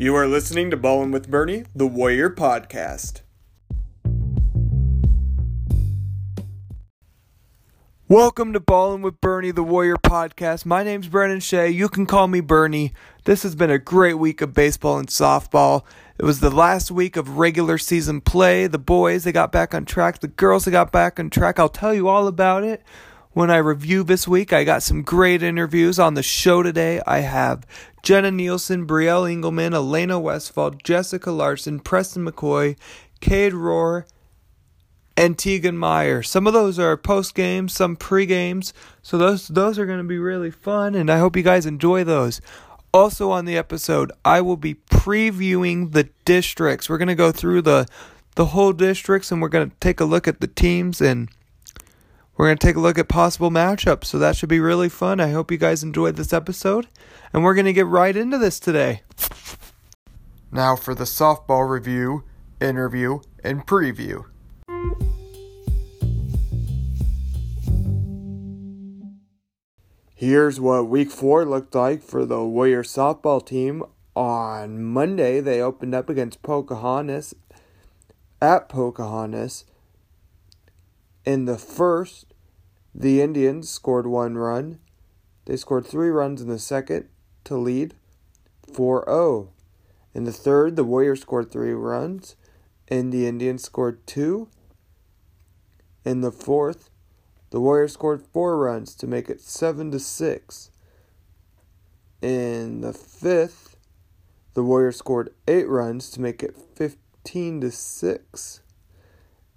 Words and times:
You 0.00 0.16
are 0.16 0.26
listening 0.26 0.70
to 0.70 0.78
Ballin' 0.78 1.10
with 1.10 1.28
Bernie, 1.28 1.64
the 1.76 1.86
Warrior 1.86 2.30
Podcast. 2.30 3.20
Welcome 8.08 8.54
to 8.54 8.60
Ballin' 8.60 9.02
with 9.02 9.20
Bernie, 9.20 9.50
the 9.50 9.62
Warrior 9.62 9.96
Podcast. 9.96 10.64
My 10.64 10.82
name's 10.82 11.06
Brennan 11.06 11.40
Shea. 11.40 11.68
You 11.68 11.90
can 11.90 12.06
call 12.06 12.28
me 12.28 12.40
Bernie. 12.40 12.94
This 13.24 13.42
has 13.42 13.54
been 13.54 13.70
a 13.70 13.78
great 13.78 14.14
week 14.14 14.40
of 14.40 14.54
baseball 14.54 14.98
and 14.98 15.08
softball. 15.08 15.84
It 16.18 16.24
was 16.24 16.40
the 16.40 16.48
last 16.48 16.90
week 16.90 17.18
of 17.18 17.36
regular 17.36 17.76
season 17.76 18.22
play. 18.22 18.68
The 18.68 18.78
boys, 18.78 19.24
they 19.24 19.32
got 19.32 19.52
back 19.52 19.74
on 19.74 19.84
track. 19.84 20.20
The 20.20 20.28
girls, 20.28 20.64
they 20.64 20.70
got 20.70 20.92
back 20.92 21.20
on 21.20 21.28
track. 21.28 21.58
I'll 21.58 21.68
tell 21.68 21.92
you 21.92 22.08
all 22.08 22.26
about 22.26 22.64
it 22.64 22.82
when 23.32 23.50
I 23.50 23.56
review 23.56 24.02
this 24.02 24.26
week. 24.26 24.52
I 24.52 24.64
got 24.64 24.82
some 24.82 25.02
great 25.02 25.42
interviews 25.42 25.98
on 25.98 26.14
the 26.14 26.22
show 26.22 26.62
today. 26.62 27.00
I 27.06 27.20
have 27.20 27.66
Jenna 28.02 28.30
Nielsen, 28.30 28.86
Brielle 28.86 29.30
Engelman, 29.30 29.74
Elena 29.74 30.18
Westfall, 30.18 30.72
Jessica 30.82 31.30
Larson, 31.30 31.80
Preston 31.80 32.26
McCoy, 32.26 32.76
Cade 33.20 33.52
Rohr, 33.52 34.04
and 35.16 35.38
Tegan 35.38 35.76
Meyer. 35.76 36.22
Some 36.22 36.46
of 36.46 36.52
those 36.52 36.78
are 36.78 36.96
post 36.96 37.34
games, 37.34 37.72
some 37.72 37.96
pre 37.96 38.26
games. 38.26 38.72
So 39.02 39.18
those 39.18 39.48
those 39.48 39.78
are 39.78 39.86
going 39.86 39.98
to 39.98 40.04
be 40.04 40.18
really 40.18 40.50
fun, 40.50 40.94
and 40.94 41.10
I 41.10 41.18
hope 41.18 41.36
you 41.36 41.42
guys 41.42 41.66
enjoy 41.66 42.04
those. 42.04 42.40
Also 42.92 43.30
on 43.30 43.44
the 43.44 43.56
episode, 43.56 44.10
I 44.24 44.40
will 44.40 44.56
be 44.56 44.74
previewing 44.74 45.92
the 45.92 46.08
districts. 46.24 46.88
We're 46.88 46.98
going 46.98 47.08
to 47.08 47.14
go 47.14 47.32
through 47.32 47.62
the 47.62 47.86
the 48.36 48.46
whole 48.46 48.72
districts, 48.72 49.30
and 49.30 49.42
we're 49.42 49.48
going 49.48 49.68
to 49.68 49.76
take 49.80 50.00
a 50.00 50.04
look 50.04 50.26
at 50.26 50.40
the 50.40 50.46
teams 50.46 51.00
and 51.00 51.28
we're 52.40 52.46
going 52.46 52.56
to 52.56 52.66
take 52.66 52.76
a 52.76 52.80
look 52.80 52.96
at 52.96 53.06
possible 53.06 53.50
matchups, 53.50 54.06
so 54.06 54.18
that 54.18 54.34
should 54.34 54.48
be 54.48 54.60
really 54.60 54.88
fun. 54.88 55.20
I 55.20 55.28
hope 55.28 55.50
you 55.50 55.58
guys 55.58 55.82
enjoyed 55.82 56.16
this 56.16 56.32
episode, 56.32 56.88
and 57.34 57.44
we're 57.44 57.52
going 57.52 57.66
to 57.66 57.72
get 57.74 57.84
right 57.84 58.16
into 58.16 58.38
this 58.38 58.58
today. 58.58 59.02
Now 60.50 60.74
for 60.74 60.94
the 60.94 61.04
softball 61.04 61.68
review, 61.68 62.24
interview, 62.58 63.20
and 63.44 63.66
preview. 63.66 64.24
Here's 70.14 70.58
what 70.58 70.88
week 70.88 71.10
four 71.10 71.44
looked 71.44 71.74
like 71.74 72.02
for 72.02 72.24
the 72.24 72.42
Warrior 72.42 72.84
softball 72.84 73.44
team. 73.44 73.82
On 74.16 74.82
Monday, 74.82 75.40
they 75.40 75.60
opened 75.60 75.94
up 75.94 76.08
against 76.08 76.40
Pocahontas 76.40 77.34
at 78.40 78.70
Pocahontas. 78.70 79.66
In 81.26 81.44
the 81.44 81.58
first, 81.58 82.29
the 82.94 83.22
Indians 83.22 83.68
scored 83.68 84.06
one 84.06 84.36
run. 84.36 84.78
They 85.44 85.56
scored 85.56 85.86
three 85.86 86.08
runs 86.08 86.42
in 86.42 86.48
the 86.48 86.58
second 86.58 87.08
to 87.44 87.56
lead 87.56 87.94
4 88.72 89.04
0. 89.06 89.52
In 90.14 90.24
the 90.24 90.32
third, 90.32 90.76
the 90.76 90.84
Warriors 90.84 91.20
scored 91.20 91.50
three 91.50 91.72
runs, 91.72 92.34
and 92.88 93.12
the 93.12 93.26
Indians 93.26 93.62
scored 93.62 94.04
two. 94.06 94.48
In 96.04 96.20
the 96.20 96.32
fourth, 96.32 96.90
the 97.50 97.60
Warriors 97.60 97.92
scored 97.92 98.22
four 98.32 98.58
runs 98.58 98.94
to 98.96 99.06
make 99.06 99.28
it 99.28 99.40
7 99.40 99.90
to 99.92 99.98
6. 100.00 100.70
In 102.22 102.80
the 102.80 102.92
fifth, 102.92 103.76
the 104.54 104.64
Warriors 104.64 104.96
scored 104.96 105.32
eight 105.46 105.68
runs 105.68 106.10
to 106.10 106.20
make 106.20 106.42
it 106.42 106.56
15 106.56 107.60
to 107.60 107.70
6. 107.70 108.60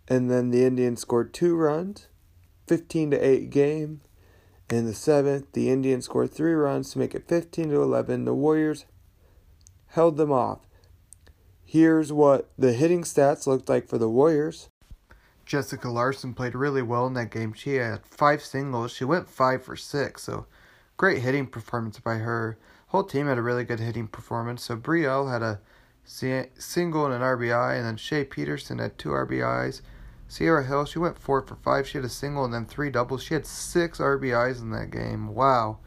And 0.08 0.30
then 0.30 0.52
the 0.52 0.66
Indians 0.66 1.02
scored 1.02 1.34
two 1.34 1.56
runs 1.56 2.08
15 2.68 3.12
to 3.12 3.18
8 3.18 3.50
game. 3.50 4.02
In 4.70 4.86
the 4.86 4.94
seventh, 4.94 5.52
the 5.52 5.70
Indians 5.70 6.06
scored 6.06 6.32
three 6.32 6.54
runs 6.54 6.92
to 6.92 7.00
make 7.00 7.14
it 7.14 7.28
15 7.28 7.70
to 7.70 7.82
11. 7.82 8.26
The 8.26 8.34
Warriors 8.34 8.86
held 9.88 10.18
them 10.18 10.32
off. 10.32 10.60
Here's 11.64 12.14
what 12.14 12.50
the 12.58 12.74
hitting 12.74 13.04
stats 13.04 13.48
looked 13.48 13.70
like 13.70 13.88
for 13.88 13.98
the 13.98 14.10
Warriors. 14.10 14.70
Jessica 15.46 15.90
Larson 15.90 16.34
played 16.34 16.56
really 16.56 16.82
well 16.82 17.06
in 17.08 17.14
that 17.14 17.32
game. 17.32 17.54
She 17.54 17.76
had 17.76 18.06
five 18.06 18.42
singles. 18.42 18.92
She 18.92 19.04
went 19.04 19.28
five 19.28 19.64
for 19.64 19.76
six, 19.76 20.24
so 20.24 20.46
great 20.98 21.22
hitting 21.22 21.48
performance 21.48 22.00
by 22.00 22.16
her. 22.16 22.58
Whole 22.88 23.04
team 23.04 23.28
had 23.28 23.38
a 23.38 23.42
really 23.42 23.64
good 23.64 23.80
hitting 23.80 24.08
performance. 24.08 24.64
So 24.64 24.78
Brielle 24.78 25.32
had 25.32 25.42
a 25.42 25.60
single 26.06 27.06
and 27.06 27.14
an 27.14 27.22
RBI, 27.22 27.76
and 27.76 27.86
then 27.86 27.98
Shea 27.98 28.24
Peterson 28.24 28.80
had 28.80 28.98
two 28.98 29.10
RBIs. 29.10 29.82
Sierra 30.34 30.66
Hill, 30.66 30.86
she 30.86 30.98
went 30.98 31.20
four 31.20 31.44
for 31.44 31.58
five. 31.58 31.88
She 31.88 32.00
had 32.00 32.06
a 32.06 32.10
single 32.10 32.44
and 32.44 32.52
then 32.52 32.66
three 32.66 32.90
doubles. 32.90 33.22
She 33.22 33.36
had 33.36 33.46
six 33.46 34.00
RBIs 34.00 34.60
in 34.60 34.72
that 34.72 34.90
game. 34.90 35.28
Wow. 35.36 35.78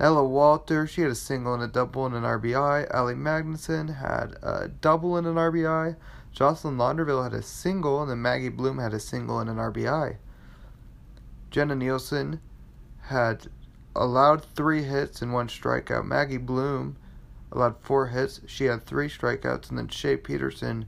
Ella 0.00 0.24
Walter, 0.24 0.86
she 0.86 1.02
had 1.02 1.10
a 1.10 1.14
single 1.14 1.52
and 1.52 1.62
a 1.62 1.68
double 1.68 2.06
and 2.06 2.14
an 2.14 2.22
RBI. 2.22 2.90
Allie 2.90 3.12
Magnuson 3.12 3.96
had 3.96 4.36
a 4.42 4.68
double 4.68 5.18
and 5.18 5.26
an 5.26 5.34
RBI. 5.34 5.96
Jocelyn 6.32 6.78
Launderville 6.78 7.24
had 7.24 7.34
a 7.34 7.42
single, 7.42 8.00
and 8.00 8.10
then 8.10 8.22
Maggie 8.22 8.48
Bloom 8.48 8.78
had 8.78 8.94
a 8.94 8.98
single 8.98 9.38
and 9.38 9.50
an 9.50 9.56
RBI. 9.56 10.16
Jenna 11.50 11.74
Nielsen 11.74 12.40
had 13.02 13.48
allowed 13.94 14.42
three 14.42 14.84
hits 14.84 15.20
and 15.20 15.30
one 15.30 15.48
strikeout. 15.48 16.06
Maggie 16.06 16.38
Bloom 16.38 16.96
allowed 17.52 17.76
four 17.82 18.06
hits. 18.06 18.40
She 18.46 18.64
had 18.64 18.86
three 18.86 19.10
strikeouts, 19.10 19.68
and 19.68 19.76
then 19.76 19.88
Shea 19.88 20.16
Peterson 20.16 20.86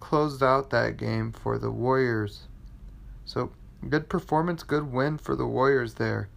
closed 0.00 0.42
out 0.42 0.70
that 0.70 0.96
game 0.96 1.32
for 1.32 1.58
the 1.58 1.70
Warriors. 1.70 2.42
So, 3.24 3.52
good 3.88 4.08
performance, 4.08 4.62
good 4.62 4.92
win 4.92 5.18
for 5.18 5.36
the 5.36 5.46
Warriors 5.46 5.94
there. 5.94 6.28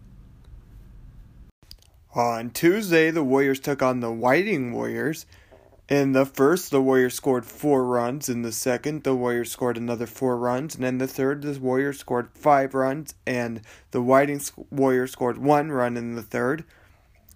Uh, 2.15 2.21
on 2.21 2.49
Tuesday, 2.49 3.09
the 3.09 3.23
Warriors 3.23 3.59
took 3.59 3.81
on 3.81 4.01
the 4.01 4.11
Whiting 4.11 4.73
Warriors. 4.73 5.25
In 5.87 6.11
the 6.11 6.25
first, 6.25 6.71
the 6.71 6.81
Warriors 6.81 7.13
scored 7.13 7.45
four 7.45 7.85
runs. 7.85 8.29
In 8.29 8.41
the 8.41 8.51
second, 8.51 9.03
the 9.03 9.15
Warriors 9.15 9.51
scored 9.51 9.77
another 9.77 10.05
four 10.05 10.37
runs. 10.37 10.75
And 10.75 10.85
in 10.85 10.97
the 10.97 11.07
third, 11.07 11.41
the 11.41 11.59
Warriors 11.59 11.99
scored 11.99 12.29
five 12.33 12.73
runs. 12.73 13.15
And 13.25 13.61
the 13.91 14.01
Whiting 14.01 14.41
Warriors 14.69 15.11
scored 15.11 15.37
one 15.37 15.71
run 15.71 15.97
in 15.97 16.15
the 16.15 16.21
third. 16.21 16.65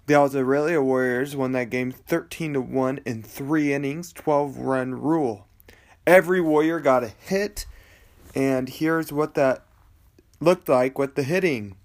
The 0.08 0.16
Aurelia 0.16 0.82
Warriors 0.82 1.36
won 1.36 1.54
that 1.54 1.70
game 1.70 1.92
13 1.92 2.54
to 2.54 2.62
1 2.62 3.00
in 3.06 3.24
three 3.24 3.74
innings, 3.74 4.14
12 4.14 4.58
run 4.58 4.94
rule. 5.02 5.48
Every 6.08 6.40
warrior 6.40 6.80
got 6.80 7.04
a 7.04 7.08
hit, 7.08 7.66
and 8.36 8.70
here's 8.70 9.12
what 9.12 9.34
that 9.34 9.66
looked 10.40 10.70
like 10.70 11.00
with 11.00 11.16
the 11.16 11.24
hitting. 11.24 11.78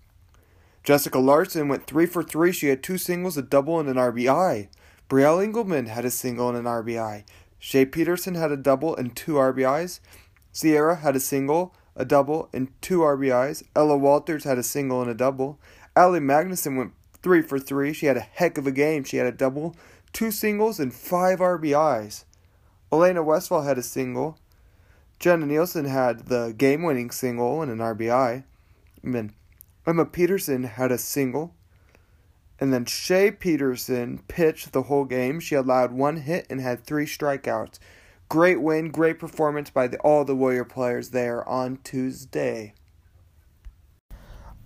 Jessica 0.85 1.19
Larson 1.19 1.69
went 1.69 1.87
three 1.87 2.05
for 2.05 2.23
three. 2.23 2.53
She 2.53 2.69
had 2.69 2.83
two 2.83 2.99
singles, 2.99 3.39
a 3.39 3.43
double, 3.43 3.81
and 3.81 3.89
an 3.89 3.97
RBI. 3.97 4.69
Brielle 5.09 5.43
Engelman 5.43 5.87
had 5.87 6.05
a 6.05 6.11
single 6.11 6.51
and 6.51 6.59
an 6.59 6.65
RBI. 6.65 7.25
Shea 7.59 7.87
Peterson 7.87 8.35
had 8.35 8.53
a 8.53 8.57
double 8.59 8.95
and 8.95 9.17
two 9.17 9.33
RBIs. 9.33 10.01
Sierra 10.53 10.97
had 10.97 11.17
a 11.17 11.21
single, 11.21 11.75
a 11.97 12.05
double, 12.05 12.51
and 12.53 12.69
two 12.83 13.01
RBIs. 13.01 13.63
Ella 13.75 13.97
Walters 13.97 14.45
had 14.45 14.59
a 14.59 14.63
single 14.63 15.01
and 15.01 15.11
a 15.11 15.15
double. 15.15 15.59
Allie 15.97 16.21
Magnuson 16.21 16.77
went 16.77 16.93
three 17.23 17.41
for 17.41 17.59
three. 17.59 17.93
She 17.95 18.07
had 18.07 18.17
a 18.17 18.21
heck 18.21 18.59
of 18.59 18.67
a 18.67 18.73
game. 18.73 19.05
She 19.05 19.17
had 19.17 19.27
a 19.27 19.33
double, 19.33 19.77
two 20.13 20.31
singles, 20.31 20.79
and 20.79 20.93
five 20.93 21.39
RBIs. 21.39 22.25
Elena 22.93 23.23
Westfall 23.23 23.63
had 23.63 23.79
a 23.79 23.83
single. 23.83 24.39
Jenna 25.19 25.47
Nielsen 25.47 25.85
had 25.85 26.27
the 26.27 26.55
game 26.57 26.83
winning 26.83 27.11
single 27.11 27.63
and 27.63 27.71
an 27.71 27.79
RBI. 27.79 28.45
And 29.03 29.15
then 29.15 29.33
Emma 29.87 30.05
Peterson 30.05 30.65
had 30.65 30.91
a 30.91 30.99
single. 30.99 31.55
And 32.59 32.73
then 32.73 32.85
Shea 32.85 33.31
Peterson 33.31 34.23
pitched 34.29 34.73
the 34.73 34.83
whole 34.83 35.05
game. 35.05 35.41
She 35.41 35.55
allowed 35.55 35.93
one 35.93 36.17
hit 36.17 36.47
and 36.51 36.61
had 36.61 36.85
three 36.85 37.07
strikeouts. 37.07 37.79
Great 38.29 38.61
win, 38.61 38.91
great 38.91 39.19
performance 39.19 39.71
by 39.71 39.89
the, 39.89 39.99
all 39.99 40.25
the 40.25 40.37
Warrior 40.37 40.65
players 40.65 41.11
there 41.11 41.49
on 41.49 41.79
Tuesday. 41.83 42.75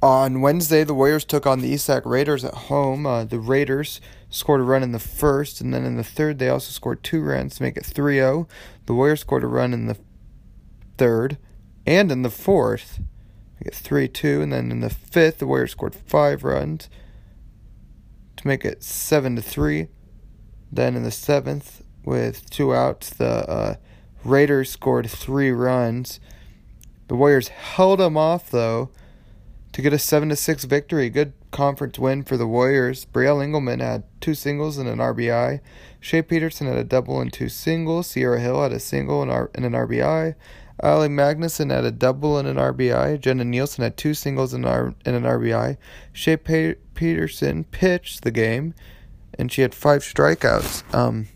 On 0.05 0.43
Wednesday, 0.43 0.85
the 0.85 0.93
Warriors 0.93 1.25
took 1.25 1.47
on 1.47 1.61
the 1.61 1.69
East 1.69 1.89
Raiders 2.05 2.45
at 2.45 2.53
home. 2.53 3.07
Uh, 3.07 3.25
the 3.25 3.39
Raiders 3.39 4.03
scored 4.29 4.61
a 4.61 4.63
run 4.63 4.83
in 4.83 4.93
the 4.93 4.99
first, 4.99 5.63
and 5.63 5.73
then 5.73 5.87
in 5.87 5.97
the 5.97 6.05
third, 6.05 6.39
they 6.39 6.51
also 6.51 6.71
scored 6.73 7.03
two 7.03 7.23
runs 7.23 7.57
to 7.57 7.63
make 7.63 7.79
it 7.79 7.87
3 7.87 8.17
0. 8.17 8.47
The 8.85 8.93
Warriors 8.93 9.21
scored 9.21 9.45
a 9.45 9.47
run 9.47 9.73
in 9.73 9.87
the 9.87 9.97
third 10.99 11.39
and 11.87 12.13
in 12.13 12.21
the 12.21 12.29
fourth, 12.29 13.01
make 13.59 13.69
it 13.69 13.75
3 13.75 14.07
2. 14.07 14.43
And 14.43 14.53
then 14.53 14.71
in 14.71 14.81
the 14.81 14.91
fifth, 14.91 15.39
the 15.39 15.47
Warriors 15.47 15.71
scored 15.71 15.95
five 15.95 16.45
runs 16.45 16.91
to 18.37 18.47
make 18.47 18.63
it 18.63 18.83
7 18.83 19.37
to 19.37 19.41
3. 19.41 19.89
Then 20.71 20.97
in 20.97 21.03
the 21.03 21.11
seventh, 21.11 21.83
with 22.05 22.51
two 22.51 22.75
outs, 22.75 23.09
the 23.09 23.49
uh, 23.49 23.77
Raiders 24.23 24.69
scored 24.69 25.09
three 25.09 25.51
runs. 25.51 26.21
The 27.09 27.15
Warriors 27.15 27.49
held 27.49 28.01
them 28.01 28.19
off, 28.19 28.51
though 28.51 28.91
to 29.75 29.83
get 29.83 29.93
a 29.93 29.99
7 29.99 30.29
to 30.29 30.37
6 30.37 30.65
victory. 30.65 31.11
Good 31.11 31.33
conference 31.51 31.99
win 31.99 32.23
for 32.23 32.37
the 32.37 32.47
Warriors. 32.47 33.07
Brielle 33.07 33.43
Engelman 33.43 33.81
had 33.81 34.05
two 34.21 34.35
singles 34.35 34.79
and 34.79 34.89
an 34.89 34.99
RBI. 34.99 35.61
Shea 35.99 36.23
Peterson 36.23 36.69
had 36.69 36.77
a 36.77 36.85
double 36.85 37.21
and 37.21 37.33
two 37.33 37.49
singles. 37.49 38.07
Sierra 38.07 38.41
Hill 38.41 38.63
had 38.63 38.73
a 38.73 38.79
single 38.79 39.21
and, 39.21 39.33
an 39.33 39.73
RBI. 39.73 40.37
Ali 40.81 41.09
Magnuson 41.09 41.73
had 41.73 41.85
a 41.85 41.91
double 41.91 42.39
and 42.39 42.47
an 42.47 42.57
RBI. 42.57 43.21
Jenna 43.21 43.45
Nielsen 43.45 43.83
had 43.83 43.97
two 43.97 44.15
singles 44.15 44.55
and, 44.55 44.65
and 44.65 44.95
an 45.05 45.25
RBI. 45.25 45.77
Shea 46.13 46.37
Pe- 46.37 46.77
Peterson 46.95 47.65
pitched 47.65 48.23
the 48.23 48.31
game, 48.31 48.75
and 49.37 49.51
she 49.51 49.63
had 49.63 49.75
five 49.75 50.03
strikeouts. 50.03 50.95
Um, 50.95 51.27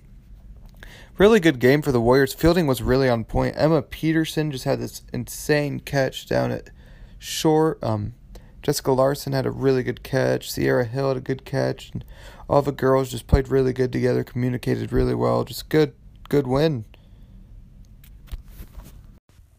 really 1.19 1.40
good 1.40 1.58
game 1.58 1.82
for 1.82 1.90
the 1.90 2.00
Warriors. 2.00 2.35
Fielding 2.35 2.69
was 2.69 2.82
really 2.82 3.08
on 3.08 3.25
point. 3.25 3.56
Emma 3.58 3.82
Peterson 3.82 4.52
just 4.52 4.64
had 4.64 4.79
this 4.79 5.02
insane 5.12 5.81
catch 5.81 6.26
down 6.26 6.52
at 6.52 6.70
short. 7.19 7.82
Um, 7.82 8.14
Jessica 8.62 8.93
Larson 8.93 9.32
had 9.32 9.46
a 9.46 9.50
really 9.50 9.82
good 9.82 10.02
catch. 10.02 10.50
Sierra 10.50 10.84
Hill 10.84 11.08
had 11.08 11.16
a 11.16 11.20
good 11.20 11.44
catch. 11.44 11.90
And 11.93 12.05
all 12.49 12.62
the 12.62 12.72
girls 12.72 13.10
just 13.10 13.26
played 13.26 13.49
really 13.49 13.72
good 13.72 13.93
together, 13.93 14.25
communicated 14.25 14.93
really 14.93 15.14
well. 15.14 15.44
Just 15.44 15.69
good, 15.69 15.94
good 16.28 16.46
win. 16.46 16.84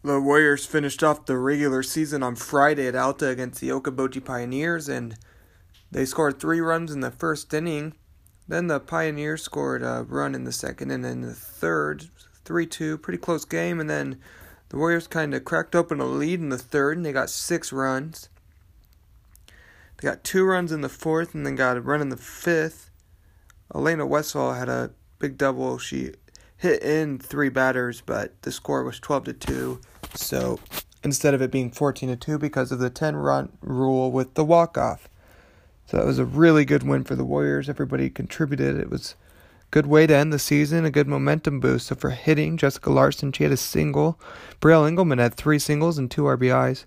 The 0.02 0.20
Warriors 0.20 0.64
finished 0.64 1.02
off 1.02 1.26
the 1.26 1.36
regular 1.36 1.82
season 1.82 2.22
on 2.22 2.34
Friday 2.34 2.86
at 2.88 2.96
Alta 2.96 3.28
against 3.28 3.60
the 3.60 3.68
Okoboji 3.68 4.24
Pioneers, 4.24 4.88
and 4.88 5.16
they 5.90 6.06
scored 6.06 6.40
three 6.40 6.60
runs 6.60 6.90
in 6.90 7.00
the 7.00 7.10
first 7.10 7.52
inning. 7.52 7.92
Then 8.48 8.68
the 8.68 8.80
Pioneers 8.80 9.42
scored 9.42 9.82
a 9.82 10.06
run 10.08 10.34
in 10.34 10.44
the 10.44 10.52
second, 10.52 10.90
and 10.90 11.04
in 11.04 11.20
the 11.20 11.34
third, 11.34 12.08
3 12.44 12.66
2, 12.66 12.98
pretty 12.98 13.18
close 13.18 13.44
game. 13.44 13.78
And 13.78 13.90
then 13.90 14.18
the 14.70 14.78
Warriors 14.78 15.06
kind 15.06 15.34
of 15.34 15.44
cracked 15.44 15.76
open 15.76 16.00
a 16.00 16.06
lead 16.06 16.40
in 16.40 16.48
the 16.48 16.58
third, 16.58 16.96
and 16.96 17.04
they 17.04 17.12
got 17.12 17.28
six 17.28 17.70
runs. 17.70 18.30
They 20.00 20.08
got 20.08 20.24
two 20.24 20.44
runs 20.44 20.72
in 20.72 20.80
the 20.80 20.88
fourth, 20.88 21.34
and 21.34 21.44
then 21.44 21.56
got 21.56 21.76
a 21.76 21.80
run 21.80 22.00
in 22.00 22.08
the 22.08 22.16
fifth. 22.16 22.90
Elena 23.74 24.06
Westfall 24.06 24.54
had 24.54 24.68
a 24.68 24.92
big 25.18 25.36
double. 25.36 25.78
She 25.78 26.12
hit 26.56 26.82
in 26.82 27.18
three 27.18 27.48
batters, 27.48 28.02
but 28.04 28.40
the 28.42 28.52
score 28.52 28.82
was 28.82 28.98
12 28.98 29.24
to 29.24 29.32
2. 29.32 29.80
So 30.14 30.58
instead 31.02 31.34
of 31.34 31.42
it 31.42 31.50
being 31.50 31.70
14 31.70 32.08
to 32.08 32.16
2 32.16 32.38
because 32.38 32.72
of 32.72 32.78
the 32.78 32.90
10 32.90 33.16
run 33.16 33.50
rule 33.60 34.10
with 34.10 34.34
the 34.34 34.44
walk 34.44 34.76
off. 34.76 35.08
So 35.86 35.96
that 35.96 36.06
was 36.06 36.18
a 36.18 36.24
really 36.24 36.64
good 36.64 36.82
win 36.82 37.04
for 37.04 37.14
the 37.14 37.24
Warriors. 37.24 37.68
Everybody 37.68 38.10
contributed. 38.10 38.78
It 38.78 38.90
was 38.90 39.16
a 39.62 39.70
good 39.70 39.86
way 39.86 40.06
to 40.06 40.14
end 40.14 40.32
the 40.32 40.38
season, 40.38 40.84
a 40.84 40.90
good 40.90 41.08
momentum 41.08 41.60
boost. 41.60 41.88
So 41.88 41.94
for 41.94 42.10
hitting, 42.10 42.56
Jessica 42.56 42.90
Larson, 42.90 43.32
she 43.32 43.44
had 43.44 43.52
a 43.52 43.56
single. 43.56 44.20
Brielle 44.60 44.86
Engelman 44.86 45.18
had 45.18 45.34
three 45.34 45.58
singles 45.58 45.98
and 45.98 46.10
two 46.10 46.22
RBIs. 46.22 46.84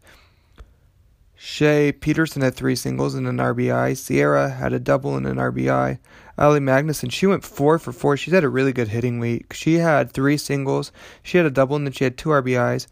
Shea 1.46 1.92
Peterson 1.92 2.42
had 2.42 2.56
three 2.56 2.74
singles 2.74 3.16
and 3.16 3.28
an 3.28 3.36
RBI. 3.36 3.98
Sierra 3.98 4.50
had 4.50 4.72
a 4.72 4.80
double 4.80 5.18
and 5.18 5.28
an 5.28 5.36
RBI. 5.36 6.00
Ali 6.38 6.60
Magnuson, 6.62 7.12
she 7.12 7.28
went 7.28 7.44
four 7.44 7.78
for 7.78 7.92
four. 7.92 8.16
She's 8.16 8.34
had 8.34 8.46
a 8.46 8.50
really 8.50 8.72
good 8.72 8.88
hitting 8.88 9.20
week. 9.20 9.52
She 9.52 9.74
had 9.74 10.10
three 10.10 10.38
singles. 10.38 10.94
She 11.22 11.38
had 11.38 11.46
a 11.46 11.52
double 11.52 11.76
and 11.76 11.86
then 11.86 11.92
she 11.92 12.06
had 12.06 12.18
two 12.18 12.30
RBIs. 12.30 12.88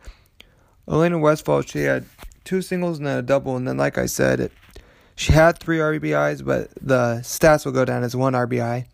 Elena 0.85 1.17
Westfall, 1.17 1.61
she 1.61 1.83
had 1.83 2.03
two 2.43 2.61
singles 2.61 2.97
and 2.97 3.07
then 3.07 3.19
a 3.19 3.21
double. 3.21 3.55
And 3.55 3.65
then, 3.65 3.77
like 3.77 3.97
I 3.97 4.05
said, 4.05 4.41
it, 4.41 4.51
she 5.15 5.31
had 5.31 5.57
three 5.57 5.77
RBIs, 5.77 6.43
but 6.43 6.71
the 6.75 7.21
stats 7.23 7.63
will 7.63 7.71
go 7.71 7.85
down 7.85 8.03
as 8.03 8.17
one 8.17 8.33
RBI. 8.33 8.85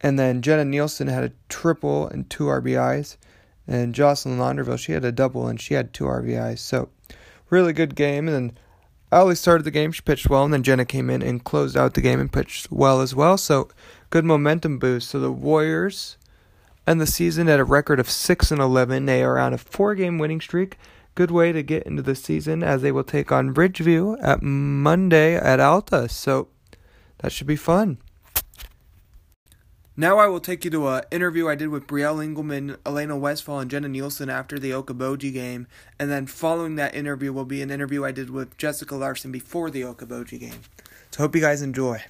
And 0.00 0.16
then 0.16 0.42
Jenna 0.42 0.64
Nielsen 0.64 1.08
had 1.08 1.24
a 1.24 1.32
triple 1.48 2.06
and 2.06 2.30
two 2.30 2.44
RBIs. 2.44 3.16
And 3.66 3.96
Jocelyn 3.96 4.38
Launderville, 4.38 4.78
she 4.78 4.92
had 4.92 5.04
a 5.04 5.10
double 5.10 5.48
and 5.48 5.60
she 5.60 5.74
had 5.74 5.92
two 5.92 6.04
RBIs. 6.04 6.60
So 6.60 6.90
really 7.54 7.72
good 7.72 7.94
game. 7.94 8.28
And 8.28 8.34
then 8.34 8.58
Ali 9.12 9.36
started 9.36 9.64
the 9.64 9.70
game, 9.70 9.92
she 9.92 10.02
pitched 10.02 10.28
well, 10.28 10.44
and 10.44 10.52
then 10.52 10.64
Jenna 10.64 10.84
came 10.84 11.08
in 11.08 11.22
and 11.22 11.44
closed 11.44 11.76
out 11.76 11.94
the 11.94 12.00
game 12.00 12.20
and 12.20 12.32
pitched 12.32 12.70
well 12.70 13.00
as 13.00 13.14
well. 13.14 13.38
So 13.38 13.68
good 14.10 14.24
momentum 14.24 14.78
boost. 14.78 15.10
So 15.10 15.20
the 15.20 15.30
Warriors 15.30 16.18
end 16.86 17.00
the 17.00 17.06
season 17.06 17.48
at 17.48 17.60
a 17.60 17.64
record 17.64 18.00
of 18.00 18.10
six 18.10 18.50
and 18.50 18.60
eleven. 18.60 19.06
They 19.06 19.22
are 19.22 19.38
on 19.38 19.54
a 19.54 19.58
four-game 19.58 20.18
winning 20.18 20.40
streak. 20.40 20.76
Good 21.14 21.30
way 21.30 21.52
to 21.52 21.62
get 21.62 21.84
into 21.84 22.02
the 22.02 22.16
season 22.16 22.64
as 22.64 22.82
they 22.82 22.90
will 22.90 23.04
take 23.04 23.30
on 23.30 23.54
Ridgeview 23.54 24.18
at 24.20 24.42
Monday 24.42 25.36
at 25.36 25.60
Alta. 25.60 26.08
So 26.08 26.48
that 27.18 27.30
should 27.30 27.46
be 27.46 27.56
fun. 27.56 27.98
Now 29.96 30.18
I 30.18 30.26
will 30.26 30.40
take 30.40 30.64
you 30.64 30.72
to 30.72 30.88
an 30.88 31.02
interview 31.12 31.48
I 31.48 31.54
did 31.54 31.68
with 31.68 31.86
Brielle 31.86 32.20
Engelman, 32.20 32.78
Elena 32.84 33.16
Westfall, 33.16 33.60
and 33.60 33.70
Jenna 33.70 33.88
Nielsen 33.88 34.28
after 34.28 34.58
the 34.58 34.72
Okoboji 34.72 35.32
game. 35.32 35.68
And 36.00 36.10
then 36.10 36.26
following 36.26 36.74
that 36.74 36.96
interview 36.96 37.32
will 37.32 37.44
be 37.44 37.62
an 37.62 37.70
interview 37.70 38.04
I 38.04 38.10
did 38.10 38.28
with 38.28 38.58
Jessica 38.58 38.96
Larson 38.96 39.30
before 39.30 39.70
the 39.70 39.82
Okoboji 39.82 40.40
game. 40.40 40.62
So 41.12 41.22
hope 41.22 41.36
you 41.36 41.40
guys 41.40 41.62
enjoy. 41.62 42.02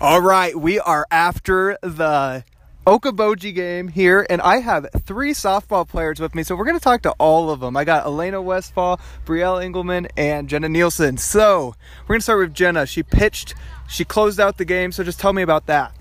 All 0.00 0.20
right, 0.20 0.54
we 0.54 0.78
are 0.78 1.04
after 1.10 1.78
the 1.82 2.44
Okoboji 2.86 3.52
game 3.52 3.88
here, 3.88 4.24
and 4.30 4.40
I 4.40 4.58
have 4.58 4.86
three 5.00 5.32
softball 5.32 5.86
players 5.86 6.20
with 6.20 6.32
me, 6.32 6.44
so 6.44 6.54
we're 6.54 6.64
going 6.64 6.78
to 6.78 6.82
talk 6.82 7.02
to 7.02 7.10
all 7.18 7.50
of 7.50 7.58
them. 7.58 7.76
I 7.76 7.84
got 7.84 8.06
Elena 8.06 8.40
Westfall, 8.40 9.00
Brielle 9.26 9.60
Engelman, 9.60 10.06
and 10.16 10.48
Jenna 10.48 10.68
Nielsen. 10.68 11.16
So 11.16 11.74
we're 12.02 12.14
going 12.14 12.20
to 12.20 12.22
start 12.22 12.38
with 12.38 12.54
Jenna. 12.54 12.86
She 12.86 13.02
pitched, 13.02 13.56
she 13.88 14.04
closed 14.04 14.38
out 14.38 14.58
the 14.58 14.64
game, 14.64 14.92
so 14.92 15.02
just 15.02 15.18
tell 15.18 15.32
me 15.32 15.42
about 15.42 15.66
that. 15.66 15.92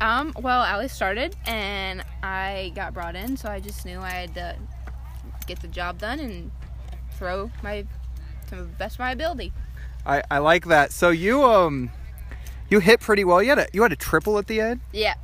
Um, 0.00 0.32
well, 0.40 0.62
Ali 0.62 0.88
started 0.88 1.36
and 1.46 2.04
I 2.22 2.72
got 2.74 2.92
brought 2.94 3.16
in, 3.16 3.36
so 3.36 3.48
I 3.48 3.60
just 3.60 3.86
knew 3.86 4.00
I 4.00 4.10
had 4.10 4.34
to 4.34 4.56
get 5.46 5.60
the 5.60 5.68
job 5.68 5.98
done 5.98 6.20
and 6.20 6.50
throw 7.12 7.50
my 7.62 7.86
to 8.48 8.56
the 8.56 8.62
best 8.64 8.96
of 8.96 9.00
my 9.00 9.12
ability. 9.12 9.52
I, 10.06 10.22
I 10.30 10.38
like 10.38 10.66
that. 10.66 10.92
So 10.92 11.10
you 11.10 11.44
um 11.44 11.90
you 12.68 12.80
hit 12.80 13.00
pretty 13.00 13.24
well. 13.24 13.42
You 13.42 13.50
had 13.50 13.58
a 13.58 13.66
you 13.72 13.82
had 13.82 13.92
a 13.92 13.96
triple 13.96 14.38
at 14.38 14.46
the 14.46 14.60
end. 14.60 14.80
Yeah. 14.92 15.14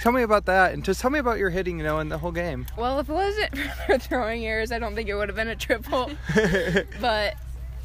Tell 0.00 0.12
me 0.12 0.22
about 0.22 0.46
that, 0.46 0.72
and 0.74 0.84
just 0.84 1.00
tell 1.00 1.10
me 1.10 1.18
about 1.18 1.38
your 1.38 1.50
hitting, 1.50 1.78
you 1.78 1.84
know, 1.84 1.98
in 1.98 2.08
the 2.08 2.18
whole 2.18 2.30
game. 2.30 2.66
Well, 2.76 3.00
if 3.00 3.08
it 3.08 3.12
wasn't 3.12 3.58
for 3.86 3.98
throwing 3.98 4.46
errors, 4.46 4.70
I 4.70 4.78
don't 4.78 4.94
think 4.94 5.08
it 5.08 5.14
would 5.14 5.28
have 5.28 5.34
been 5.34 5.48
a 5.48 5.56
triple. 5.56 6.10
but 7.00 7.34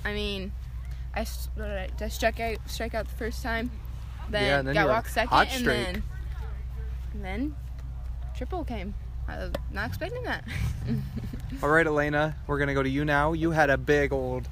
I 0.06 0.13
mean, 0.13 0.51
I, 1.16 1.25
I, 1.60 1.89
I 2.00 2.07
struck 2.10 2.39
out 2.39 2.57
strike 2.68 2.94
out 2.94 3.07
the 3.07 3.16
first 3.16 3.42
time. 3.42 3.72
Then, 4.30 4.44
Yeah, 4.44 4.62
then 4.62 4.74
got 4.74 4.81
you 4.81 4.88
had 4.88 4.94
walked 4.94 5.12
second, 5.12 5.30
hot 5.30 5.48
and 5.52 5.60
streak. 5.60 5.66
then 5.86 6.04
and 7.14 7.24
then 7.25 7.56
triple 8.36 8.64
came. 8.64 8.94
I 9.28 9.38
was 9.38 9.52
not 9.72 9.88
expecting 9.88 10.24
that. 10.24 10.44
All 11.64 11.70
right, 11.70 11.86
Elena, 11.86 12.36
we're 12.48 12.60
gonna 12.60 12.74
go 12.74 12.84
to 12.84 12.90
you 12.90 13.06
now. 13.06 13.34
You 13.34 13.52
had 13.52 13.70
a 13.70 13.78
big 13.78 14.12
old 14.12 14.48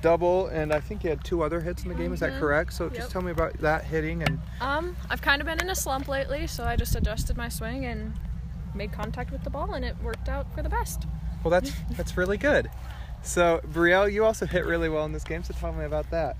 double, 0.00 0.48
and 0.48 0.72
I 0.72 0.80
think 0.80 1.04
you 1.04 1.10
had 1.10 1.22
two 1.24 1.42
other 1.42 1.60
hits 1.60 1.82
in 1.84 1.88
the 1.88 1.94
game. 1.94 2.12
Is 2.12 2.20
that 2.20 2.38
correct? 2.40 2.72
So 2.72 2.88
just 2.88 3.10
tell 3.10 3.22
me 3.22 3.30
about 3.30 3.52
that 3.58 3.84
hitting 3.84 4.22
and 4.22 4.40
Um, 4.60 4.96
I've 5.08 5.22
kind 5.22 5.40
of 5.40 5.46
been 5.46 5.60
in 5.60 5.70
a 5.70 5.74
slump 5.74 6.08
lately, 6.08 6.46
so 6.46 6.64
I 6.64 6.76
just 6.76 6.94
adjusted 6.96 7.36
my 7.36 7.48
swing 7.48 7.84
and 7.86 8.12
made 8.74 8.90
contact 8.92 9.30
with 9.30 9.44
the 9.44 9.50
ball, 9.50 9.74
and 9.74 9.84
it 9.84 9.96
worked 10.02 10.28
out 10.28 10.52
for 10.54 10.62
the 10.62 10.68
best. 10.68 11.06
well, 11.44 11.50
that's 11.50 11.72
that's 11.96 12.16
really 12.16 12.36
good. 12.38 12.70
So 13.22 13.60
Brielle, 13.72 14.12
you 14.12 14.24
also 14.24 14.46
hit 14.46 14.66
really 14.66 14.88
well 14.88 15.04
in 15.04 15.12
this 15.12 15.24
game. 15.24 15.44
So 15.44 15.54
tell 15.54 15.72
me 15.72 15.84
about 15.84 16.10
that. 16.10 16.36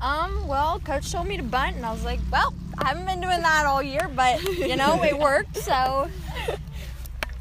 Um, 0.00 0.46
well, 0.46 0.80
coach 0.80 1.10
told 1.10 1.26
me 1.26 1.36
to 1.36 1.42
bunt, 1.42 1.76
and 1.76 1.86
I 1.86 1.92
was 1.92 2.04
like, 2.04 2.20
well, 2.30 2.52
I 2.78 2.88
haven't 2.88 3.06
been 3.06 3.20
doing 3.20 3.40
that 3.42 3.64
all 3.66 3.82
year, 3.82 4.10
but 4.14 4.42
you 4.42 4.76
know, 4.76 5.02
it 5.02 5.18
worked. 5.18 5.56
So, 5.56 6.10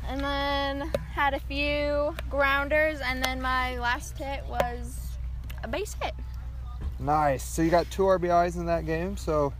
and 0.07 0.21
then 0.21 0.91
had 1.13 1.33
a 1.33 1.39
few 1.39 2.15
grounders, 2.29 2.99
and 3.01 3.23
then 3.23 3.41
my 3.41 3.77
last 3.79 4.17
hit 4.17 4.45
was 4.47 4.99
a 5.63 5.67
base 5.67 5.95
hit. 6.01 6.13
Nice. 6.99 7.43
So 7.43 7.61
you 7.61 7.69
got 7.69 7.89
two 7.91 8.03
RBIs 8.03 8.55
in 8.55 8.65
that 8.67 8.85
game. 8.85 9.17
So 9.17 9.53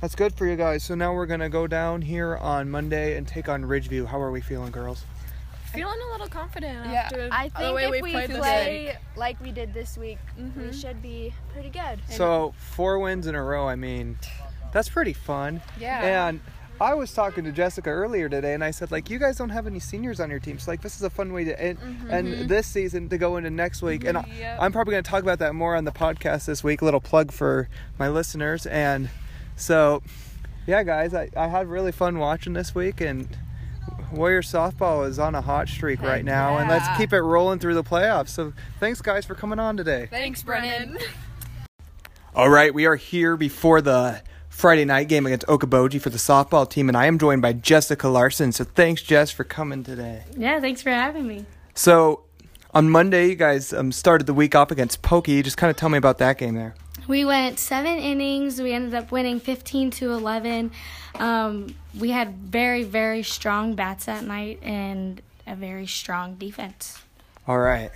that's 0.00 0.14
good 0.14 0.34
for 0.34 0.46
you 0.46 0.56
guys. 0.56 0.84
So 0.84 0.94
now 0.94 1.12
we're 1.14 1.26
gonna 1.26 1.48
go 1.48 1.66
down 1.66 2.02
here 2.02 2.36
on 2.36 2.70
Monday 2.70 3.16
and 3.16 3.26
take 3.26 3.48
on 3.48 3.62
Ridgeview. 3.62 4.06
How 4.06 4.20
are 4.20 4.30
we 4.30 4.40
feeling, 4.40 4.70
girls? 4.70 5.04
Feeling 5.74 5.98
a 6.08 6.12
little 6.12 6.28
confident 6.28 6.86
Yeah, 6.86 7.02
after 7.02 7.28
I 7.30 7.48
the 7.48 7.58
think 7.58 7.76
way 7.76 7.84
if 7.84 7.90
we 7.90 8.02
we 8.02 8.12
played 8.12 8.30
play 8.30 8.96
like 9.16 9.40
we 9.40 9.52
did 9.52 9.74
this 9.74 9.96
week, 9.96 10.18
we 10.36 10.44
mm-hmm. 10.44 10.70
should 10.72 11.02
be 11.02 11.34
pretty 11.52 11.70
good. 11.70 12.00
So 12.08 12.54
four 12.56 12.98
wins 12.98 13.26
in 13.26 13.34
a 13.34 13.42
row. 13.42 13.68
I 13.68 13.76
mean, 13.76 14.18
that's 14.72 14.88
pretty 14.88 15.12
fun. 15.12 15.62
Yeah. 15.78 16.28
And 16.28 16.40
I 16.80 16.94
was 16.94 17.12
talking 17.12 17.44
to 17.44 17.52
Jessica 17.52 17.88
earlier 17.88 18.28
today, 18.28 18.52
and 18.52 18.64
I 18.64 18.72
said 18.72 18.90
like, 18.90 19.08
you 19.08 19.18
guys 19.18 19.36
don't 19.36 19.50
have 19.50 19.66
any 19.66 19.78
seniors 19.78 20.18
on 20.18 20.28
your 20.28 20.40
team, 20.40 20.58
so 20.58 20.70
like 20.70 20.82
this 20.82 20.96
is 20.96 21.02
a 21.02 21.10
fun 21.10 21.32
way 21.32 21.44
to 21.44 21.60
end, 21.60 21.78
mm-hmm. 21.78 22.10
end 22.10 22.28
mm-hmm. 22.28 22.46
this 22.48 22.66
season 22.66 23.08
to 23.10 23.18
go 23.18 23.36
into 23.36 23.50
next 23.50 23.80
week. 23.82 24.04
And 24.04 24.18
I, 24.18 24.24
Yep. 24.36 24.58
I'm 24.60 24.72
probably 24.72 24.92
going 24.92 25.04
to 25.04 25.10
talk 25.10 25.22
about 25.22 25.38
that 25.38 25.54
more 25.54 25.76
on 25.76 25.84
the 25.84 25.92
podcast 25.92 26.46
this 26.46 26.64
week. 26.64 26.82
A 26.82 26.84
little 26.84 27.00
plug 27.00 27.30
for 27.30 27.68
my 27.98 28.08
listeners. 28.08 28.66
And 28.66 29.08
so, 29.54 30.02
yeah, 30.66 30.82
guys, 30.82 31.14
I, 31.14 31.30
I 31.36 31.46
had 31.46 31.68
really 31.68 31.92
fun 31.92 32.18
watching 32.18 32.54
this 32.54 32.74
week, 32.74 33.00
and 33.00 33.28
Warrior 34.14 34.42
softball 34.42 35.08
is 35.08 35.18
on 35.18 35.34
a 35.34 35.40
hot 35.40 35.68
streak 35.68 36.00
right 36.02 36.24
now, 36.24 36.58
and 36.58 36.68
let's 36.68 36.86
keep 36.96 37.12
it 37.12 37.20
rolling 37.20 37.58
through 37.58 37.74
the 37.74 37.84
playoffs. 37.84 38.28
So 38.30 38.52
thanks, 38.80 39.00
guys, 39.00 39.24
for 39.24 39.34
coming 39.34 39.58
on 39.58 39.76
today. 39.76 40.08
Thanks, 40.10 40.42
Brennan. 40.42 40.98
All 42.34 42.48
right, 42.48 42.74
we 42.74 42.86
are 42.86 42.96
here 42.96 43.36
before 43.36 43.80
the 43.80 44.22
Friday 44.48 44.84
night 44.84 45.08
game 45.08 45.26
against 45.26 45.46
Okoboji 45.46 46.00
for 46.00 46.10
the 46.10 46.18
softball 46.18 46.68
team, 46.68 46.88
and 46.88 46.96
I 46.96 47.06
am 47.06 47.18
joined 47.18 47.42
by 47.42 47.52
Jessica 47.52 48.08
Larson. 48.08 48.52
So 48.52 48.64
thanks, 48.64 49.02
Jess, 49.02 49.30
for 49.30 49.44
coming 49.44 49.84
today. 49.84 50.24
Yeah, 50.36 50.60
thanks 50.60 50.82
for 50.82 50.90
having 50.90 51.26
me. 51.26 51.44
So 51.74 52.24
on 52.72 52.90
Monday, 52.90 53.28
you 53.28 53.34
guys 53.36 53.72
um, 53.72 53.92
started 53.92 54.26
the 54.26 54.34
week 54.34 54.54
off 54.54 54.70
against 54.70 55.02
Pokey. 55.02 55.42
Just 55.42 55.56
kind 55.56 55.70
of 55.70 55.76
tell 55.76 55.88
me 55.88 55.98
about 55.98 56.18
that 56.18 56.38
game 56.38 56.54
there. 56.54 56.74
We 57.06 57.24
went 57.24 57.58
seven 57.58 57.98
innings. 57.98 58.60
We 58.60 58.72
ended 58.72 58.94
up 58.94 59.12
winning 59.12 59.40
15 59.40 59.90
to 59.92 60.12
11. 60.12 60.70
Um, 61.16 61.74
we 61.98 62.10
had 62.10 62.34
very, 62.36 62.82
very 62.82 63.22
strong 63.22 63.74
bats 63.74 64.06
that 64.06 64.24
night 64.24 64.60
and 64.62 65.20
a 65.46 65.54
very 65.54 65.86
strong 65.86 66.36
defense. 66.36 67.02
All 67.46 67.58
right. 67.58 67.90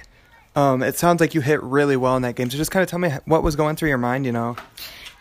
Um, 0.54 0.82
it 0.82 0.96
sounds 0.96 1.20
like 1.20 1.34
you 1.34 1.40
hit 1.40 1.62
really 1.62 1.96
well 1.96 2.16
in 2.16 2.22
that 2.22 2.34
game. 2.34 2.50
So 2.50 2.56
just 2.56 2.70
kind 2.70 2.82
of 2.82 2.88
tell 2.88 2.98
me 2.98 3.10
what 3.24 3.42
was 3.42 3.56
going 3.56 3.76
through 3.76 3.88
your 3.90 3.98
mind. 3.98 4.26
You 4.26 4.32
know. 4.32 4.56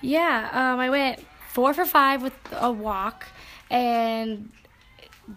Yeah, 0.01 0.49
um, 0.51 0.79
I 0.79 0.89
went 0.89 1.23
four 1.49 1.73
for 1.73 1.85
five 1.85 2.21
with 2.21 2.33
a 2.51 2.71
walk, 2.71 3.27
and 3.69 4.51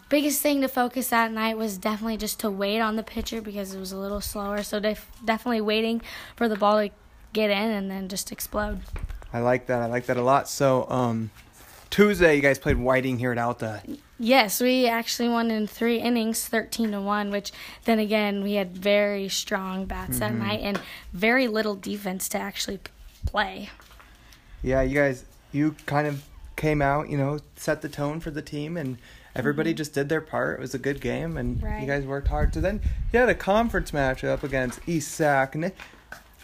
biggest 0.09 0.41
thing 0.41 0.61
to 0.61 0.67
focus 0.67 1.09
that 1.09 1.31
night 1.31 1.57
was 1.57 1.77
definitely 1.77 2.17
just 2.17 2.39
to 2.39 2.49
wait 2.49 2.79
on 2.79 2.95
the 2.95 3.03
pitcher 3.03 3.41
because 3.41 3.73
it 3.73 3.79
was 3.79 3.91
a 3.91 3.97
little 3.97 4.21
slower. 4.21 4.63
So 4.63 4.79
def- 4.79 5.11
definitely 5.23 5.61
waiting 5.61 6.01
for 6.35 6.47
the 6.47 6.55
ball 6.55 6.81
to 6.81 6.89
get 7.33 7.49
in 7.49 7.71
and 7.71 7.89
then 7.89 8.07
just 8.09 8.31
explode. 8.31 8.81
I 9.33 9.39
like 9.39 9.67
that. 9.67 9.81
I 9.81 9.85
like 9.85 10.07
that 10.07 10.17
a 10.17 10.21
lot. 10.21 10.49
So, 10.49 10.89
um, 10.89 11.31
Tuesday, 11.89 12.35
you 12.35 12.41
guys 12.41 12.57
played 12.57 12.77
Whiting 12.77 13.19
here 13.19 13.31
at 13.31 13.37
Alta. 13.37 13.81
Yes, 14.17 14.61
we 14.61 14.87
actually 14.87 15.27
won 15.27 15.51
in 15.51 15.67
three 15.67 15.99
innings, 15.99 16.47
thirteen 16.47 16.91
to 16.91 17.01
one. 17.01 17.31
Which 17.31 17.51
then 17.85 17.99
again, 17.99 18.43
we 18.43 18.53
had 18.53 18.77
very 18.77 19.27
strong 19.27 19.85
bats 19.85 20.19
that 20.19 20.33
night 20.33 20.61
and 20.61 20.79
very 21.11 21.47
little 21.47 21.75
defense 21.75 22.29
to 22.29 22.37
actually 22.37 22.79
play. 23.25 23.69
Yeah, 24.61 24.83
you 24.83 24.95
guys, 24.95 25.25
you 25.51 25.75
kind 25.85 26.07
of 26.07 26.23
came 26.55 26.81
out, 26.81 27.09
you 27.09 27.17
know, 27.17 27.39
set 27.55 27.81
the 27.81 27.89
tone 27.89 28.19
for 28.19 28.31
the 28.31 28.41
team, 28.41 28.77
and 28.77 28.97
everybody 29.35 29.73
just 29.73 29.93
did 29.93 30.07
their 30.07 30.21
part. 30.21 30.59
It 30.59 30.61
was 30.61 30.75
a 30.75 30.79
good 30.79 31.01
game, 31.01 31.35
and 31.35 31.59
you 31.81 31.87
guys 31.87 32.05
worked 32.05 32.27
hard. 32.27 32.53
So 32.53 32.61
then 32.61 32.79
you 33.11 33.19
had 33.19 33.27
a 33.27 33.35
conference 33.35 33.91
matchup 33.91 34.43
against 34.43 34.79
East 34.87 35.11
Sac, 35.11 35.55
and 35.55 35.71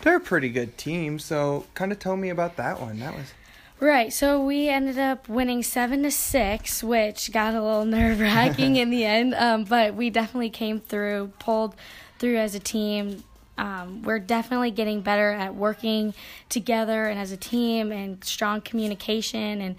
they're 0.01 0.18
a 0.18 0.22
pretty 0.22 0.50
good 0.50 0.77
team. 0.77 1.20
So 1.20 1.66
kind 1.74 1.92
of 1.92 2.00
tell 2.00 2.16
me 2.16 2.30
about 2.30 2.56
that 2.58 2.80
one. 2.80 3.00
That 3.00 3.16
was 3.16 3.34
Right, 3.80 4.12
so 4.12 4.44
we 4.44 4.70
ended 4.70 4.98
up 4.98 5.30
winning 5.30 5.62
seven 5.62 6.01
to 6.01 6.10
six, 6.10 6.84
which 6.84 7.32
got 7.32 7.54
a 7.54 7.62
little 7.62 7.86
nerve 7.98 8.20
wracking 8.20 8.75
in 8.75 8.89
the 8.89 9.06
end. 9.06 9.36
Um, 9.36 9.66
but 9.66 9.94
we 9.94 10.10
definitely 10.10 10.50
came 10.50 10.80
through, 10.80 11.32
pulled 11.38 11.75
through 12.18 12.38
as 12.38 12.56
a 12.56 12.60
team. 12.60 13.24
Um, 13.60 14.01
we're 14.01 14.18
definitely 14.20 14.72
getting 14.72 15.01
better 15.01 15.32
at 15.32 15.54
working 15.54 16.16
together 16.50 17.06
and 17.06 17.20
as 17.20 17.32
a 17.32 17.38
team, 17.38 17.92
and 17.92 18.24
strong 18.24 18.62
communication 18.62 19.62
and 19.62 19.75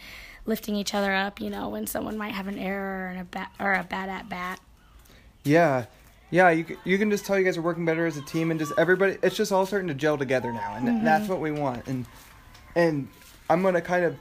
lifting 0.46 0.76
each 0.76 0.94
other 0.94 1.12
up. 1.12 1.40
You 1.40 1.50
know, 1.50 1.68
when 1.68 1.88
someone 1.88 2.16
might 2.16 2.34
have 2.34 2.46
an 2.46 2.58
error 2.58 3.08
and 3.08 3.20
a 3.20 3.24
bat 3.24 3.50
or 3.58 3.72
a 3.74 3.82
bad 3.82 4.08
at 4.08 4.28
bat. 4.28 4.60
yeah. 5.42 5.86
Yeah, 6.30 6.50
you, 6.50 6.76
you 6.84 6.98
can 6.98 7.10
just 7.10 7.24
tell 7.24 7.38
you 7.38 7.44
guys 7.44 7.56
are 7.56 7.62
working 7.62 7.84
better 7.86 8.06
as 8.06 8.16
a 8.16 8.22
team, 8.22 8.50
and 8.50 8.60
just 8.60 8.72
everybody. 8.76 9.16
It's 9.22 9.36
just 9.36 9.50
all 9.50 9.64
starting 9.64 9.88
to 9.88 9.94
gel 9.94 10.18
together 10.18 10.52
now, 10.52 10.74
and 10.74 10.86
th- 10.86 11.02
that's 11.02 11.28
what 11.28 11.40
we 11.40 11.50
want. 11.50 11.86
And 11.86 12.04
and 12.74 13.08
I'm 13.48 13.62
gonna 13.62 13.80
kind 13.80 14.04
of 14.04 14.16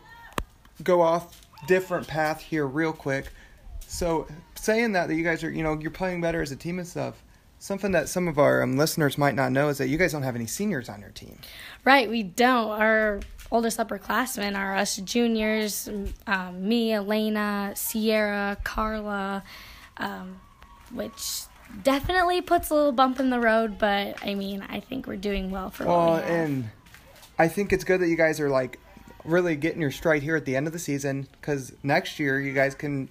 go 0.83 1.01
off 1.01 1.41
different 1.67 2.07
path 2.07 2.41
here 2.41 2.65
real 2.65 2.93
quick. 2.93 3.27
So 3.87 4.27
saying 4.55 4.93
that 4.93 5.07
that 5.09 5.15
you 5.15 5.23
guys 5.23 5.43
are 5.43 5.49
you 5.49 5.63
know 5.63 5.77
you're 5.79 5.91
playing 5.91 6.21
better 6.21 6.41
as 6.41 6.51
a 6.51 6.55
team 6.55 6.79
and 6.79 6.87
stuff. 6.87 7.21
Something 7.59 7.91
that 7.93 8.07
some 8.07 8.27
of 8.27 8.37
our 8.37 8.61
um, 8.61 8.77
listeners 8.77 9.17
might 9.17 9.33
not 9.33 9.51
know 9.51 9.69
is 9.69 9.79
that 9.79 9.87
you 9.87 9.97
guys 9.97 10.11
don't 10.11 10.21
have 10.21 10.35
any 10.35 10.45
seniors 10.45 10.89
on 10.89 11.01
your 11.01 11.09
team. 11.09 11.39
Right, 11.83 12.07
we 12.07 12.21
don't. 12.21 12.69
Our 12.69 13.19
oldest 13.49 13.79
upperclassmen 13.79 14.55
are 14.55 14.75
us 14.75 14.97
juniors, 14.97 15.89
um, 16.27 16.67
me, 16.67 16.93
Elena, 16.93 17.73
Sierra, 17.75 18.57
Carla, 18.63 19.43
um, 19.97 20.39
which 20.91 21.43
definitely 21.83 22.41
puts 22.41 22.69
a 22.69 22.75
little 22.75 22.91
bump 22.91 23.19
in 23.19 23.29
the 23.29 23.39
road, 23.39 23.77
but 23.77 24.23
I 24.23 24.35
mean, 24.35 24.63
I 24.69 24.79
think 24.79 25.07
we're 25.07 25.15
doing 25.17 25.51
well 25.51 25.69
for 25.69 25.85
Well, 25.85 26.15
we 26.15 26.21
and 26.21 26.69
I 27.39 27.47
think 27.47 27.71
it's 27.73 27.83
good 27.83 28.01
that 28.01 28.07
you 28.07 28.17
guys 28.17 28.39
are 28.39 28.49
like 28.49 28.79
really 29.23 29.55
getting 29.55 29.81
your 29.81 29.91
stride 29.91 30.23
here 30.23 30.35
at 30.35 30.45
the 30.45 30.55
end 30.55 30.67
of 30.67 30.73
the 30.73 30.79
season 30.79 31.27
because 31.39 31.73
next 31.83 32.19
year 32.19 32.39
you 32.39 32.53
guys 32.53 32.75
can 32.75 33.09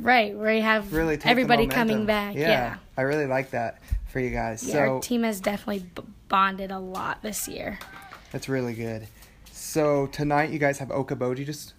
right, 0.00 0.36
we 0.36 0.60
have 0.60 0.92
really 0.92 1.18
everybody 1.24 1.66
coming 1.66 2.06
back. 2.06 2.34
Yeah. 2.34 2.76
I 2.96 3.02
really 3.02 3.26
like 3.26 3.50
that 3.50 3.78
for 4.08 4.20
you 4.20 4.30
guys. 4.30 4.62
Yeah, 4.66 4.72
so 4.72 4.78
our 4.78 5.00
team 5.00 5.22
has 5.22 5.40
definitely 5.40 5.88
b- 5.94 6.02
bonded 6.28 6.70
a 6.70 6.78
lot 6.78 7.22
this 7.22 7.48
year. 7.48 7.78
that's 8.32 8.48
really 8.48 8.74
good. 8.74 9.06
So 9.52 10.06
tonight 10.08 10.50
you 10.50 10.58
guys 10.58 10.78
have 10.78 10.88
Okoboji. 10.88 11.46
Just 11.46 11.74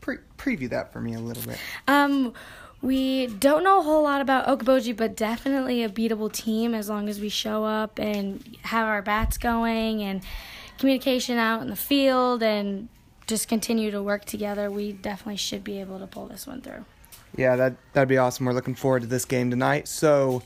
pre- 0.00 0.18
preview 0.38 0.68
that 0.70 0.92
for 0.92 1.00
me 1.00 1.14
a 1.14 1.20
little 1.20 1.42
bit. 1.42 1.58
Um, 1.88 2.34
we 2.82 3.28
don't 3.28 3.62
know 3.62 3.78
a 3.78 3.82
whole 3.82 4.02
lot 4.02 4.20
about 4.20 4.46
Okoboji, 4.46 4.96
but 4.96 5.16
definitely 5.16 5.82
a 5.84 5.88
beatable 5.88 6.30
team 6.32 6.74
as 6.74 6.88
long 6.88 7.08
as 7.08 7.20
we 7.20 7.28
show 7.28 7.64
up 7.64 7.98
and 7.98 8.56
have 8.62 8.86
our 8.86 9.00
bats 9.02 9.38
going 9.38 10.02
and 10.02 10.22
communication 10.78 11.38
out 11.38 11.62
in 11.62 11.68
the 11.70 11.76
field 11.76 12.42
and 12.42 12.88
just 13.28 13.46
continue 13.48 13.90
to 13.92 14.02
work 14.02 14.24
together. 14.24 14.68
We 14.70 14.92
definitely 14.92 15.36
should 15.36 15.62
be 15.62 15.80
able 15.80 16.00
to 16.00 16.06
pull 16.08 16.26
this 16.26 16.46
one 16.46 16.60
through. 16.60 16.84
Yeah, 17.36 17.54
that 17.56 17.76
that'd 17.92 18.08
be 18.08 18.18
awesome. 18.18 18.46
We're 18.46 18.52
looking 18.52 18.74
forward 18.74 19.02
to 19.02 19.08
this 19.08 19.24
game 19.24 19.48
tonight. 19.48 19.86
So 19.88 20.42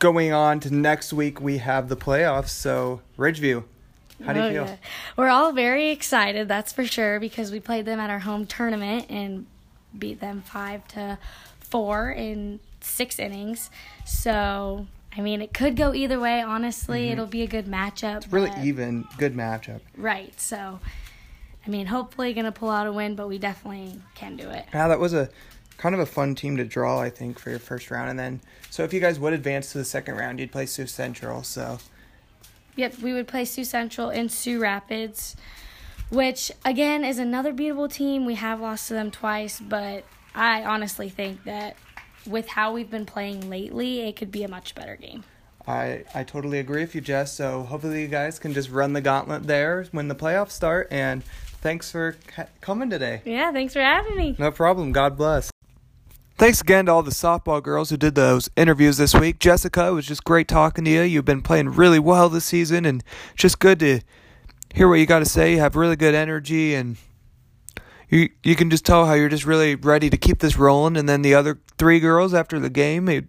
going 0.00 0.32
on 0.32 0.58
to 0.60 0.74
next 0.74 1.12
week, 1.12 1.40
we 1.40 1.58
have 1.58 1.88
the 1.88 1.96
playoffs. 1.96 2.48
So 2.48 3.00
Ridgeview, 3.16 3.62
how 4.26 4.32
do 4.32 4.40
you 4.40 4.46
Oh, 4.46 4.50
feel? 4.50 4.64
yeah. 4.66 4.76
We're 5.16 5.28
all 5.28 5.52
very 5.52 5.90
excited, 5.90 6.48
that's 6.48 6.72
for 6.72 6.84
sure, 6.84 7.20
because 7.20 7.52
we 7.52 7.60
played 7.60 7.86
them 7.86 8.00
at 8.00 8.10
our 8.10 8.18
home 8.18 8.44
tournament 8.44 9.06
and 9.08 9.46
beat 9.96 10.20
them 10.20 10.42
five 10.42 10.86
to 10.88 11.16
four 11.70 12.10
in 12.10 12.60
six 12.80 13.18
innings. 13.18 13.70
So, 14.04 14.86
I 15.16 15.20
mean, 15.20 15.42
it 15.42 15.52
could 15.54 15.76
go 15.76 15.94
either 15.94 16.18
way. 16.20 16.40
Honestly, 16.42 17.08
it'll 17.08 17.26
be 17.26 17.42
a 17.42 17.46
good 17.46 17.66
matchup. 17.66 18.22
Mm-hmm. 18.22 18.34
Really 18.34 18.50
but- 18.50 18.64
even, 18.64 19.04
good 19.18 19.34
matchup. 19.34 19.80
Right. 19.96 20.38
So, 20.40 20.80
I 21.66 21.70
mean, 21.70 21.86
hopefully 21.86 22.32
gonna 22.32 22.52
pull 22.52 22.70
out 22.70 22.86
a 22.86 22.92
win, 22.92 23.14
but 23.14 23.28
we 23.28 23.38
definitely 23.38 24.00
can 24.14 24.36
do 24.36 24.48
it. 24.50 24.66
Yeah, 24.72 24.88
that 24.88 24.98
was 24.98 25.12
a 25.14 25.28
kind 25.76 25.94
of 25.94 26.00
a 26.00 26.06
fun 26.06 26.34
team 26.34 26.56
to 26.58 26.64
draw, 26.64 27.00
I 27.00 27.10
think, 27.10 27.38
for 27.38 27.50
your 27.50 27.58
first 27.58 27.90
round. 27.90 28.10
And 28.10 28.18
then, 28.18 28.40
so 28.70 28.82
if 28.84 28.92
you 28.92 29.00
guys 29.00 29.18
would 29.18 29.32
advance 29.32 29.72
to 29.72 29.78
the 29.78 29.84
second 29.84 30.16
round, 30.16 30.40
you'd 30.40 30.52
play 30.52 30.66
Sioux 30.66 30.86
Central. 30.86 31.42
So 31.42 31.78
Yep, 32.76 32.98
we 33.00 33.12
would 33.12 33.28
play 33.28 33.44
Sioux 33.44 33.64
Central 33.64 34.10
in 34.10 34.28
Sioux 34.28 34.58
Rapids, 34.60 35.36
which 36.08 36.50
again 36.64 37.04
is 37.04 37.18
another 37.18 37.52
beatable 37.52 37.92
team. 37.92 38.24
We 38.24 38.36
have 38.36 38.60
lost 38.60 38.88
to 38.88 38.94
them 38.94 39.10
twice, 39.10 39.60
but 39.60 40.04
I 40.34 40.64
honestly 40.64 41.08
think 41.08 41.44
that 41.44 41.76
with 42.26 42.48
how 42.48 42.72
we've 42.72 42.90
been 42.90 43.06
playing 43.06 43.48
lately, 43.48 44.00
it 44.00 44.16
could 44.16 44.30
be 44.30 44.42
a 44.42 44.48
much 44.48 44.74
better 44.74 44.96
game. 44.96 45.24
I 45.66 46.04
I 46.14 46.24
totally 46.24 46.58
agree 46.58 46.82
with 46.82 46.94
you, 46.94 47.00
Jess. 47.00 47.32
So 47.32 47.62
hopefully 47.62 48.02
you 48.02 48.08
guys 48.08 48.38
can 48.38 48.52
just 48.52 48.70
run 48.70 48.92
the 48.92 49.00
gauntlet 49.00 49.46
there 49.46 49.84
when 49.92 50.08
the 50.08 50.14
playoffs 50.14 50.52
start. 50.52 50.88
And 50.90 51.22
thanks 51.60 51.90
for 51.90 52.16
ca- 52.26 52.46
coming 52.60 52.90
today. 52.90 53.22
Yeah, 53.24 53.52
thanks 53.52 53.74
for 53.74 53.80
having 53.80 54.16
me. 54.16 54.36
No 54.38 54.50
problem. 54.50 54.92
God 54.92 55.16
bless. 55.16 55.50
Thanks 56.38 56.62
again 56.62 56.86
to 56.86 56.92
all 56.92 57.02
the 57.02 57.10
softball 57.10 57.62
girls 57.62 57.90
who 57.90 57.98
did 57.98 58.14
those 58.14 58.48
interviews 58.56 58.96
this 58.96 59.14
week. 59.14 59.38
Jessica, 59.38 59.88
it 59.88 59.90
was 59.90 60.06
just 60.06 60.24
great 60.24 60.48
talking 60.48 60.86
to 60.86 60.90
you. 60.90 61.02
You've 61.02 61.26
been 61.26 61.42
playing 61.42 61.68
really 61.68 61.98
well 61.98 62.30
this 62.30 62.46
season, 62.46 62.86
and 62.86 63.04
just 63.36 63.58
good 63.58 63.78
to 63.80 64.00
hear 64.74 64.88
what 64.88 64.94
you 64.94 65.04
got 65.04 65.18
to 65.18 65.26
say. 65.26 65.52
You 65.52 65.58
have 65.58 65.76
really 65.76 65.96
good 65.96 66.14
energy, 66.14 66.74
and 66.74 66.96
you 68.10 68.28
you 68.42 68.56
can 68.56 68.70
just 68.70 68.84
tell 68.84 69.06
how 69.06 69.14
you're 69.14 69.28
just 69.28 69.46
really 69.46 69.76
ready 69.76 70.10
to 70.10 70.16
keep 70.16 70.40
this 70.40 70.56
rolling. 70.56 70.96
And 70.96 71.08
then 71.08 71.22
the 71.22 71.34
other 71.34 71.60
three 71.78 72.00
girls 72.00 72.34
after 72.34 72.58
the 72.58 72.70
game, 72.70 73.08
it, 73.08 73.24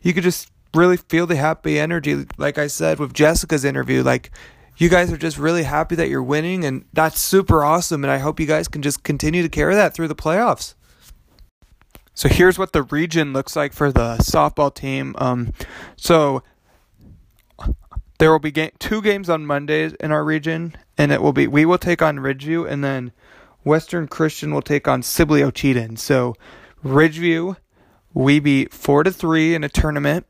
you 0.00 0.12
could 0.12 0.24
just 0.24 0.50
really 0.74 0.96
feel 0.96 1.26
the 1.26 1.36
happy 1.36 1.78
energy. 1.78 2.26
Like 2.38 2.58
I 2.58 2.66
said 2.66 2.98
with 2.98 3.12
Jessica's 3.12 3.64
interview, 3.64 4.02
like 4.02 4.30
you 4.78 4.88
guys 4.88 5.12
are 5.12 5.16
just 5.16 5.38
really 5.38 5.62
happy 5.62 5.94
that 5.96 6.08
you're 6.08 6.22
winning, 6.22 6.64
and 6.64 6.84
that's 6.92 7.20
super 7.20 7.62
awesome. 7.62 8.04
And 8.04 8.10
I 8.10 8.18
hope 8.18 8.40
you 8.40 8.46
guys 8.46 8.68
can 8.68 8.82
just 8.82 9.02
continue 9.02 9.42
to 9.42 9.48
carry 9.48 9.74
that 9.74 9.94
through 9.94 10.08
the 10.08 10.14
playoffs. 10.14 10.74
So 12.14 12.30
here's 12.30 12.58
what 12.58 12.72
the 12.72 12.82
region 12.82 13.34
looks 13.34 13.54
like 13.54 13.74
for 13.74 13.92
the 13.92 14.16
softball 14.16 14.74
team. 14.74 15.14
Um, 15.18 15.52
so 15.96 16.42
there 18.18 18.32
will 18.32 18.38
be 18.38 18.52
two 18.78 19.02
games 19.02 19.28
on 19.28 19.44
Mondays 19.44 19.92
in 20.00 20.12
our 20.12 20.24
region, 20.24 20.74
and 20.96 21.12
it 21.12 21.20
will 21.20 21.34
be 21.34 21.46
we 21.46 21.66
will 21.66 21.76
take 21.76 22.00
on 22.00 22.16
Ridgeview, 22.16 22.70
and 22.70 22.82
then 22.82 23.12
Western 23.66 24.06
Christian 24.06 24.54
will 24.54 24.62
take 24.62 24.86
on 24.86 25.02
Sibley 25.02 25.40
Ocheyedan. 25.40 25.98
So 25.98 26.36
Ridgeview, 26.84 27.56
we 28.14 28.38
beat 28.38 28.72
four 28.72 29.02
to 29.02 29.10
three 29.10 29.56
in 29.56 29.64
a 29.64 29.68
tournament 29.68 30.24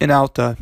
in 0.00 0.10
Alta, 0.10 0.56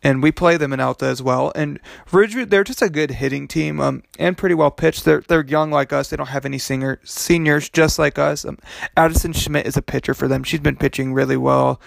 and 0.00 0.22
we 0.22 0.30
play 0.30 0.56
them 0.56 0.72
in 0.72 0.78
Alta 0.78 1.06
as 1.06 1.20
well. 1.20 1.50
And 1.56 1.80
Ridgeview, 2.12 2.48
they're 2.48 2.62
just 2.62 2.82
a 2.82 2.88
good 2.88 3.10
hitting 3.10 3.48
team, 3.48 3.80
um, 3.80 4.04
and 4.16 4.38
pretty 4.38 4.54
well 4.54 4.70
pitched. 4.70 5.04
They're 5.04 5.22
they're 5.22 5.44
young 5.44 5.72
like 5.72 5.92
us. 5.92 6.08
They 6.08 6.16
don't 6.16 6.28
have 6.28 6.46
any 6.46 6.58
singer 6.58 7.00
seniors 7.02 7.68
just 7.68 7.98
like 7.98 8.16
us. 8.16 8.44
Um, 8.44 8.58
Addison 8.96 9.32
Schmidt 9.32 9.66
is 9.66 9.76
a 9.76 9.82
pitcher 9.82 10.14
for 10.14 10.28
them. 10.28 10.44
She's 10.44 10.60
been 10.60 10.76
pitching 10.76 11.12
really 11.12 11.36
well 11.36 11.80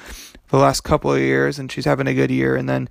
the 0.50 0.58
last 0.58 0.82
couple 0.82 1.14
of 1.14 1.22
years, 1.22 1.58
and 1.58 1.72
she's 1.72 1.86
having 1.86 2.08
a 2.08 2.14
good 2.14 2.32
year. 2.32 2.58
And 2.58 2.68
then 2.68 2.90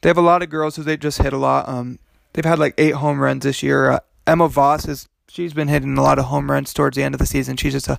they 0.00 0.08
have 0.08 0.16
a 0.16 0.22
lot 0.22 0.42
of 0.42 0.48
girls 0.48 0.76
who 0.76 0.82
they 0.82 0.96
just 0.96 1.20
hit 1.20 1.34
a 1.34 1.38
lot. 1.38 1.68
Um, 1.68 1.98
they've 2.32 2.46
had 2.46 2.58
like 2.58 2.72
eight 2.78 2.94
home 2.94 3.20
runs 3.20 3.44
this 3.44 3.62
year. 3.62 3.90
Uh, 3.90 4.00
Emma 4.26 4.48
Voss 4.48 4.88
is 4.88 5.06
she's 5.28 5.52
been 5.52 5.68
hitting 5.68 5.96
a 5.96 6.02
lot 6.02 6.18
of 6.18 6.26
home 6.26 6.50
runs 6.50 6.72
towards 6.72 6.96
the 6.96 7.02
end 7.02 7.14
of 7.14 7.18
the 7.18 7.26
season. 7.26 7.56
She's 7.56 7.74
just 7.74 7.88
a 7.88 7.98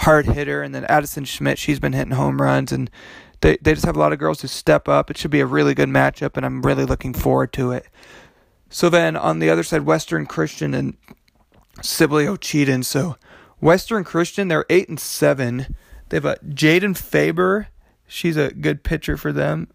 hard 0.00 0.26
hitter, 0.26 0.62
and 0.62 0.74
then 0.74 0.84
Addison 0.84 1.24
Schmidt, 1.24 1.58
she's 1.58 1.80
been 1.80 1.94
hitting 1.94 2.14
home 2.14 2.40
runs, 2.40 2.70
and 2.72 2.90
they 3.40 3.56
they 3.60 3.74
just 3.74 3.86
have 3.86 3.96
a 3.96 3.98
lot 3.98 4.12
of 4.12 4.18
girls 4.18 4.42
who 4.42 4.48
step 4.48 4.88
up. 4.88 5.10
It 5.10 5.18
should 5.18 5.30
be 5.30 5.40
a 5.40 5.46
really 5.46 5.74
good 5.74 5.88
matchup, 5.88 6.36
and 6.36 6.46
I'm 6.46 6.62
really 6.62 6.84
looking 6.84 7.14
forward 7.14 7.52
to 7.54 7.72
it. 7.72 7.86
So 8.68 8.88
then 8.88 9.16
on 9.16 9.38
the 9.38 9.50
other 9.50 9.62
side, 9.62 9.82
Western 9.82 10.26
Christian 10.26 10.74
and 10.74 10.96
Sibley 11.82 12.26
Ocheyedan. 12.26 12.84
So 12.84 13.16
Western 13.60 14.04
Christian, 14.04 14.48
they're 14.48 14.66
eight 14.68 14.88
and 14.88 15.00
seven. 15.00 15.74
They 16.08 16.16
have 16.16 16.24
a 16.24 16.36
Jaden 16.46 16.96
Faber. 16.96 17.68
She's 18.06 18.36
a 18.36 18.52
good 18.52 18.82
pitcher 18.82 19.16
for 19.16 19.32
them. 19.32 19.68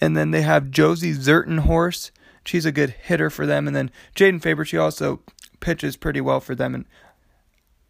And 0.00 0.16
then 0.16 0.30
they 0.30 0.42
have 0.42 0.70
Josie 0.70 1.12
Zertenhorst. 1.12 2.12
She's 2.48 2.64
a 2.64 2.72
good 2.72 2.90
hitter 2.90 3.28
for 3.28 3.44
them. 3.44 3.66
And 3.66 3.76
then 3.76 3.90
Jaden 4.16 4.40
Faber, 4.40 4.64
she 4.64 4.78
also 4.78 5.20
pitches 5.60 5.96
pretty 5.96 6.22
well 6.22 6.40
for 6.40 6.54
them. 6.54 6.74
And 6.74 6.86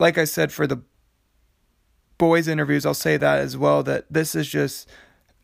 like 0.01 0.19
I 0.19 0.25
said, 0.25 0.51
for 0.51 0.67
the 0.67 0.83
boys 2.19 2.49
interviews, 2.49 2.85
I'll 2.85 2.93
say 2.93 3.17
that 3.17 3.39
as 3.39 3.57
well. 3.57 3.85
That 3.85 4.07
this 4.11 4.35
is 4.35 4.49
just 4.49 4.89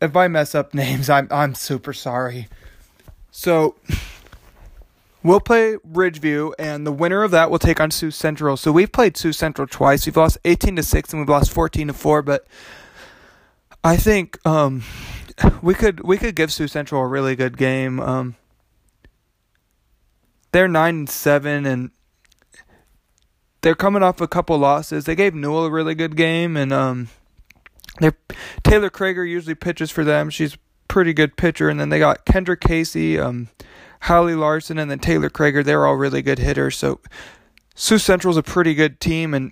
if 0.01 0.17
I 0.17 0.27
mess 0.27 0.53
up 0.53 0.73
names, 0.73 1.09
I'm 1.09 1.29
I'm 1.31 1.55
super 1.55 1.93
sorry. 1.93 2.49
So 3.31 3.75
we'll 5.23 5.39
play 5.39 5.77
Ridgeview, 5.89 6.53
and 6.59 6.85
the 6.85 6.91
winner 6.91 7.23
of 7.23 7.31
that 7.31 7.49
will 7.49 7.59
take 7.59 7.79
on 7.79 7.91
Sioux 7.91 8.11
Central. 8.11 8.57
So 8.57 8.71
we've 8.73 8.91
played 8.91 9.15
Sioux 9.15 9.31
Central 9.31 9.65
twice. 9.65 10.05
We've 10.05 10.17
lost 10.17 10.37
eighteen 10.43 10.75
to 10.75 10.83
six, 10.83 11.13
and 11.13 11.21
we've 11.21 11.29
lost 11.29 11.51
fourteen 11.51 11.87
to 11.87 11.93
four. 11.93 12.21
But 12.21 12.45
I 13.81 13.95
think 13.95 14.45
um, 14.45 14.83
we 15.61 15.73
could 15.73 16.01
we 16.01 16.17
could 16.17 16.35
give 16.35 16.51
Sioux 16.51 16.67
Central 16.67 17.01
a 17.01 17.07
really 17.07 17.37
good 17.37 17.57
game. 17.57 18.01
Um, 18.01 18.35
they're 20.55 20.69
nine 20.69 20.95
and 20.95 21.09
seven, 21.09 21.65
and 21.65 21.91
they're 23.59 23.75
coming 23.75 24.01
off 24.01 24.21
a 24.21 24.27
couple 24.27 24.57
losses. 24.57 25.03
They 25.03 25.13
gave 25.13 25.35
Newell 25.35 25.65
a 25.65 25.69
really 25.69 25.95
good 25.95 26.15
game, 26.15 26.55
and 26.55 26.71
um, 26.71 27.09
they're 27.99 28.17
Taylor 28.63 28.89
Krager 28.89 29.29
usually 29.29 29.55
pitches 29.55 29.91
for 29.91 30.05
them. 30.05 30.29
She's 30.29 30.57
pretty 30.87 31.13
good 31.13 31.35
pitcher, 31.35 31.67
and 31.67 31.77
then 31.77 31.89
they 31.89 31.99
got 31.99 32.25
Kendra 32.25 32.57
Casey, 32.57 33.19
um, 33.19 33.49
Hallie 34.03 34.35
Larson, 34.35 34.79
and 34.79 34.89
then 34.89 34.99
Taylor 34.99 35.29
Krager. 35.29 35.61
They're 35.61 35.85
all 35.85 35.97
really 35.97 36.21
good 36.21 36.39
hitters. 36.39 36.77
So 36.77 37.01
Sioux 37.75 37.97
Central's 37.97 38.37
a 38.37 38.43
pretty 38.43 38.73
good 38.73 39.01
team, 39.01 39.33
and 39.33 39.51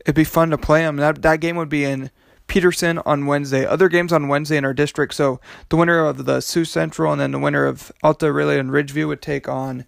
it'd 0.00 0.16
be 0.16 0.24
fun 0.24 0.50
to 0.50 0.58
play 0.58 0.82
them. 0.82 0.96
That 0.96 1.22
that 1.22 1.40
game 1.40 1.54
would 1.54 1.68
be 1.68 1.84
in 1.84 2.10
Peterson 2.48 2.98
on 3.06 3.26
Wednesday. 3.26 3.64
Other 3.64 3.88
games 3.88 4.12
on 4.12 4.26
Wednesday 4.26 4.56
in 4.56 4.64
our 4.64 4.74
district. 4.74 5.14
So 5.14 5.40
the 5.68 5.76
winner 5.76 6.04
of 6.04 6.24
the 6.24 6.40
Sioux 6.40 6.64
Central 6.64 7.12
and 7.12 7.20
then 7.20 7.30
the 7.30 7.38
winner 7.38 7.66
of 7.66 7.92
Alta 8.02 8.26
Aurelia 8.26 8.58
and 8.58 8.70
Ridgeview 8.70 9.06
would 9.06 9.22
take 9.22 9.48
on 9.48 9.84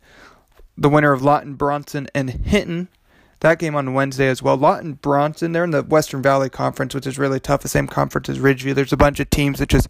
the 0.77 0.89
winner 0.89 1.13
of 1.13 1.23
Lawton 1.23 1.55
Bronson 1.55 2.09
and 2.15 2.31
Hinton. 2.31 2.89
That 3.41 3.59
game 3.59 3.77
on 3.77 3.93
Wednesday 3.93 4.29
as 4.29 4.43
well. 4.43 4.57
Lawton 4.57 4.95
Bronson, 4.95 5.53
they're 5.53 5.65
in 5.65 5.71
the 5.71 5.83
Western 5.83 6.23
Valley 6.23 6.49
Conference, 6.49 6.95
which 6.95 7.07
is 7.07 7.19
really 7.19 7.39
tough. 7.39 7.61
The 7.61 7.69
same 7.69 7.87
conference 7.87 8.31
as 8.31 8.39
Ridgeview. 8.39 8.75
There's 8.75 8.95
a 8.95 8.97
bunch 8.97 9.21
of 9.21 9.29
teams 9.29 9.59
that 9.59 9.69
just 9.69 9.89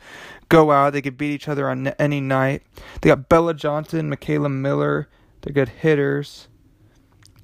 go 0.49 0.73
out. 0.73 0.93
They 0.93 1.03
could 1.03 1.17
beat 1.17 1.33
each 1.33 1.49
other 1.49 1.69
on 1.71 1.89
any 1.99 2.21
night. 2.21 2.63
They 3.01 3.09
got 3.09 3.29
Bella 3.29 3.55
Johnson, 3.55 4.09
Michaela 4.09 4.49
Miller. 4.49 5.09
They're 5.43 5.53
good 5.53 5.69
hitters. 5.69 6.49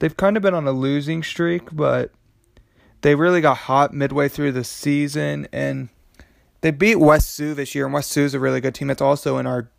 They've 0.00 0.16
kind 0.16 0.36
of 0.36 0.42
been 0.42 0.54
on 0.54 0.66
a 0.66 0.72
losing 0.72 1.22
streak, 1.22 1.68
but 1.72 2.10
they 3.02 3.14
really 3.14 3.40
got 3.40 3.58
hot 3.58 3.94
midway 3.94 4.28
through 4.28 4.52
the 4.52 4.64
season 4.64 5.46
and 5.52 5.88
they 6.62 6.70
beat 6.70 6.96
West 6.96 7.34
Sioux 7.34 7.54
this 7.54 7.74
year, 7.74 7.84
and 7.84 7.92
West 7.92 8.10
Sioux 8.10 8.24
is 8.24 8.34
a 8.34 8.40
really 8.40 8.60
good 8.60 8.74
team. 8.74 8.88
It's 8.88 9.02
also 9.02 9.36
in 9.36 9.46
our 9.46 9.70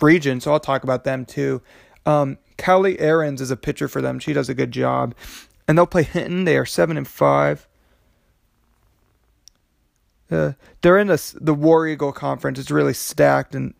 region, 0.00 0.40
so 0.40 0.52
I'll 0.52 0.60
talk 0.60 0.82
about 0.82 1.04
them 1.04 1.24
too. 1.24 1.62
Um, 2.04 2.38
Callie 2.58 2.98
Aarons 3.00 3.40
is 3.40 3.50
a 3.50 3.56
pitcher 3.56 3.88
for 3.88 4.02
them. 4.02 4.18
She 4.18 4.32
does 4.32 4.48
a 4.48 4.54
good 4.54 4.72
job, 4.72 5.14
and 5.66 5.78
they'll 5.78 5.86
play 5.86 6.02
Hinton. 6.02 6.44
They 6.44 6.56
are 6.56 6.66
seven 6.66 6.96
and 6.96 7.08
five. 7.08 7.66
Uh, 10.30 10.52
they're 10.82 10.98
in 10.98 11.06
the 11.06 11.34
the 11.40 11.54
War 11.54 11.86
Eagle 11.86 12.12
Conference. 12.12 12.58
It's 12.58 12.70
really 12.70 12.94
stacked, 12.94 13.54
and 13.54 13.74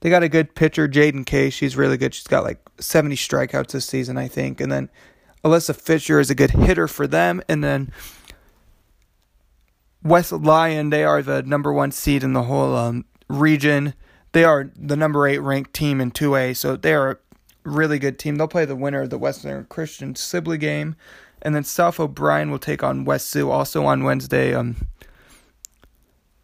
they 0.00 0.10
got 0.10 0.22
a 0.22 0.28
good 0.28 0.54
pitcher, 0.54 0.86
Jaden 0.86 1.24
Kay. 1.24 1.48
She's 1.50 1.76
really 1.76 1.96
good. 1.96 2.14
She's 2.14 2.26
got 2.26 2.44
like 2.44 2.58
seventy 2.78 3.16
strikeouts 3.16 3.68
this 3.72 3.86
season, 3.86 4.18
I 4.18 4.28
think, 4.28 4.60
and 4.60 4.70
then 4.70 4.90
Alyssa 5.44 5.76
Fisher 5.76 6.18
is 6.18 6.30
a 6.30 6.34
good 6.34 6.50
hitter 6.50 6.88
for 6.88 7.06
them. 7.06 7.42
And 7.48 7.62
then 7.62 7.92
West 10.02 10.32
Lyon, 10.32 10.90
they 10.90 11.04
are 11.04 11.22
the 11.22 11.42
number 11.42 11.72
one 11.72 11.90
seed 11.90 12.22
in 12.22 12.32
the 12.32 12.42
whole 12.44 12.74
um, 12.74 13.04
region. 13.28 13.94
They 14.34 14.42
are 14.42 14.68
the 14.74 14.96
number 14.96 15.28
eight 15.28 15.38
ranked 15.38 15.72
team 15.72 16.00
in 16.00 16.10
2A, 16.10 16.56
so 16.56 16.74
they 16.74 16.92
are 16.92 17.12
a 17.12 17.16
really 17.62 18.00
good 18.00 18.18
team. 18.18 18.34
They'll 18.34 18.48
play 18.48 18.64
the 18.64 18.74
winner 18.74 19.02
of 19.02 19.10
the 19.10 19.16
Western 19.16 19.64
Christian 19.66 20.16
Sibley 20.16 20.58
game. 20.58 20.96
And 21.40 21.54
then 21.54 21.62
South 21.62 22.00
O'Brien 22.00 22.50
will 22.50 22.58
take 22.58 22.82
on 22.82 23.04
West 23.04 23.30
Sioux 23.30 23.48
also 23.48 23.86
on 23.86 24.02
Wednesday. 24.02 24.52
Um, 24.52 24.88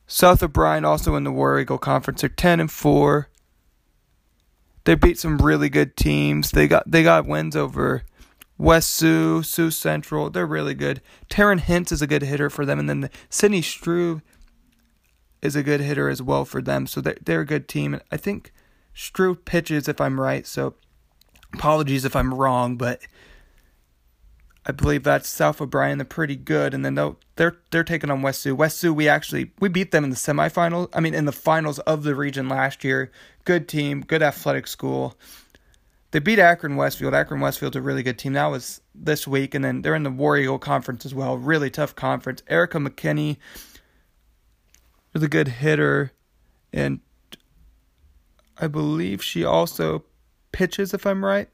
South 0.07 0.41
O'Brien 0.41 0.85
also 0.85 1.17
in 1.17 1.25
the 1.25 1.33
War 1.33 1.59
Eagle 1.59 1.79
Conference. 1.79 2.21
They're 2.21 2.31
ten 2.31 2.61
and 2.61 2.71
four. 2.71 3.29
They 4.85 4.95
beat 4.95 5.19
some 5.19 5.39
really 5.39 5.69
good 5.69 5.97
teams. 5.97 6.53
They 6.53 6.69
got 6.69 6.89
they 6.89 7.03
got 7.03 7.27
wins 7.27 7.57
over 7.57 8.05
West 8.61 8.91
Sioux, 8.91 9.43
Sioux 9.43 9.71
Central, 9.71 10.29
they're 10.29 10.47
really 10.47 10.75
good. 10.75 11.01
Taryn 11.31 11.61
Hintz 11.61 11.93
is 11.93 12.03
a 12.03 12.07
good 12.07 12.23
hitter 12.23 12.51
for 12.51 12.67
them, 12.67 12.79
and 12.79 12.89
then 12.89 13.01
the 13.01 13.11
Sydney 13.31 13.63
Struve 13.63 14.21
is 15.43 15.57
a 15.57 15.63
good 15.63 15.81
hitter 15.81 16.09
as 16.09 16.23
well 16.23 16.45
for 16.45 16.61
them. 16.61 16.87
So 16.87 17.01
they're, 17.01 17.17
they're 17.25 17.41
a 17.41 17.47
good 17.47 17.69
team. 17.69 17.95
And 17.95 18.03
I 18.11 18.17
think 18.17 18.53
Struve 18.95 19.45
pitches, 19.45 19.89
if 19.89 20.01
I'm 20.01 20.21
right. 20.21 20.47
So 20.47 20.75
apologies 21.55 22.05
if 22.05 22.15
I'm 22.15 22.35
wrong, 22.35 22.77
but 22.77 23.01
I 24.67 24.73
believe 24.73 25.05
that's 25.05 25.29
South 25.29 25.61
O'Brien. 25.61 25.99
They're 25.99 26.05
pretty 26.05 26.37
good, 26.37 26.75
and 26.75 26.85
then 26.85 26.95
they'll, 26.95 27.19
they're 27.37 27.57
they're 27.71 27.85
taking 27.85 28.11
on 28.11 28.21
West 28.21 28.43
Sioux. 28.43 28.55
West 28.55 28.79
Sioux, 28.79 28.93
we 28.93 29.09
actually 29.09 29.53
we 29.59 29.69
beat 29.69 29.91
them 29.91 30.05
in 30.05 30.11
the 30.11 30.17
semifinals. 30.17 30.89
I 30.93 31.01
mean, 31.01 31.15
in 31.15 31.25
the 31.25 31.33
finals 31.33 31.79
of 31.81 32.03
the 32.03 32.15
region 32.15 32.49
last 32.49 32.85
year. 32.85 33.11
Good 33.47 33.69
team, 33.69 34.03
good 34.03 34.23
athletic 34.23 34.67
school 34.67 35.17
they 36.13 36.19
beat 36.19 36.39
Akron 36.39 36.77
Westfield. 36.77 37.15
Akron 37.15 37.41
Westfield's 37.41 37.77
a 37.77 37.83
really 37.83 38.03
good 38.03 38.19
team. 38.19 38.33
That 38.33 38.47
was 38.47 38.81
this 38.95 39.29
week, 39.29 39.55
and 39.55 39.65
then 39.65 39.83
they're 39.83 39.95
in 39.95 40.03
the 40.03 40.11
War 40.11 40.37
Eagle 40.37 40.59
Conference 40.59 41.07
as 41.07 41.15
well. 41.15 41.37
Really 41.39 41.71
tough 41.71 41.95
conference. 41.95 42.43
Erica 42.49 42.79
McKinney 42.79 43.37
a 45.15 45.29
good 45.29 45.49
hitter, 45.49 46.13
and 46.73 47.01
I 48.59 48.67
believe 48.67 49.23
she 49.23 49.45
also 49.45 50.05
pitches, 50.53 50.95
if 50.95 51.07
I'm 51.07 51.25
right. 51.25 51.49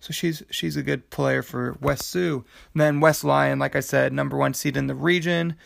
So 0.00 0.12
she's 0.12 0.42
she's 0.50 0.76
a 0.76 0.82
good 0.82 1.10
player 1.10 1.42
for 1.42 1.76
West 1.80 2.08
Sioux. 2.08 2.44
And 2.72 2.80
then 2.80 3.00
West 3.00 3.24
Lyon, 3.24 3.58
like 3.58 3.74
I 3.74 3.80
said, 3.80 4.12
number 4.12 4.36
one 4.36 4.54
seed 4.54 4.76
in 4.76 4.86
the 4.86 4.94
region. 4.94 5.56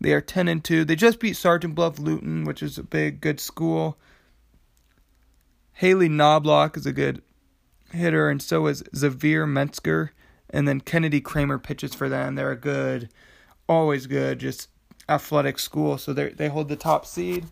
They 0.00 0.12
are 0.12 0.20
ten 0.20 0.46
and 0.46 0.62
two. 0.62 0.84
They 0.84 0.94
just 0.94 1.20
beat 1.20 1.36
Sergeant 1.36 1.74
Bluff 1.74 1.98
Luton, 1.98 2.44
which 2.44 2.62
is 2.62 2.78
a 2.78 2.82
big 2.82 3.20
good 3.20 3.40
school. 3.40 3.98
Haley 5.72 6.08
Knobloch 6.08 6.76
is 6.76 6.86
a 6.86 6.92
good 6.92 7.22
hitter, 7.92 8.28
and 8.28 8.42
so 8.42 8.66
is 8.66 8.84
Xavier 8.94 9.46
Metzger. 9.46 10.12
And 10.50 10.66
then 10.66 10.80
Kennedy 10.80 11.20
Kramer 11.20 11.58
pitches 11.58 11.94
for 11.94 12.08
them. 12.08 12.34
They're 12.34 12.50
a 12.50 12.56
good, 12.56 13.10
always 13.68 14.06
good, 14.06 14.38
just 14.38 14.68
athletic 15.08 15.58
school. 15.58 15.98
So 15.98 16.12
they 16.12 16.30
they 16.30 16.48
hold 16.48 16.68
the 16.68 16.76
top 16.76 17.06
seed. 17.06 17.46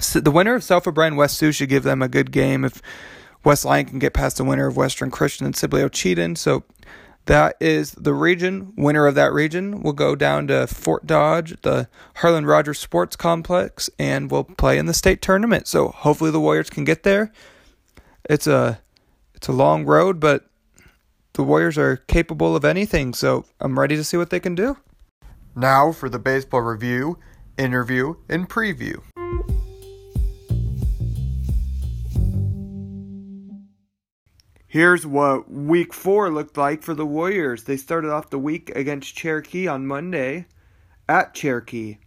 So 0.00 0.20
the 0.20 0.30
winner 0.30 0.54
of 0.54 0.64
South 0.64 0.86
O'Brien 0.86 1.16
West 1.16 1.36
Sioux 1.36 1.52
should 1.52 1.68
give 1.68 1.82
them 1.82 2.00
a 2.00 2.08
good 2.08 2.30
game 2.32 2.64
if 2.64 2.80
West 3.44 3.64
Lyon 3.64 3.86
can 3.86 3.98
get 3.98 4.14
past 4.14 4.36
the 4.36 4.44
winner 4.44 4.66
of 4.66 4.76
Western 4.76 5.10
Christian 5.10 5.46
and 5.46 5.56
Sibley 5.56 5.82
Ocheyedan. 5.82 6.36
So 6.36 6.64
that 7.26 7.56
is 7.60 7.92
the 7.92 8.14
region. 8.14 8.72
Winner 8.76 9.06
of 9.06 9.14
that 9.14 9.32
region 9.32 9.82
will 9.82 9.92
go 9.92 10.14
down 10.14 10.46
to 10.48 10.66
Fort 10.66 11.06
Dodge, 11.06 11.60
the 11.62 11.88
Harlan 12.16 12.46
Rogers 12.46 12.78
Sports 12.78 13.16
Complex, 13.16 13.90
and 13.98 14.30
will 14.30 14.44
play 14.44 14.78
in 14.78 14.86
the 14.86 14.94
state 14.94 15.20
tournament. 15.22 15.66
So 15.66 15.88
hopefully 15.88 16.30
the 16.30 16.40
Warriors 16.40 16.70
can 16.70 16.84
get 16.84 17.02
there. 17.02 17.32
It's 18.28 18.46
a 18.46 18.80
it's 19.34 19.48
a 19.48 19.52
long 19.52 19.84
road, 19.84 20.20
but 20.20 20.46
the 21.34 21.42
Warriors 21.42 21.78
are 21.78 21.96
capable 21.96 22.56
of 22.56 22.64
anything, 22.64 23.14
so 23.14 23.44
I'm 23.60 23.78
ready 23.78 23.96
to 23.96 24.04
see 24.04 24.16
what 24.16 24.30
they 24.30 24.40
can 24.40 24.54
do. 24.54 24.76
Now 25.60 25.92
for 25.92 26.08
the 26.08 26.18
baseball 26.18 26.62
review, 26.62 27.18
interview, 27.58 28.14
and 28.30 28.48
preview. 28.48 29.02
Here's 34.66 35.06
what 35.06 35.50
week 35.50 35.92
four 35.92 36.30
looked 36.30 36.56
like 36.56 36.82
for 36.82 36.94
the 36.94 37.04
Warriors. 37.04 37.64
They 37.64 37.76
started 37.76 38.10
off 38.10 38.30
the 38.30 38.38
week 38.38 38.70
against 38.74 39.14
Cherokee 39.14 39.68
on 39.68 39.86
Monday 39.86 40.46
at 41.06 41.34
Cherokee. 41.34 41.98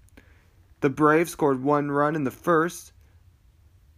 The 0.82 0.90
Braves 0.90 1.30
scored 1.30 1.62
one 1.62 1.92
run 1.92 2.16
in 2.16 2.24
the 2.24 2.32
first, 2.32 2.92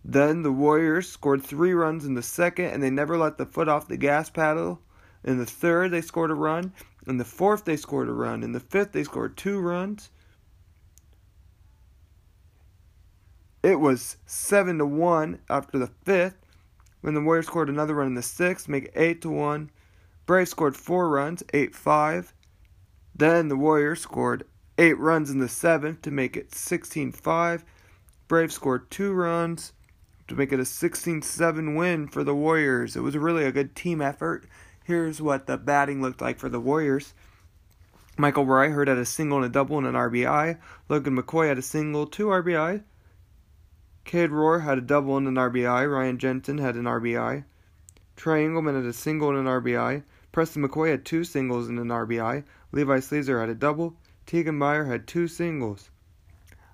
then 0.04 0.44
the 0.44 0.52
Warriors 0.52 1.08
scored 1.08 1.42
three 1.42 1.72
runs 1.72 2.04
in 2.04 2.16
the 2.16 2.22
second, 2.22 2.72
and 2.72 2.84
they 2.84 2.90
never 2.90 3.18
let 3.18 3.38
the 3.38 3.46
foot 3.46 3.70
off 3.70 3.88
the 3.88 3.96
gas 3.96 4.30
pedal. 4.30 4.82
In 5.24 5.38
the 5.38 5.46
third, 5.46 5.92
they 5.92 6.02
scored 6.02 6.30
a 6.30 6.36
run. 6.36 6.74
In 7.08 7.18
the 7.18 7.26
fourth, 7.26 7.66
they 7.66 7.78
scored 7.78 8.10
a 8.10 8.14
run. 8.14 8.44
In 8.44 8.52
the 8.52 8.60
fifth, 8.60 8.92
they 8.92 9.04
scored 9.04 9.38
two 9.38 9.60
runs. 9.60 10.10
It 13.62 13.80
was 13.80 14.18
seven 14.26 14.78
to 14.78 14.86
one 14.86 15.40
after 15.50 15.78
the 15.78 15.88
fifth, 16.04 16.46
when 17.06 17.14
the 17.14 17.22
Warriors 17.22 17.46
scored 17.46 17.70
another 17.70 17.94
run 17.94 18.08
in 18.08 18.16
the 18.16 18.24
sixth, 18.24 18.68
make 18.68 18.86
it 18.86 18.94
eight 18.96 19.22
to 19.22 19.30
one. 19.30 19.70
Braves 20.26 20.50
scored 20.50 20.76
four 20.76 21.08
runs, 21.08 21.44
eight 21.54 21.76
five. 21.76 22.34
Then 23.14 23.48
the 23.48 23.56
Warriors 23.56 24.02
scored 24.02 24.46
eight 24.80 24.98
runs 24.98 25.30
in 25.30 25.38
the 25.38 25.48
seventh 25.48 26.02
to 26.02 26.10
make 26.10 26.36
it 26.36 26.50
16-5. 26.50 27.62
Braves 28.28 28.56
scored 28.56 28.90
two 28.90 29.14
runs 29.14 29.74
to 30.28 30.34
make 30.34 30.52
it 30.52 30.60
a 30.60 30.66
16 30.66 31.22
7 31.22 31.76
win 31.76 32.08
for 32.08 32.24
the 32.24 32.34
Warriors. 32.34 32.96
It 32.96 33.02
was 33.02 33.16
really 33.16 33.46
a 33.46 33.52
good 33.52 33.76
team 33.76 34.02
effort. 34.02 34.48
Here's 34.86 35.20
what 35.20 35.48
the 35.48 35.58
batting 35.58 36.00
looked 36.00 36.22
like 36.22 36.38
for 36.38 36.48
the 36.48 36.60
Warriors. 36.60 37.16
Michael 38.18 38.46
Reichert 38.46 38.88
had 38.88 39.00
a 39.00 39.06
single 39.06 39.40
and 39.40 39.48
a 39.48 39.50
double 39.50 39.80
and 39.80 39.88
an 39.88 39.96
RBI. 39.96 40.60
Logan 40.88 41.18
McCoy 41.18 41.48
had 41.48 41.58
a 41.58 41.64
single, 41.64 42.06
two 42.06 42.28
RBI. 42.28 42.84
Cade 44.04 44.30
Rohr 44.30 44.64
had 44.64 44.78
a 44.78 44.82
double 44.82 45.18
and 45.18 45.28
an 45.28 45.34
RBI. 45.34 45.92
Ryan 45.92 46.20
Jensen 46.20 46.60
had 46.60 46.76
an 46.76 46.84
RBI. 46.84 47.46
Trey 48.16 48.46
Engelman 48.46 48.76
had 48.76 48.86
a 48.86 48.94
single 48.94 49.30
and 49.30 49.40
an 49.40 49.46
RBI. 49.46 50.04
Preston 50.32 50.62
McCoy 50.62 50.92
had 50.92 51.04
two 51.04 51.24
singles 51.24 51.68
and 51.68 51.80
an 51.80 51.88
RBI. 51.88 52.44
Levi 52.72 53.00
Sleezer 53.00 53.40
had 53.40 53.50
a 53.50 53.56
double. 53.56 53.96
Tegan 54.28 54.56
Meyer 54.56 54.86
had 54.86 55.08
two 55.08 55.28
singles. 55.28 55.90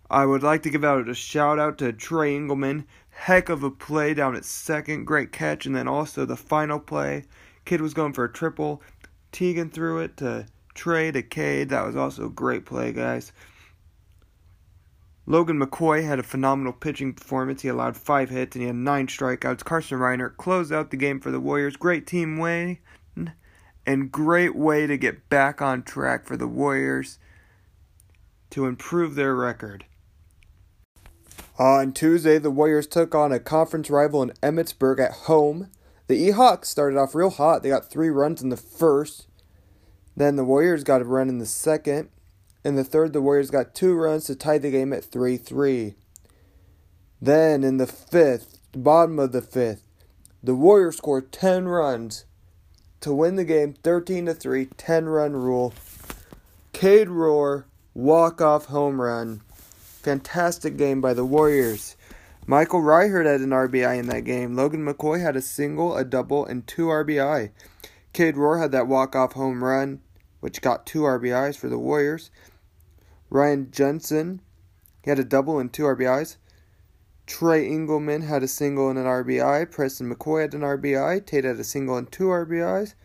I 0.10 0.26
would 0.26 0.44
like 0.44 0.64
to 0.64 0.70
give 0.70 0.84
out 0.84 1.08
a 1.08 1.14
shout 1.14 1.60
out 1.60 1.78
to 1.78 1.94
Trey 1.94 2.36
Engelman. 2.36 2.86
Heck 3.12 3.48
of 3.48 3.64
a 3.64 3.72
play 3.72 4.14
down 4.14 4.36
at 4.36 4.44
second. 4.44 5.06
Great 5.06 5.32
catch. 5.32 5.66
And 5.66 5.74
then 5.74 5.88
also 5.88 6.26
the 6.26 6.36
final 6.36 6.80
play. 6.80 7.24
Kid 7.72 7.80
was 7.80 7.94
going 7.94 8.12
for 8.12 8.26
a 8.26 8.34
triple. 8.34 8.82
Tegan 9.32 9.70
threw 9.70 10.00
it 10.00 10.18
to 10.18 10.46
Trey 10.74 11.10
to 11.10 11.22
Cade. 11.22 11.70
That 11.70 11.86
was 11.86 11.96
also 11.96 12.26
a 12.26 12.30
great 12.30 12.66
play, 12.66 12.92
guys. 12.92 13.32
Logan 15.26 15.58
McCoy 15.58 16.04
had 16.06 16.20
a 16.20 16.24
phenomenal 16.24 16.74
pitching 16.74 17.14
performance. 17.14 17.62
He 17.62 17.70
allowed 17.70 17.96
five 17.96 18.30
hits 18.30 18.58
and 18.58 18.64
he 18.64 18.68
had 18.68 18.76
nine 18.76 19.08
strikeouts. 19.08 19.64
Carson 19.64 20.00
Reiner 20.00 20.36
closed 20.36 20.74
out 20.74 20.92
the 20.92 20.98
game 20.98 21.22
for 21.22 21.32
the 21.32 21.40
Warriors. 21.40 21.78
Great 21.78 22.06
team 22.06 22.38
win 22.38 22.78
and 23.86 24.12
great 24.12 24.54
way 24.54 24.86
to 24.86 24.98
get 24.98 25.30
back 25.30 25.62
on 25.62 25.82
track 25.82 26.26
for 26.26 26.36
the 26.36 26.50
Warriors 26.50 27.20
to 28.50 28.66
improve 28.66 29.16
their 29.16 29.34
record. 29.34 29.86
On 31.58 31.94
Tuesday, 31.94 32.38
the 32.38 32.52
Warriors 32.52 32.86
took 32.86 33.16
on 33.16 33.32
a 33.32 33.40
conference 33.40 33.90
rival 33.90 34.22
in 34.22 34.32
Emmetsburg 34.44 35.00
at 35.00 35.14
home. 35.14 35.70
The 36.12 36.28
E-Hawks 36.28 36.68
started 36.68 37.00
off 37.00 37.16
real 37.16 37.30
hot. 37.30 37.64
They 37.64 37.70
got 37.70 37.90
three 37.90 38.10
runs 38.10 38.42
in 38.42 38.50
the 38.50 38.58
first. 38.58 39.28
Then 40.14 40.36
the 40.36 40.44
Warriors 40.44 40.84
got 40.84 41.00
a 41.00 41.06
run 41.06 41.30
in 41.30 41.38
the 41.38 41.46
second. 41.46 42.10
In 42.66 42.76
the 42.76 42.84
third, 42.84 43.14
the 43.14 43.22
Warriors 43.22 43.50
got 43.50 43.74
two 43.74 43.94
runs 43.94 44.26
to 44.26 44.36
tie 44.36 44.58
the 44.58 44.72
game 44.72 44.92
at 44.92 45.06
3 45.06 45.38
3. 45.38 45.96
Then 47.22 47.64
in 47.64 47.78
the 47.78 47.88
fifth, 47.88 48.60
bottom 48.74 49.20
of 49.20 49.32
the 49.32 49.42
fifth, 49.42 49.84
the 50.44 50.54
Warriors 50.54 50.98
scored 50.98 51.32
10 51.32 51.70
runs 51.70 52.26
to 53.00 53.14
win 53.14 53.38
the 53.38 53.46
game 53.46 53.72
13 53.72 54.26
to 54.26 54.34
3, 54.34 54.66
10 54.66 55.06
run 55.06 55.32
rule. 55.32 55.74
Cade 56.74 57.08
Rohr, 57.08 57.64
walk 57.94 58.42
off 58.42 58.66
home 58.66 59.00
run. 59.00 59.44
Fantastic 60.02 60.76
game 60.76 61.00
by 61.00 61.14
the 61.14 61.24
Warriors. 61.24 61.96
Michael 62.48 62.82
Reichert 62.82 63.26
had 63.26 63.42
an 63.42 63.52
RBI 63.52 64.00
in 64.00 64.08
that 64.08 64.26
game. 64.26 64.56
Logan 64.56 64.86
McCoy 64.86 65.22
had 65.22 65.36
a 65.36 65.42
single, 65.42 65.96
a 65.96 66.04
double, 66.04 66.46
and 66.46 66.66
two 66.66 66.88
RBI. 66.88 67.52
Cade 68.14 68.36
Rohr 68.36 68.60
had 68.60 68.72
that 68.72 68.88
walk 68.88 69.16
off 69.16 69.34
home 69.34 69.64
run, 69.64 70.02
which 70.40 70.62
got 70.62 70.86
two 70.86 71.02
RBIs 71.02 71.56
for 71.56 71.70
the 71.70 71.78
Warriors. 71.78 72.32
Ryan 73.30 73.70
Jensen, 73.72 74.42
he 75.04 75.10
had 75.10 75.20
a 75.20 75.24
double 75.24 75.60
and 75.60 75.72
two 75.72 75.84
RBIs. 75.84 76.38
Trey 77.28 77.66
Engelman 77.66 78.24
had 78.24 78.44
a 78.44 78.48
single 78.48 78.90
and 78.90 79.00
an 79.00 79.06
RBI. 79.06 79.72
Preston 79.72 80.14
McCoy 80.14 80.42
had 80.42 80.54
an 80.54 80.62
RBI. 80.62 81.26
Tate 81.26 81.46
had 81.46 81.60
a 81.60 81.64
single 81.64 81.96
and 81.96 82.12
two 82.12 82.26
RBIs. 82.26 82.96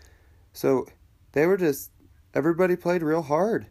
So 0.53 0.87
they 1.33 1.46
were 1.46 1.57
just, 1.57 1.90
everybody 2.35 2.75
played 2.75 3.03
real 3.03 3.22
hard. 3.22 3.66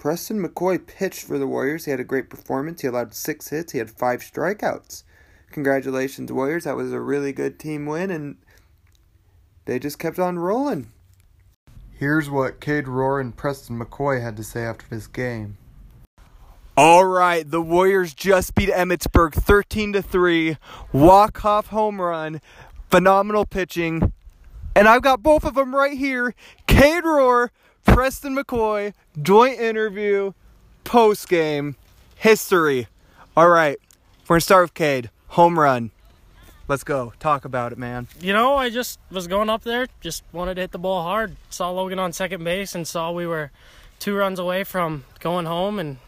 Preston 0.00 0.42
McCoy 0.42 0.84
pitched 0.84 1.24
for 1.24 1.38
the 1.38 1.46
Warriors. 1.46 1.84
He 1.84 1.90
had 1.90 2.00
a 2.00 2.04
great 2.04 2.30
performance. 2.30 2.80
He 2.80 2.88
allowed 2.88 3.14
six 3.14 3.50
hits. 3.50 3.72
He 3.72 3.78
had 3.78 3.90
five 3.90 4.20
strikeouts. 4.20 5.04
Congratulations, 5.52 6.32
Warriors. 6.32 6.64
That 6.64 6.74
was 6.74 6.90
a 6.90 6.98
really 6.98 7.32
good 7.32 7.58
team 7.58 7.84
win, 7.84 8.10
and 8.10 8.38
they 9.66 9.78
just 9.78 9.98
kept 9.98 10.18
on 10.18 10.38
rolling. 10.38 10.90
Here's 11.92 12.30
what 12.30 12.60
Cade 12.60 12.86
Rohr 12.86 13.20
and 13.20 13.36
Preston 13.36 13.78
McCoy 13.78 14.22
had 14.22 14.38
to 14.38 14.42
say 14.42 14.62
after 14.62 14.86
this 14.88 15.06
game. 15.06 15.58
All 16.78 17.04
right, 17.04 17.48
the 17.48 17.60
Warriors 17.60 18.14
just 18.14 18.54
beat 18.54 18.70
Emmetsburg 18.70 19.34
13 19.34 19.92
to 19.92 20.00
3. 20.00 20.56
Walk 20.94 21.44
off 21.44 21.66
home 21.66 22.00
run. 22.00 22.40
Phenomenal 22.90 23.44
pitching. 23.44 24.14
And 24.74 24.88
I've 24.88 25.02
got 25.02 25.22
both 25.22 25.44
of 25.44 25.54
them 25.54 25.74
right 25.74 25.98
here. 25.98 26.34
Cade 26.66 27.04
Rohr, 27.04 27.50
Preston 27.94 28.36
McCoy, 28.36 28.92
joint 29.20 29.58
interview, 29.60 30.32
post 30.84 31.28
game, 31.28 31.76
history. 32.16 32.86
All 33.36 33.48
right, 33.48 33.78
we're 34.28 34.38
to 34.38 34.40
start 34.40 34.64
with 34.64 34.74
Cade. 34.74 35.10
Home 35.28 35.58
run. 35.58 35.90
Let's 36.68 36.84
go. 36.84 37.12
Talk 37.18 37.44
about 37.44 37.72
it, 37.72 37.78
man. 37.78 38.06
You 38.20 38.32
know, 38.32 38.54
I 38.54 38.70
just 38.70 39.00
was 39.10 39.26
going 39.26 39.50
up 39.50 39.62
there, 39.62 39.88
just 40.00 40.22
wanted 40.32 40.54
to 40.54 40.60
hit 40.62 40.70
the 40.72 40.78
ball 40.78 41.02
hard. 41.02 41.34
Saw 41.50 41.70
Logan 41.70 41.98
on 41.98 42.12
second 42.12 42.44
base 42.44 42.74
and 42.74 42.86
saw 42.86 43.10
we 43.10 43.26
were 43.26 43.50
two 43.98 44.14
runs 44.14 44.38
away 44.38 44.62
from 44.64 45.04
going 45.18 45.46
home, 45.46 45.78
and 45.80 45.98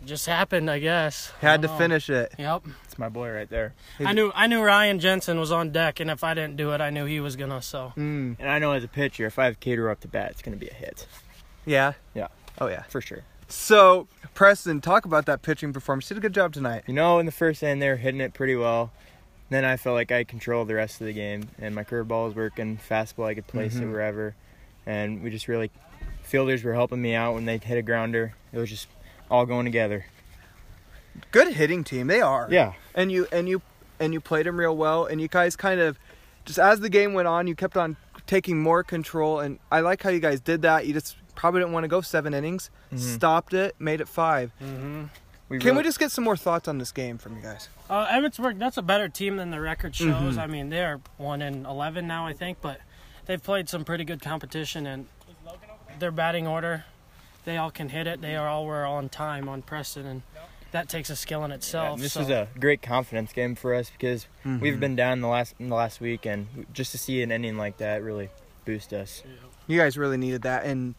it 0.00 0.06
just 0.06 0.26
happened, 0.26 0.70
I 0.70 0.78
guess. 0.78 1.32
Had 1.40 1.62
to 1.62 1.68
Oh. 1.70 1.76
finish 1.78 2.08
it. 2.08 2.32
Yep. 2.38 2.62
It's 2.96 2.98
my 2.98 3.10
boy 3.10 3.30
right 3.30 3.50
there. 3.50 3.74
I 4.00 4.14
knew 4.14 4.32
I 4.34 4.46
knew 4.46 4.62
Ryan 4.62 5.00
Jensen 5.00 5.38
was 5.38 5.52
on 5.52 5.70
deck, 5.70 6.00
and 6.00 6.10
if 6.10 6.24
I 6.24 6.32
didn't 6.32 6.56
do 6.56 6.72
it, 6.72 6.80
I 6.80 6.88
knew 6.88 7.04
he 7.04 7.20
was 7.20 7.36
gonna. 7.36 7.60
So 7.60 7.92
Mm, 7.94 8.36
And 8.38 8.48
I 8.48 8.58
know 8.58 8.72
as 8.72 8.84
a 8.84 8.88
pitcher, 8.88 9.26
if 9.26 9.38
I 9.38 9.44
have 9.44 9.60
Cater 9.60 9.90
up 9.90 10.00
to 10.00 10.08
bat, 10.08 10.30
it's 10.30 10.40
going 10.40 10.58
to 10.58 10.64
be 10.64 10.70
a 10.70 10.72
hit. 10.72 11.06
yeah. 11.66 11.92
Yeah. 12.14 12.28
Oh, 12.58 12.68
yeah. 12.68 12.84
For 12.84 13.02
sure. 13.02 13.18
So, 13.48 14.08
Preston, 14.32 14.80
talk 14.80 15.04
about 15.04 15.26
that 15.26 15.42
pitching 15.42 15.74
performance. 15.74 16.08
Did 16.08 16.16
a 16.16 16.20
good 16.22 16.32
job 16.32 16.54
tonight. 16.54 16.84
You 16.86 16.94
know, 16.94 17.18
in 17.18 17.26
the 17.26 17.32
first 17.32 17.62
inning, 17.62 17.80
they 17.80 17.90
were 17.90 17.96
hitting 17.96 18.22
it 18.22 18.32
pretty 18.32 18.56
well. 18.56 18.92
Then 19.50 19.66
I 19.66 19.76
felt 19.76 19.92
like 19.94 20.10
I 20.10 20.24
controlled 20.24 20.68
the 20.68 20.74
rest 20.76 20.98
of 21.02 21.06
the 21.06 21.12
game, 21.12 21.50
and 21.58 21.74
my 21.74 21.84
curveball 21.84 22.24
was 22.28 22.34
working, 22.34 22.78
fastball 22.78 23.26
I 23.26 23.34
could 23.34 23.46
place 23.46 23.76
it 23.76 23.82
Mhm. 23.82 23.92
wherever, 23.92 24.34
and 24.86 25.22
we 25.22 25.28
just 25.28 25.48
really 25.48 25.70
fielders 26.22 26.64
were 26.64 26.72
helping 26.72 27.02
me 27.02 27.14
out 27.14 27.34
when 27.34 27.44
they 27.44 27.58
hit 27.58 27.76
a 27.76 27.82
grounder. 27.82 28.32
It 28.54 28.58
was 28.58 28.70
just 28.70 28.88
all 29.30 29.44
going 29.44 29.66
together. 29.66 30.06
Good 31.30 31.52
hitting 31.54 31.84
team. 31.84 32.06
They 32.06 32.20
are. 32.20 32.48
Yeah, 32.50 32.72
and 32.94 33.10
you 33.12 33.26
and 33.32 33.48
you 33.48 33.62
and 33.98 34.12
you 34.12 34.20
played 34.20 34.46
them 34.46 34.58
real 34.58 34.76
well 34.76 35.06
and 35.06 35.20
you 35.20 35.28
guys 35.28 35.56
kind 35.56 35.80
of 35.80 35.98
just 36.44 36.58
as 36.58 36.80
the 36.80 36.90
game 36.90 37.14
went 37.14 37.26
on 37.26 37.46
you 37.46 37.54
kept 37.54 37.76
on 37.78 37.96
taking 38.26 38.60
more 38.60 38.82
control 38.84 39.40
and 39.40 39.58
i 39.72 39.80
like 39.80 40.02
how 40.02 40.10
you 40.10 40.20
guys 40.20 40.38
did 40.38 40.60
that 40.62 40.86
you 40.86 40.92
just 40.92 41.16
probably 41.34 41.60
didn't 41.60 41.72
want 41.72 41.84
to 41.84 41.88
go 41.88 42.02
seven 42.02 42.34
innings 42.34 42.68
Mhm. 42.92 42.98
stopped 42.98 43.54
it 43.54 43.74
made 43.78 44.02
it 44.02 44.06
5 44.08 44.52
mm-hmm. 44.62 45.04
we 45.48 45.58
can 45.58 45.68
really- 45.68 45.78
we 45.78 45.82
just 45.84 45.98
get 45.98 46.10
some 46.12 46.24
more 46.24 46.36
thoughts 46.36 46.68
on 46.68 46.76
this 46.76 46.92
game 46.92 47.16
from 47.16 47.36
you 47.36 47.42
guys 47.42 47.70
uh, 47.88 48.06
Emmetsburg, 48.08 48.58
that's 48.58 48.76
a 48.76 48.82
better 48.82 49.08
team 49.08 49.36
than 49.36 49.50
the 49.50 49.60
record 49.60 49.94
shows. 49.94 50.36
Mhm. 50.36 50.38
I 50.38 50.46
mean, 50.48 50.68
they're 50.70 51.00
one 51.18 51.40
in 51.40 51.64
eleven 51.64 52.06
now, 52.08 52.26
I 52.26 52.32
think, 52.34 52.58
but 52.60 52.80
they've 53.26 53.42
played 53.42 53.68
some 53.70 53.84
pretty 53.84 54.04
good 54.04 54.20
competition, 54.20 54.86
and 54.86 55.06
their 56.00 56.10
batting 56.10 56.46
order, 56.48 56.84
they 57.44 57.56
all 57.56 57.70
can 57.70 57.88
hit 57.90 58.06
it. 58.08 58.20
They 58.20 58.34
are 58.36 58.48
all 58.48 58.66
were 58.66 58.84
on 58.84 59.08
time 59.08 59.48
on 59.48 59.62
Preston, 59.62 60.04
and 60.04 60.22
that 60.76 60.88
takes 60.88 61.08
a 61.10 61.16
skill 61.16 61.42
in 61.44 61.50
Yeah, 61.50 61.56
itself. 61.56 61.94
and 61.94 62.02
this 62.02 62.12
so. 62.12 62.20
was 62.20 62.30
a 62.30 62.48
great 62.60 62.82
confidence 62.82 63.32
game 63.32 63.54
for 63.54 63.74
us 63.74 63.90
because 63.90 64.26
Mm-hmm. 64.44 64.60
we've 64.60 64.78
been 64.78 64.94
down 64.94 65.20
the 65.22 65.28
last 65.28 65.54
in 65.58 65.68
the 65.70 65.74
last 65.74 66.00
week, 66.00 66.24
and 66.26 66.66
just 66.72 66.92
to 66.92 66.98
see 66.98 67.22
an 67.22 67.32
ending 67.32 67.56
like 67.56 67.78
that 67.78 68.02
really 68.02 68.28
boost 68.64 68.92
us. 68.92 69.22
you 69.66 69.78
guys 69.78 69.96
really 69.98 70.16
needed 70.16 70.42
that 70.42 70.64
and 70.64 70.94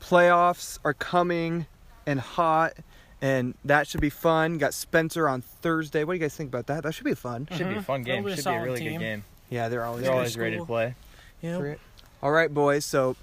playoffs 0.00 0.78
are 0.84 0.94
coming 0.94 1.66
and 2.06 2.20
hot 2.20 2.72
and 3.20 3.54
that 3.64 3.86
should 3.88 4.00
be 4.00 4.10
fun 4.10 4.56
got 4.58 4.72
spencer 4.72 5.28
on 5.28 5.40
thursday 5.42 6.04
what 6.04 6.12
do 6.12 6.16
you 6.18 6.22
guys 6.22 6.36
think 6.36 6.48
about 6.48 6.66
that 6.68 6.84
that 6.84 6.92
should 6.94 7.04
be 7.04 7.14
fun 7.14 7.48
Should 7.52 7.68
be 7.68 7.74
a 7.74 7.78
Mhm. 7.78 7.84
fun 7.84 8.02
game. 8.04 8.24
Be 8.24 8.34
Should 8.36 8.44
be 8.44 8.50
a 8.50 8.62
really 8.62 8.78
team. 8.80 8.92
good 8.92 8.98
game. 9.00 9.24
yeah 9.50 9.68
they're 9.68 9.84
always 9.84 10.04
They're 10.04 10.12
always 10.12 10.36
ready 10.38 10.56
to 10.58 10.64
play. 10.64 10.94
Yep. 11.42 11.78
All 12.22 12.30
right, 12.30 12.52
boys. 12.54 12.84
So 12.84 13.16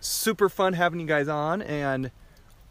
super 0.00 0.48
fun 0.48 0.72
having 0.74 1.00
you 1.00 1.06
guys 1.06 1.28
on, 1.28 1.60
and 1.62 2.10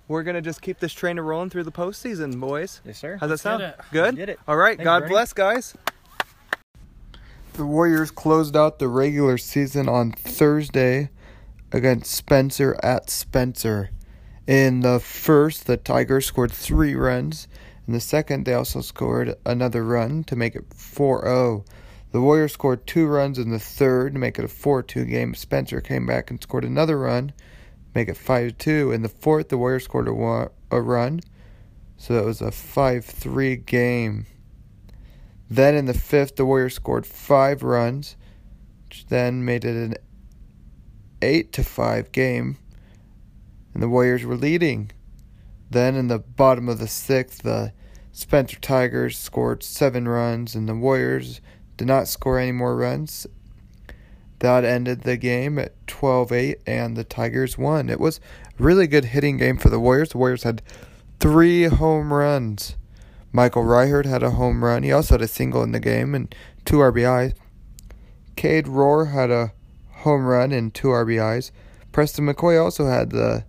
we're 0.07 0.23
gonna 0.23 0.41
just 0.41 0.61
keep 0.61 0.79
this 0.79 0.93
train 0.93 1.19
rolling 1.19 1.49
through 1.49 1.63
the 1.63 1.71
postseason, 1.71 2.39
boys. 2.39 2.81
Yes, 2.85 2.99
sir. 2.99 3.17
How's 3.19 3.29
that 3.29 3.39
sound? 3.39 3.63
it. 3.63 3.75
Good. 3.91 4.15
Did 4.15 4.29
it. 4.29 4.39
All 4.47 4.57
right. 4.57 4.77
Thanks, 4.77 4.83
God 4.85 4.99
Bernie. 5.01 5.09
bless, 5.09 5.33
guys. 5.33 5.75
The 7.53 7.65
Warriors 7.65 8.11
closed 8.11 8.55
out 8.55 8.79
the 8.79 8.89
regular 8.89 9.37
season 9.37 9.87
on 9.87 10.11
Thursday 10.11 11.09
against 11.71 12.11
Spencer 12.11 12.77
at 12.83 13.09
Spencer. 13.09 13.91
In 14.45 14.81
the 14.81 14.99
first, 14.99 15.65
the 15.65 15.77
Tigers 15.77 16.25
scored 16.25 16.51
three 16.51 16.95
runs. 16.95 17.47
In 17.87 17.93
the 17.93 17.99
second, 17.99 18.45
they 18.45 18.53
also 18.53 18.81
scored 18.81 19.35
another 19.45 19.83
run 19.83 20.23
to 20.25 20.35
make 20.35 20.55
it 20.55 20.65
4 20.73 21.23
0. 21.23 21.65
The 22.11 22.21
Warriors 22.21 22.53
scored 22.53 22.87
two 22.87 23.07
runs 23.07 23.39
in 23.39 23.51
the 23.51 23.59
third 23.59 24.13
to 24.13 24.19
make 24.19 24.37
it 24.37 24.45
a 24.45 24.49
4 24.49 24.83
2 24.83 25.05
game. 25.05 25.33
Spencer 25.33 25.81
came 25.81 26.05
back 26.05 26.29
and 26.29 26.41
scored 26.41 26.63
another 26.63 26.99
run, 26.99 27.33
make 27.95 28.09
it 28.09 28.17
5 28.17 28.57
2. 28.57 28.91
In 28.91 29.01
the 29.01 29.09
fourth, 29.09 29.49
the 29.49 29.57
Warriors 29.57 29.85
scored 29.85 30.07
a, 30.07 30.51
a 30.69 30.81
run, 30.81 31.21
so 31.97 32.13
that 32.13 32.25
was 32.25 32.41
a 32.41 32.51
5 32.51 33.05
3 33.05 33.55
game. 33.55 34.27
Then 35.49 35.75
in 35.75 35.85
the 35.85 35.93
fifth, 35.93 36.35
the 36.35 36.45
Warriors 36.45 36.75
scored 36.75 37.05
five 37.05 37.63
runs, 37.63 38.17
which 38.83 39.07
then 39.07 39.45
made 39.45 39.63
it 39.63 39.75
an 39.75 39.95
8 41.21 41.53
to 41.53 41.63
5 41.63 42.11
game, 42.11 42.57
and 43.73 43.81
the 43.81 43.89
Warriors 43.89 44.25
were 44.25 44.35
leading. 44.35 44.91
Then 45.69 45.95
in 45.95 46.07
the 46.07 46.19
bottom 46.19 46.67
of 46.67 46.79
the 46.79 46.87
sixth, 46.87 47.43
the 47.43 47.73
Spencer 48.11 48.59
Tigers 48.59 49.17
scored 49.17 49.63
seven 49.63 50.07
runs, 50.07 50.55
and 50.55 50.67
the 50.67 50.75
Warriors 50.75 51.41
did 51.77 51.87
not 51.87 52.07
score 52.07 52.39
any 52.39 52.51
more 52.51 52.75
runs. 52.75 53.27
That 54.39 54.65
ended 54.65 55.01
the 55.01 55.17
game 55.17 55.57
at 55.57 55.73
12 55.87 56.31
8, 56.31 56.61
and 56.67 56.97
the 56.97 57.03
Tigers 57.03 57.57
won. 57.57 57.89
It 57.89 57.99
was 57.99 58.19
a 58.59 58.63
really 58.63 58.87
good 58.87 59.05
hitting 59.05 59.37
game 59.37 59.57
for 59.57 59.69
the 59.69 59.79
Warriors. 59.79 60.09
The 60.09 60.17
Warriors 60.17 60.43
had 60.43 60.61
three 61.19 61.63
home 61.63 62.11
runs. 62.11 62.75
Michael 63.31 63.63
Reichert 63.63 64.05
had 64.05 64.23
a 64.23 64.31
home 64.31 64.63
run. 64.63 64.83
He 64.83 64.91
also 64.91 65.15
had 65.15 65.21
a 65.21 65.27
single 65.27 65.63
in 65.63 65.71
the 65.71 65.79
game 65.79 66.15
and 66.15 66.33
two 66.63 66.77
RBIs. 66.77 67.33
Cade 68.35 68.65
Rohr 68.65 69.11
had 69.11 69.31
a 69.31 69.53
home 69.89 70.25
run 70.25 70.51
and 70.51 70.73
two 70.73 70.89
RBIs. 70.89 71.51
Preston 71.91 72.25
McCoy 72.25 72.61
also 72.61 72.87
had 72.87 73.11
the 73.11 73.45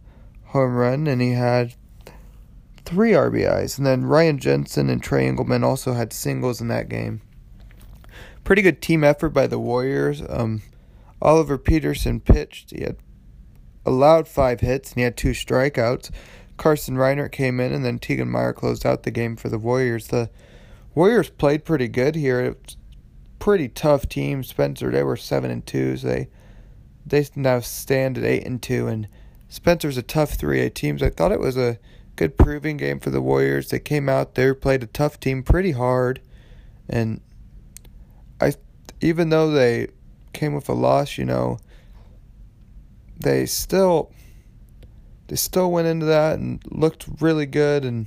home 0.47 0.77
run, 0.77 1.07
and 1.07 1.21
he 1.21 1.33
had 1.33 1.75
three 2.85 3.11
RBIs. 3.11 3.77
And 3.77 3.87
then 3.87 4.05
Ryan 4.05 4.39
Jensen 4.39 4.89
and 4.89 5.03
Trey 5.03 5.27
Engelman 5.27 5.65
also 5.65 5.93
had 5.93 6.13
singles 6.13 6.61
in 6.61 6.69
that 6.69 6.89
game. 6.89 7.21
Pretty 8.45 8.63
good 8.63 8.81
team 8.81 9.03
effort 9.03 9.31
by 9.31 9.49
the 9.49 9.59
Warriors. 9.59 10.23
Um, 10.29 10.63
Oliver 11.21 11.59
Peterson 11.59 12.21
pitched. 12.21 12.71
He 12.71 12.83
had 12.83 12.97
allowed 13.85 14.29
five 14.29 14.61
hits 14.61 14.91
and 14.91 14.99
he 14.99 15.03
had 15.05 15.17
two 15.17 15.31
strikeouts. 15.31 16.11
Carson 16.57 16.97
Reinert 16.97 17.33
came 17.33 17.61
in, 17.61 17.73
and 17.73 17.85
then 17.85 17.99
Tegan 17.99 18.31
Meyer 18.31 18.53
closed 18.53 18.87
out 18.87 19.03
the 19.03 19.11
game 19.11 19.37
for 19.37 19.49
the 19.49 19.59
Warriors. 19.59 20.09
The 20.09 20.31
Warriors 20.95 21.31
played 21.31 21.65
pretty 21.65 21.89
good 21.89 22.15
here. 22.15 22.41
It's 22.41 22.77
pretty 23.39 23.69
tough 23.69 24.09
team. 24.09 24.43
Spencer, 24.43 24.91
they 24.91 25.03
were 25.03 25.17
seven 25.17 25.51
and 25.51 25.67
two. 25.67 25.97
So 25.99 26.09
they 26.09 26.29
they 27.05 27.27
now 27.37 27.61
stand 27.61 28.19
at 28.19 28.25
eight 28.25 28.47
and 28.47 28.63
two, 28.63 28.89
and 28.89 29.09
Spencer's 29.49 29.99
a 29.99 30.03
tough 30.03 30.33
three 30.33 30.61
A 30.61 30.71
teams. 30.71 31.03
I 31.03 31.11
thought 31.11 31.33
it 31.33 31.41
was 31.41 31.57
a 31.57 31.79
good 32.17 32.39
proving 32.39 32.79
game 32.79 32.99
for 32.99 33.11
the 33.11 33.21
Warriors. 33.21 33.69
They 33.69 33.79
came 33.79 34.09
out 34.09 34.35
there, 34.35 34.55
played 34.55 34.83
a 34.83 34.87
tough 34.87 35.21
team 35.21 35.43
pretty 35.43 35.73
hard, 35.73 36.21
and 36.89 37.21
I 38.41 38.55
even 39.01 39.29
though 39.29 39.51
they 39.51 39.89
came 40.37 40.55
with 40.55 40.69
a 40.69 40.75
loss, 40.75 41.19
you 41.19 41.25
know, 41.25 41.59
they 43.19 43.47
still 43.47 44.13
they 45.29 45.37
still 45.37 45.73
went 45.73 45.89
into 45.89 46.07
that 46.07 46.39
and 46.39 46.63
looked 46.71 47.07
really 47.21 47.47
good 47.47 47.85
and 47.85 48.07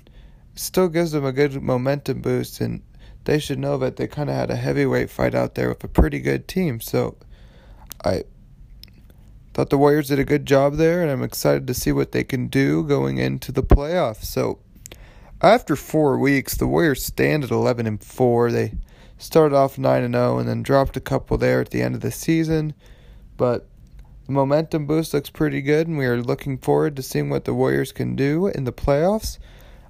still 0.55 0.87
gives 0.87 1.11
them 1.11 1.25
a 1.25 1.33
good 1.33 1.61
momentum 1.61 2.21
boost 2.21 2.61
and 2.61 2.81
they 3.25 3.39
should 3.39 3.59
know 3.59 3.77
that 3.77 3.97
they 3.97 4.07
kind 4.07 4.29
of 4.29 4.35
had 4.35 4.49
a 4.49 4.55
heavyweight 4.55 5.09
fight 5.09 5.35
out 5.35 5.55
there 5.55 5.69
with 5.69 5.83
a 5.83 5.87
pretty 5.87 6.19
good 6.19 6.47
team. 6.47 6.79
So 6.79 7.17
I 8.05 8.23
thought 9.53 9.69
the 9.69 9.77
Warriors 9.77 10.07
did 10.07 10.19
a 10.19 10.23
good 10.23 10.45
job 10.45 10.75
there 10.75 11.01
and 11.01 11.11
I'm 11.11 11.23
excited 11.23 11.67
to 11.67 11.73
see 11.73 11.91
what 11.91 12.11
they 12.11 12.23
can 12.23 12.47
do 12.47 12.83
going 12.83 13.17
into 13.17 13.51
the 13.51 13.63
playoffs. 13.63 14.23
So 14.23 14.59
after 15.41 15.75
4 15.75 16.17
weeks, 16.17 16.55
the 16.55 16.67
Warriors 16.67 17.03
stand 17.03 17.43
at 17.43 17.51
11 17.51 17.85
and 17.87 18.01
4. 18.01 18.51
They 18.51 18.73
started 19.19 19.55
off 19.55 19.77
9 19.77 20.03
and 20.03 20.15
0 20.15 20.39
and 20.39 20.49
then 20.49 20.63
dropped 20.63 20.97
a 20.97 21.01
couple 21.01 21.37
there 21.37 21.61
at 21.61 21.69
the 21.69 21.83
end 21.83 21.93
of 21.93 22.01
the 22.01 22.11
season, 22.11 22.73
but 23.37 23.67
the 24.25 24.31
momentum 24.31 24.87
boost 24.87 25.13
looks 25.13 25.29
pretty 25.29 25.61
good, 25.61 25.87
and 25.87 25.97
we 25.97 26.05
are 26.05 26.21
looking 26.21 26.57
forward 26.57 26.95
to 26.95 27.03
seeing 27.03 27.29
what 27.29 27.45
the 27.45 27.53
Warriors 27.53 27.91
can 27.91 28.15
do 28.15 28.47
in 28.47 28.63
the 28.63 28.71
playoffs. 28.71 29.37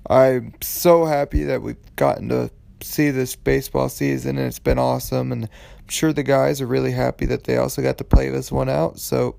I'm 0.09 0.53
so 0.61 1.05
happy 1.05 1.43
that 1.43 1.61
we've 1.61 1.95
gotten 1.95 2.29
to 2.29 2.49
see 2.81 3.11
this 3.11 3.35
baseball 3.35 3.89
season, 3.89 4.37
and 4.37 4.47
it's 4.47 4.57
been 4.57 4.79
awesome. 4.79 5.31
And 5.31 5.43
I'm 5.43 5.89
sure 5.89 6.13
the 6.13 6.23
guys 6.23 6.61
are 6.61 6.67
really 6.67 6.91
happy 6.91 7.25
that 7.25 7.43
they 7.43 7.57
also 7.57 7.81
got 7.81 7.97
to 7.97 8.03
play 8.03 8.29
this 8.29 8.51
one 8.51 8.69
out. 8.69 8.99
So 8.99 9.35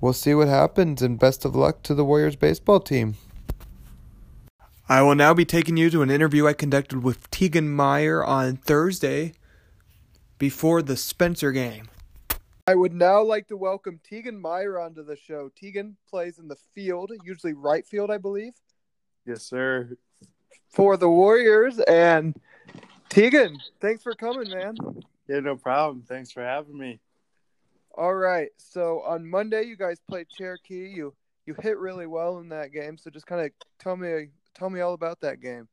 we'll 0.00 0.12
see 0.12 0.34
what 0.34 0.48
happens, 0.48 1.00
and 1.00 1.18
best 1.18 1.44
of 1.44 1.54
luck 1.54 1.82
to 1.84 1.94
the 1.94 2.04
Warriors 2.04 2.36
baseball 2.36 2.80
team. 2.80 3.14
I 4.86 5.00
will 5.00 5.14
now 5.14 5.32
be 5.32 5.46
taking 5.46 5.78
you 5.78 5.88
to 5.88 6.02
an 6.02 6.10
interview 6.10 6.46
I 6.46 6.52
conducted 6.52 7.02
with 7.02 7.30
Tegan 7.30 7.70
Meyer 7.70 8.22
on 8.22 8.56
Thursday 8.56 9.32
before 10.36 10.82
the 10.82 10.94
Spencer 10.94 11.52
game. 11.52 11.88
I 12.66 12.74
would 12.74 12.92
now 12.92 13.22
like 13.22 13.48
to 13.48 13.56
welcome 13.56 13.98
Tegan 14.04 14.38
Meyer 14.38 14.78
onto 14.78 15.02
the 15.02 15.16
show. 15.16 15.50
Tegan 15.56 15.96
plays 16.06 16.38
in 16.38 16.48
the 16.48 16.58
field, 16.74 17.12
usually 17.24 17.54
right 17.54 17.86
field, 17.86 18.10
I 18.10 18.18
believe. 18.18 18.52
Yes, 19.24 19.42
sir. 19.42 19.96
For 20.68 20.98
the 20.98 21.08
Warriors. 21.08 21.78
And 21.78 22.38
Tegan, 23.08 23.56
thanks 23.80 24.02
for 24.02 24.14
coming, 24.14 24.50
man. 24.50 24.76
Yeah, 25.28 25.40
no 25.40 25.56
problem. 25.56 26.04
Thanks 26.06 26.30
for 26.30 26.42
having 26.42 26.76
me. 26.76 27.00
All 27.96 28.14
right. 28.14 28.50
So 28.58 29.00
on 29.00 29.26
Monday, 29.26 29.62
you 29.62 29.78
guys 29.78 29.98
played 30.06 30.28
Cherokee. 30.28 30.90
You 30.90 31.14
you 31.46 31.54
hit 31.62 31.78
really 31.78 32.06
well 32.06 32.38
in 32.38 32.50
that 32.50 32.70
game. 32.70 32.98
So 32.98 33.08
just 33.08 33.26
kind 33.26 33.46
of 33.46 33.50
tell 33.78 33.96
me 33.96 34.28
tell 34.54 34.70
me 34.70 34.80
all 34.80 34.94
about 34.94 35.20
that 35.20 35.40
game. 35.40 35.68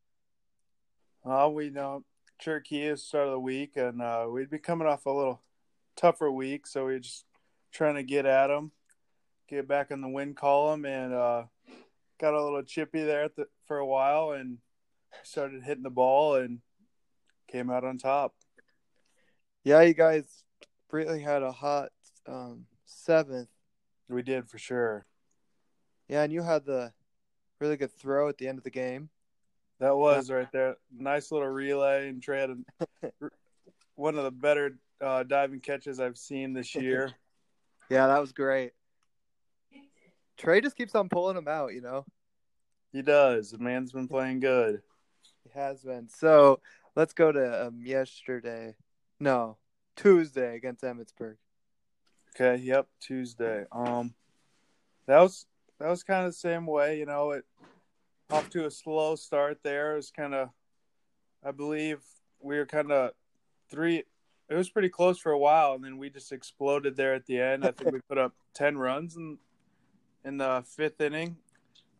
Uh, 1.24 1.50
we 1.54 1.70
know 1.70 2.04
Cherokee 2.39 2.84
is 2.84 3.04
start 3.04 3.28
of 3.28 3.34
the 3.34 3.39
week, 3.39 3.78
and 3.78 4.02
uh, 4.02 4.26
we'd 4.30 4.50
be 4.50 4.58
coming 4.58 4.88
off 4.88 5.06
a 5.06 5.12
little 5.12 5.41
tougher 5.96 6.32
week, 6.32 6.65
so 6.65 6.88
we 6.88 6.96
are 6.96 7.00
just 7.00 7.26
trying 7.72 7.96
to 7.96 8.04
get 8.04 8.26
at 8.26 8.48
them, 8.48 8.72
get 9.48 9.67
back 9.67 9.91
in 9.91 10.02
the 10.02 10.10
win 10.10 10.34
column, 10.34 10.86
and 10.86 11.13
uh, 11.13 11.44
got 12.20 12.34
a 12.34 12.44
little 12.44 12.63
chippy 12.63 13.04
there 13.04 13.30
the, 13.36 13.48
for 13.67 13.78
a 13.78 13.86
while, 13.86 14.32
and 14.32 14.58
started 15.24 15.63
hitting 15.63 15.84
the 15.84 15.89
ball 15.89 16.36
and 16.36 16.60
came 17.48 17.70
out 17.70 17.84
on 17.84 17.98
top. 17.98 18.34
Yeah, 19.63 19.82
you 19.82 19.94
guys 19.94 20.44
really 20.91 21.22
had 21.22 21.44
a 21.44 21.52
hot 21.52 21.89
um, 22.28 22.65
seventh. 22.86 23.50
We 24.10 24.24
did 24.24 24.50
for 24.50 24.58
sure. 24.58 25.06
Yeah, 26.08 26.24
and 26.24 26.34
you 26.34 26.41
had 26.41 26.65
the 26.65 26.91
really 27.62 27.78
good 27.78 27.95
throw 27.97 28.28
at 28.28 28.38
the 28.38 28.47
end 28.47 28.58
of 28.58 28.63
the 28.63 28.71
game. 28.71 29.10
That 29.80 29.95
was 29.95 30.30
right 30.30 30.52
there. 30.52 30.76
Nice 30.91 31.32
little 31.32 31.47
relay, 31.47 32.10
and 32.10 32.21
Trey 32.21 32.41
had 32.41 32.50
a, 32.50 33.12
one 33.95 34.17
of 34.17 34.24
the 34.24 34.32
better 34.32 34.78
uh, 35.00 35.24
diving 35.24 35.60
catches 35.60 36.00
I've 36.00 36.17
seen 36.17 36.54
this 36.54 36.76
year. 36.76 37.12
yeah, 37.89 38.08
that 38.08 38.19
was 38.19 38.32
great. 38.32 38.74
Trey 40.38 40.62
just 40.62 40.76
keeps 40.76 40.95
on 40.95 41.10
pulling 41.10 41.36
them 41.36 41.47
out, 41.47 41.74
you 41.74 41.82
know. 41.82 42.06
He 42.91 43.02
does. 43.02 43.52
The 43.52 43.60
man's 43.60 43.91
been 43.91 44.08
playing 44.08 44.39
good. 44.39 44.82
He 45.43 45.50
has 45.58 45.82
been. 45.82 46.10
So 46.10 46.60
let's 46.95 47.13
go 47.13 47.32
to 47.32 47.67
um, 47.67 47.80
yesterday. 47.82 48.76
No, 49.19 49.58
Tuesday 49.95 50.56
against 50.56 50.84
Emmetsburg. 50.84 51.38
Okay. 52.36 52.62
Yep. 52.62 52.88
Tuesday. 53.00 53.65
Um, 53.71 54.13
that 55.08 55.19
was 55.19 55.45
that 55.82 55.89
was 55.89 56.04
kind 56.04 56.26
of 56.26 56.32
the 56.32 56.38
same 56.38 56.65
way. 56.65 57.00
You 57.00 57.06
know, 57.06 57.32
it 57.32 57.46
off 58.30 58.50
to 58.52 58.65
a 58.65 58.72
slow 58.72 59.15
start 59.15 59.60
there. 59.63 59.94
It 59.94 59.98
was 59.98 60.12
kind 60.12 60.34
of, 60.34 60.50
I 61.44 61.52
believe 61.52 62.00
we 62.39 62.58
were 62.58 62.65
kind 62.65 62.91
of 62.91 63.12
three 63.70 64.04
it 64.52 64.56
was 64.56 64.70
pretty 64.70 64.89
close 64.89 65.17
for 65.17 65.32
a 65.32 65.39
while, 65.39 65.76
and 65.76 65.84
then 65.84 65.98
we 65.98 66.10
just 66.10 66.34
exploded 66.34 66.98
there 66.98 67.13
at 67.13 67.26
the 67.26 67.39
end. 67.39 67.63
I 67.63 67.72
think 67.72 67.94
we 67.94 68.00
put 68.10 68.17
up 68.17 68.34
ten 68.54 68.78
runs 68.78 69.15
in 69.15 69.38
in 70.26 70.38
the 70.38 70.63
fifth 70.67 71.00
inning. 71.00 71.38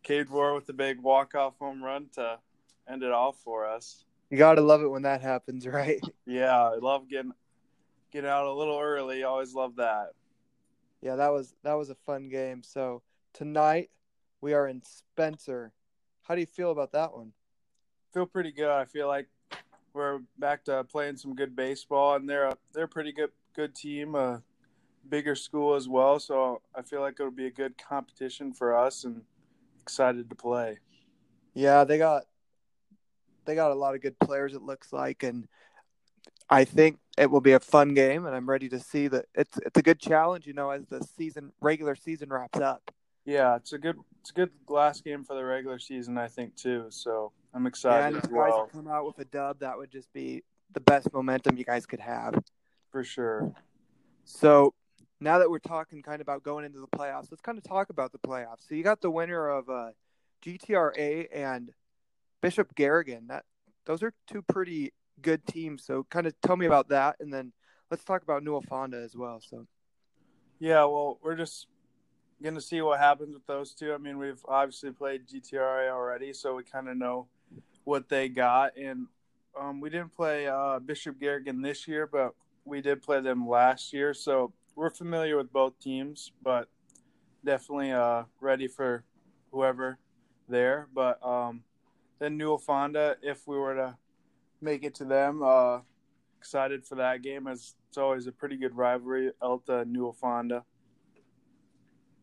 Cade 0.02 0.28
Rohr 0.28 0.54
with 0.54 0.66
the 0.66 0.74
big 0.74 1.00
walk 1.00 1.34
off 1.34 1.58
home 1.58 1.82
run 1.82 2.08
to 2.14 2.38
end 2.88 3.02
it 3.02 3.10
off 3.10 3.38
for 3.38 3.66
us. 3.66 4.04
You 4.30 4.36
gotta 4.36 4.60
love 4.60 4.82
it 4.82 4.90
when 4.90 5.02
that 5.02 5.22
happens, 5.22 5.66
right? 5.66 6.00
Yeah, 6.26 6.56
I 6.56 6.76
love 6.76 7.08
getting 7.08 7.32
getting 8.12 8.30
out 8.30 8.46
a 8.46 8.52
little 8.52 8.78
early. 8.78 9.22
Always 9.24 9.54
love 9.54 9.76
that. 9.76 10.12
Yeah, 11.00 11.16
that 11.16 11.32
was 11.32 11.54
that 11.64 11.74
was 11.74 11.90
a 11.90 11.94
fun 11.94 12.28
game. 12.28 12.62
So 12.62 13.02
tonight 13.32 13.90
we 14.40 14.52
are 14.52 14.66
in 14.66 14.82
Spencer. 14.82 15.72
How 16.22 16.34
do 16.34 16.40
you 16.40 16.46
feel 16.46 16.70
about 16.70 16.92
that 16.92 17.12
one? 17.12 17.32
Feel 18.12 18.26
pretty 18.26 18.52
good. 18.52 18.68
I 18.68 18.84
feel 18.84 19.08
like 19.08 19.28
we're 19.94 20.20
back 20.38 20.64
to 20.64 20.84
playing 20.84 21.16
some 21.16 21.34
good 21.34 21.56
baseball, 21.56 22.14
and 22.16 22.28
they're 22.28 22.48
a, 22.48 22.56
they're 22.72 22.84
a 22.84 22.88
pretty 22.88 23.12
good 23.12 23.30
good 23.54 23.74
team, 23.74 24.14
a 24.14 24.42
bigger 25.08 25.34
school 25.34 25.74
as 25.74 25.88
well. 25.88 26.18
So 26.18 26.62
I 26.74 26.82
feel 26.82 27.00
like 27.00 27.14
it'll 27.18 27.30
be 27.30 27.46
a 27.46 27.50
good 27.50 27.76
competition 27.78 28.52
for 28.52 28.76
us, 28.76 29.04
and 29.04 29.22
excited 29.80 30.28
to 30.30 30.36
play. 30.36 30.78
Yeah, 31.54 31.84
they 31.84 31.98
got 31.98 32.24
they 33.44 33.54
got 33.54 33.72
a 33.72 33.74
lot 33.74 33.94
of 33.94 34.02
good 34.02 34.18
players. 34.18 34.54
It 34.54 34.62
looks 34.62 34.92
like, 34.92 35.22
and 35.22 35.48
I 36.48 36.64
think 36.64 36.98
it 37.18 37.30
will 37.30 37.40
be 37.40 37.52
a 37.52 37.60
fun 37.60 37.94
game, 37.94 38.26
and 38.26 38.34
I'm 38.34 38.48
ready 38.48 38.68
to 38.70 38.78
see 38.78 39.08
that. 39.08 39.26
It's 39.34 39.58
it's 39.58 39.78
a 39.78 39.82
good 39.82 39.98
challenge, 39.98 40.46
you 40.46 40.52
know, 40.52 40.70
as 40.70 40.86
the 40.86 41.02
season 41.02 41.52
regular 41.60 41.94
season 41.94 42.30
wraps 42.30 42.60
up. 42.60 42.90
Yeah, 43.24 43.56
it's 43.56 43.72
a 43.72 43.78
good 43.78 43.96
it's 44.20 44.30
a 44.30 44.34
good 44.34 44.50
last 44.68 45.04
game 45.04 45.24
for 45.24 45.34
the 45.34 45.44
regular 45.44 45.78
season, 45.78 46.18
I 46.18 46.28
think 46.28 46.56
too. 46.56 46.86
So 46.90 47.32
I'm 47.54 47.66
excited. 47.66 48.00
Yeah, 48.00 48.06
and 48.08 48.16
if 48.16 48.30
you 48.30 48.36
guys 48.36 48.70
come 48.72 48.88
out 48.88 49.06
with 49.06 49.18
a 49.18 49.24
dub, 49.24 49.60
that 49.60 49.76
would 49.76 49.90
just 49.90 50.12
be 50.12 50.42
the 50.72 50.80
best 50.80 51.12
momentum 51.12 51.56
you 51.56 51.64
guys 51.64 51.86
could 51.86 52.00
have. 52.00 52.42
For 52.90 53.04
sure. 53.04 53.52
So 54.24 54.74
now 55.20 55.38
that 55.38 55.50
we're 55.50 55.58
talking 55.58 56.02
kind 56.02 56.16
of 56.16 56.22
about 56.22 56.42
going 56.42 56.64
into 56.64 56.80
the 56.80 56.86
playoffs, 56.86 57.28
let's 57.30 57.40
kind 57.40 57.58
of 57.58 57.64
talk 57.64 57.90
about 57.90 58.12
the 58.12 58.18
playoffs. 58.18 58.68
So 58.68 58.74
you 58.74 58.82
got 58.82 59.00
the 59.00 59.10
winner 59.10 59.48
of 59.48 59.68
uh, 59.68 59.90
GTRA 60.44 61.28
and 61.32 61.72
Bishop 62.40 62.74
Garrigan. 62.74 63.28
That 63.28 63.44
those 63.86 64.02
are 64.02 64.12
two 64.26 64.42
pretty 64.42 64.92
good 65.20 65.46
teams. 65.46 65.84
So 65.84 66.06
kind 66.10 66.26
of 66.26 66.34
tell 66.42 66.56
me 66.56 66.66
about 66.66 66.88
that, 66.88 67.16
and 67.20 67.32
then 67.32 67.52
let's 67.90 68.04
talk 68.04 68.22
about 68.22 68.42
Newell 68.42 68.62
Fonda 68.62 68.98
as 68.98 69.16
well. 69.16 69.40
So 69.40 69.66
yeah, 70.58 70.84
well, 70.84 71.18
we're 71.22 71.36
just 71.36 71.66
going 72.42 72.54
to 72.54 72.60
see 72.60 72.80
what 72.82 72.98
happens 72.98 73.34
with 73.34 73.46
those 73.46 73.72
two. 73.72 73.92
I 73.92 73.98
mean, 73.98 74.18
we've 74.18 74.44
obviously 74.46 74.90
played 74.90 75.26
GTRA 75.26 75.90
already, 75.90 76.32
so 76.32 76.54
we 76.54 76.64
kind 76.64 76.88
of 76.88 76.96
know 76.96 77.28
what 77.84 78.08
they 78.08 78.28
got. 78.28 78.76
And 78.76 79.06
um, 79.58 79.80
we 79.80 79.90
didn't 79.90 80.14
play 80.14 80.46
uh, 80.46 80.78
Bishop 80.78 81.20
Garrigan 81.20 81.62
this 81.62 81.86
year, 81.86 82.06
but 82.06 82.34
we 82.64 82.80
did 82.80 83.02
play 83.02 83.20
them 83.20 83.48
last 83.48 83.92
year. 83.92 84.14
So 84.14 84.52
we're 84.74 84.90
familiar 84.90 85.36
with 85.36 85.52
both 85.52 85.78
teams, 85.80 86.32
but 86.42 86.68
definitely 87.44 87.92
uh, 87.92 88.24
ready 88.40 88.68
for 88.68 89.04
whoever 89.50 89.98
there. 90.48 90.88
But 90.94 91.24
um, 91.24 91.62
then 92.18 92.36
Newell 92.36 92.58
Fonda, 92.58 93.16
if 93.22 93.46
we 93.46 93.56
were 93.58 93.74
to 93.74 93.96
make 94.60 94.84
it 94.84 94.94
to 94.96 95.04
them, 95.04 95.42
uh, 95.42 95.80
excited 96.38 96.84
for 96.84 96.96
that 96.96 97.22
game 97.22 97.46
as 97.46 97.74
it's 97.88 97.98
always 97.98 98.26
a 98.26 98.32
pretty 98.32 98.56
good 98.56 98.74
rivalry, 98.74 99.30
Alta 99.42 99.84
Newell 99.84 100.14
Fonda. 100.14 100.64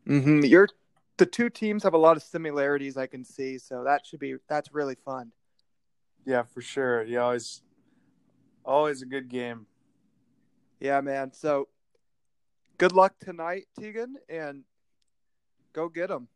Mm-hmm. 0.10 0.46
Your 0.46 0.68
the 1.18 1.26
two 1.26 1.50
teams 1.50 1.84
have 1.84 1.94
a 1.94 1.98
lot 1.98 2.18
of 2.18 2.24
similarities 2.24 2.98
I 2.98 3.06
can 3.06 3.24
see, 3.24 3.58
so 3.60 3.84
that 3.84 4.06
should 4.06 4.20
be 4.20 4.36
that's 4.48 4.74
really 4.74 4.96
fun. 4.96 5.32
Yeah, 6.26 6.44
for 6.44 6.62
sure. 6.62 7.04
You 7.04 7.20
always, 7.20 7.62
always 8.66 9.02
a 9.02 9.06
good 9.06 9.30
game. 9.30 9.68
Yeah, 10.80 11.02
man. 11.02 11.34
So 11.34 11.68
good 12.78 12.92
luck 12.92 13.16
tonight, 13.20 13.66
Tegan, 13.80 14.16
and 14.28 14.64
go 15.74 15.90
get 15.90 16.10
them. 16.10 16.28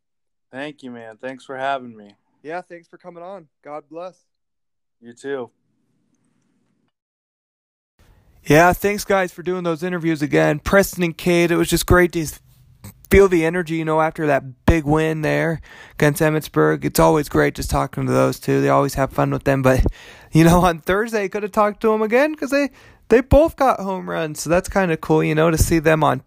Thank 0.51 0.83
you, 0.83 0.91
man. 0.91 1.17
Thanks 1.17 1.45
for 1.45 1.57
having 1.57 1.95
me. 1.95 2.15
Yeah, 2.43 2.61
thanks 2.61 2.87
for 2.87 2.97
coming 2.97 3.23
on. 3.23 3.47
God 3.63 3.85
bless. 3.89 4.25
You 5.01 5.13
too. 5.13 5.49
Yeah, 8.45 8.73
thanks 8.73 9.05
guys 9.05 9.31
for 9.31 9.41
doing 9.41 9.63
those 9.63 9.83
interviews 9.83 10.21
again. 10.21 10.59
Preston 10.59 11.03
and 11.03 11.17
Cade, 11.17 11.49
it 11.49 11.55
was 11.55 11.69
just 11.69 11.85
great 11.85 12.11
to 12.11 12.27
feel 13.13 13.27
the 13.27 13.45
energy, 13.45 13.75
you 13.75 13.85
know, 13.85 14.01
after 14.01 14.25
that 14.25 14.65
big 14.65 14.85
win 14.85 15.21
there 15.21 15.61
against 15.93 16.19
Emmetsburg. 16.19 16.83
It's 16.83 16.99
always 16.99 17.29
great 17.29 17.53
just 17.53 17.69
talking 17.69 18.07
to 18.07 18.11
those 18.11 18.39
two. 18.39 18.59
They 18.59 18.69
always 18.69 18.95
have 18.95 19.11
fun 19.11 19.29
with 19.29 19.43
them. 19.43 19.61
But, 19.61 19.85
you 20.31 20.43
know, 20.43 20.61
on 20.61 20.79
Thursday, 20.79 21.29
could 21.29 21.43
have 21.43 21.51
talked 21.51 21.81
to 21.81 21.89
them 21.89 22.01
again 22.01 22.31
because 22.31 22.49
they, 22.49 22.71
they 23.09 23.21
both 23.21 23.55
got 23.55 23.79
home 23.79 24.09
runs. 24.09 24.41
So 24.41 24.49
that's 24.49 24.67
kind 24.67 24.91
of 24.91 24.99
cool, 24.99 25.23
you 25.23 25.35
know, 25.35 25.51
to 25.51 25.59
see 25.59 25.77
them 25.77 26.03
on 26.03 26.23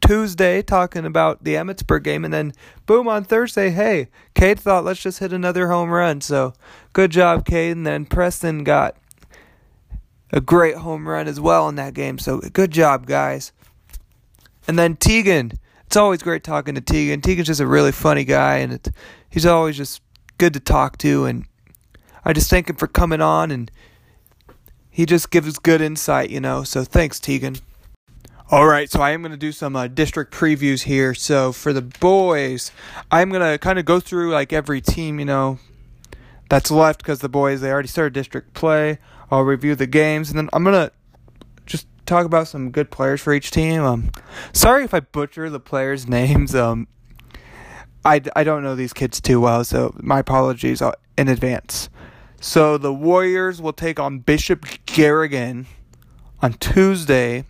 Tuesday 0.00 0.62
talking 0.62 1.04
about 1.04 1.42
the 1.42 1.54
Emmetsburg 1.54 2.04
game. 2.04 2.24
And 2.24 2.32
then, 2.32 2.52
boom, 2.86 3.08
on 3.08 3.24
Thursday, 3.24 3.70
hey, 3.70 4.06
Cade 4.36 4.60
thought, 4.60 4.84
let's 4.84 5.02
just 5.02 5.18
hit 5.18 5.32
another 5.32 5.66
home 5.66 5.90
run. 5.90 6.20
So 6.20 6.52
good 6.92 7.10
job, 7.10 7.46
Cade. 7.46 7.76
And 7.76 7.84
then 7.84 8.06
Preston 8.06 8.62
got 8.62 8.96
a 10.32 10.40
great 10.40 10.76
home 10.76 11.08
run 11.08 11.26
as 11.26 11.40
well 11.40 11.68
in 11.68 11.74
that 11.74 11.94
game. 11.94 12.20
So 12.20 12.38
good 12.38 12.70
job, 12.70 13.06
guys. 13.06 13.50
And 14.68 14.78
then 14.78 14.94
Tegan 14.94 15.58
it's 15.88 15.96
always 15.96 16.22
great 16.22 16.44
talking 16.44 16.74
to 16.74 16.82
Tegan. 16.82 17.22
Tegan's 17.22 17.46
just 17.46 17.62
a 17.62 17.66
really 17.66 17.92
funny 17.92 18.22
guy, 18.22 18.58
and 18.58 18.78
he's 19.30 19.46
always 19.46 19.74
just 19.74 20.02
good 20.36 20.52
to 20.52 20.60
talk 20.60 20.98
to. 20.98 21.24
And 21.24 21.46
I 22.26 22.34
just 22.34 22.50
thank 22.50 22.68
him 22.68 22.76
for 22.76 22.86
coming 22.86 23.22
on, 23.22 23.50
and 23.50 23.70
he 24.90 25.06
just 25.06 25.30
gives 25.30 25.58
good 25.58 25.80
insight, 25.80 26.28
you 26.28 26.40
know. 26.40 26.62
So 26.62 26.84
thanks, 26.84 27.18
Tegan. 27.18 27.56
All 28.50 28.66
right, 28.66 28.90
so 28.90 29.00
I 29.00 29.12
am 29.12 29.22
going 29.22 29.32
to 29.32 29.38
do 29.38 29.50
some 29.50 29.74
uh, 29.76 29.88
district 29.88 30.34
previews 30.34 30.82
here. 30.82 31.14
So 31.14 31.52
for 31.52 31.72
the 31.72 31.80
boys, 31.80 32.70
I'm 33.10 33.30
going 33.30 33.50
to 33.50 33.56
kind 33.56 33.78
of 33.78 33.86
go 33.86 33.98
through 33.98 34.30
like 34.30 34.52
every 34.52 34.82
team, 34.82 35.18
you 35.18 35.24
know, 35.24 35.58
that's 36.50 36.70
left 36.70 36.98
because 36.98 37.20
the 37.20 37.30
boys 37.30 37.62
they 37.62 37.70
already 37.70 37.88
started 37.88 38.12
district 38.12 38.52
play. 38.52 38.98
I'll 39.30 39.40
review 39.40 39.74
the 39.74 39.86
games, 39.86 40.28
and 40.28 40.36
then 40.36 40.50
I'm 40.52 40.64
going 40.64 40.86
to 40.86 40.92
talk 42.08 42.26
about 42.26 42.48
some 42.48 42.70
good 42.70 42.90
players 42.90 43.20
for 43.20 43.32
each 43.32 43.50
team. 43.50 43.82
Um, 43.82 44.10
sorry 44.52 44.84
if 44.84 44.94
I 44.94 45.00
butcher 45.00 45.50
the 45.50 45.60
players' 45.60 46.08
names. 46.08 46.54
Um, 46.54 46.88
I, 48.04 48.20
I 48.34 48.44
don't 48.44 48.62
know 48.62 48.74
these 48.74 48.92
kids 48.92 49.20
too 49.20 49.40
well, 49.40 49.64
so 49.64 49.94
my 49.98 50.20
apologies 50.20 50.80
uh, 50.80 50.92
in 51.16 51.28
advance. 51.28 51.88
So 52.40 52.78
the 52.78 52.92
Warriors 52.92 53.60
will 53.60 53.72
take 53.72 53.98
on 54.00 54.20
Bishop 54.20 54.64
Garrigan 54.86 55.66
on 56.40 56.54
Tuesday. 56.54 57.44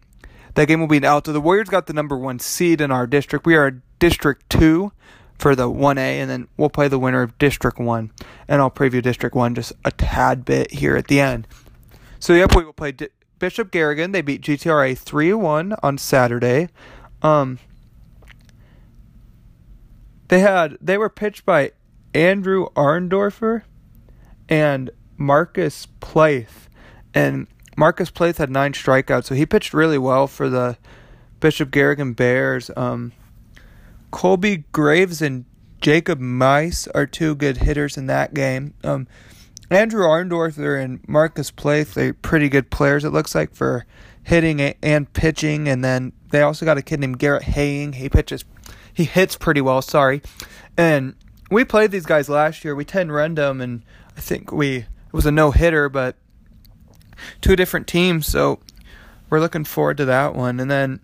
That 0.55 0.67
game 0.67 0.81
will 0.81 0.89
be 0.89 0.97
in 0.97 1.05
Alta. 1.05 1.31
The 1.31 1.41
Warriors 1.41 1.69
got 1.69 1.87
the 1.87 1.93
number 1.93 2.17
one 2.17 2.39
seed 2.39 2.81
in 2.81 2.91
our 2.91 3.07
district. 3.07 3.47
We 3.47 3.55
are 3.55 3.83
District 3.99 4.49
2 4.51 4.91
for 5.39 5.55
the 5.55 5.69
1A, 5.69 5.99
and 5.99 6.29
then 6.29 6.49
we'll 6.57 6.71
play 6.71 6.89
the 6.89 6.99
winner 6.99 7.23
of 7.23 7.39
District 7.39 7.79
1. 7.79 8.11
And 8.49 8.61
I'll 8.61 8.71
preview 8.71 9.03
District 9.03 9.37
1 9.37 9.55
just 9.55 9.73
a 9.85 9.93
tad 9.93 10.45
bit 10.45 10.73
here 10.73 10.97
at 10.97 11.07
the 11.07 11.21
end. 11.21 11.47
So, 12.19 12.33
yep, 12.33 12.57
we 12.57 12.65
will 12.65 12.73
play 12.73 12.93
Di- 12.93 13.09
Bishop 13.39 13.71
Garrigan. 13.71 14.13
They 14.13 14.23
beat 14.23 14.43
GTRA 14.43 14.97
3 14.97 15.33
1 15.33 15.75
on 15.83 15.99
Saturday. 15.99 16.69
Um, 17.23 17.59
they 20.29 20.41
had 20.41 20.77
they 20.81 20.99
were 20.99 21.09
pitched 21.09 21.45
by 21.45 21.73
Andrew 22.15 22.69
Arndorfer 22.75 23.63
and 24.49 24.91
Marcus 25.17 25.87
Plath. 26.01 26.69
And 27.15 27.47
Marcus 27.77 28.11
Plath 28.11 28.39
had 28.39 28.51
nine 28.51 28.73
strikeouts, 28.73 29.25
so 29.25 29.35
he 29.35 29.47
pitched 29.47 29.73
really 29.73 29.99
well 29.99 30.27
for 30.27 30.49
the 30.49 30.77
Bishop 31.41 31.71
Garrigan 31.71 32.13
Bears. 32.13 32.71
Um, 32.77 33.13
Colby 34.11 34.65
Graves 34.73 35.23
and 35.23 35.45
Jacob 35.81 36.19
Mice 36.19 36.89
are 36.89 37.07
two 37.07 37.35
good 37.35 37.59
hitters 37.59 37.97
in 37.97 38.07
that 38.07 38.35
game. 38.35 38.75
Um, 38.83 39.07
Andrew 39.71 40.05
Arndorfer 40.05 40.83
and 40.83 41.07
Marcus 41.07 41.51
Plath, 41.51 41.95
they're 41.95 42.15
pretty 42.15 42.49
good 42.49 42.71
players, 42.71 43.05
it 43.05 43.11
looks 43.11 43.35
like, 43.35 43.55
for 43.55 43.85
hitting 44.23 44.61
and 44.61 45.13
pitching. 45.13 45.69
And 45.69 45.85
then 45.85 46.13
they 46.31 46.43
also 46.43 46.65
got 46.65 46.79
a 46.79 46.83
kid 46.83 47.01
named 47.01 47.19
Garrett 47.19 47.45
Haying. 47.45 47.95
He 47.95 48.09
pitches, 48.09 48.45
he 48.93 49.05
hits 49.05 49.37
pretty 49.37 49.61
well, 49.61 49.83
sorry. 49.83 50.23
And 50.77 51.15
we 51.51 51.65
played 51.65 51.91
these 51.91 52.07
guys 52.07 52.29
last 52.29 52.65
year. 52.65 52.75
We 52.75 52.85
10 52.85 53.11
run 53.11 53.35
them, 53.35 53.61
and 53.61 53.83
I 54.17 54.21
think 54.21 54.53
we, 54.53 54.77
it 54.77 55.13
was 55.13 55.27
a 55.27 55.33
no 55.33 55.51
hitter, 55.51 55.89
but 55.89 56.17
two 57.41 57.57
different 57.57 57.87
teams. 57.87 58.27
So 58.27 58.61
we're 59.29 59.41
looking 59.41 59.65
forward 59.65 59.99
to 59.99 60.05
that 60.07 60.35
one. 60.35 60.61
And 60.61 60.71
then 60.71 61.01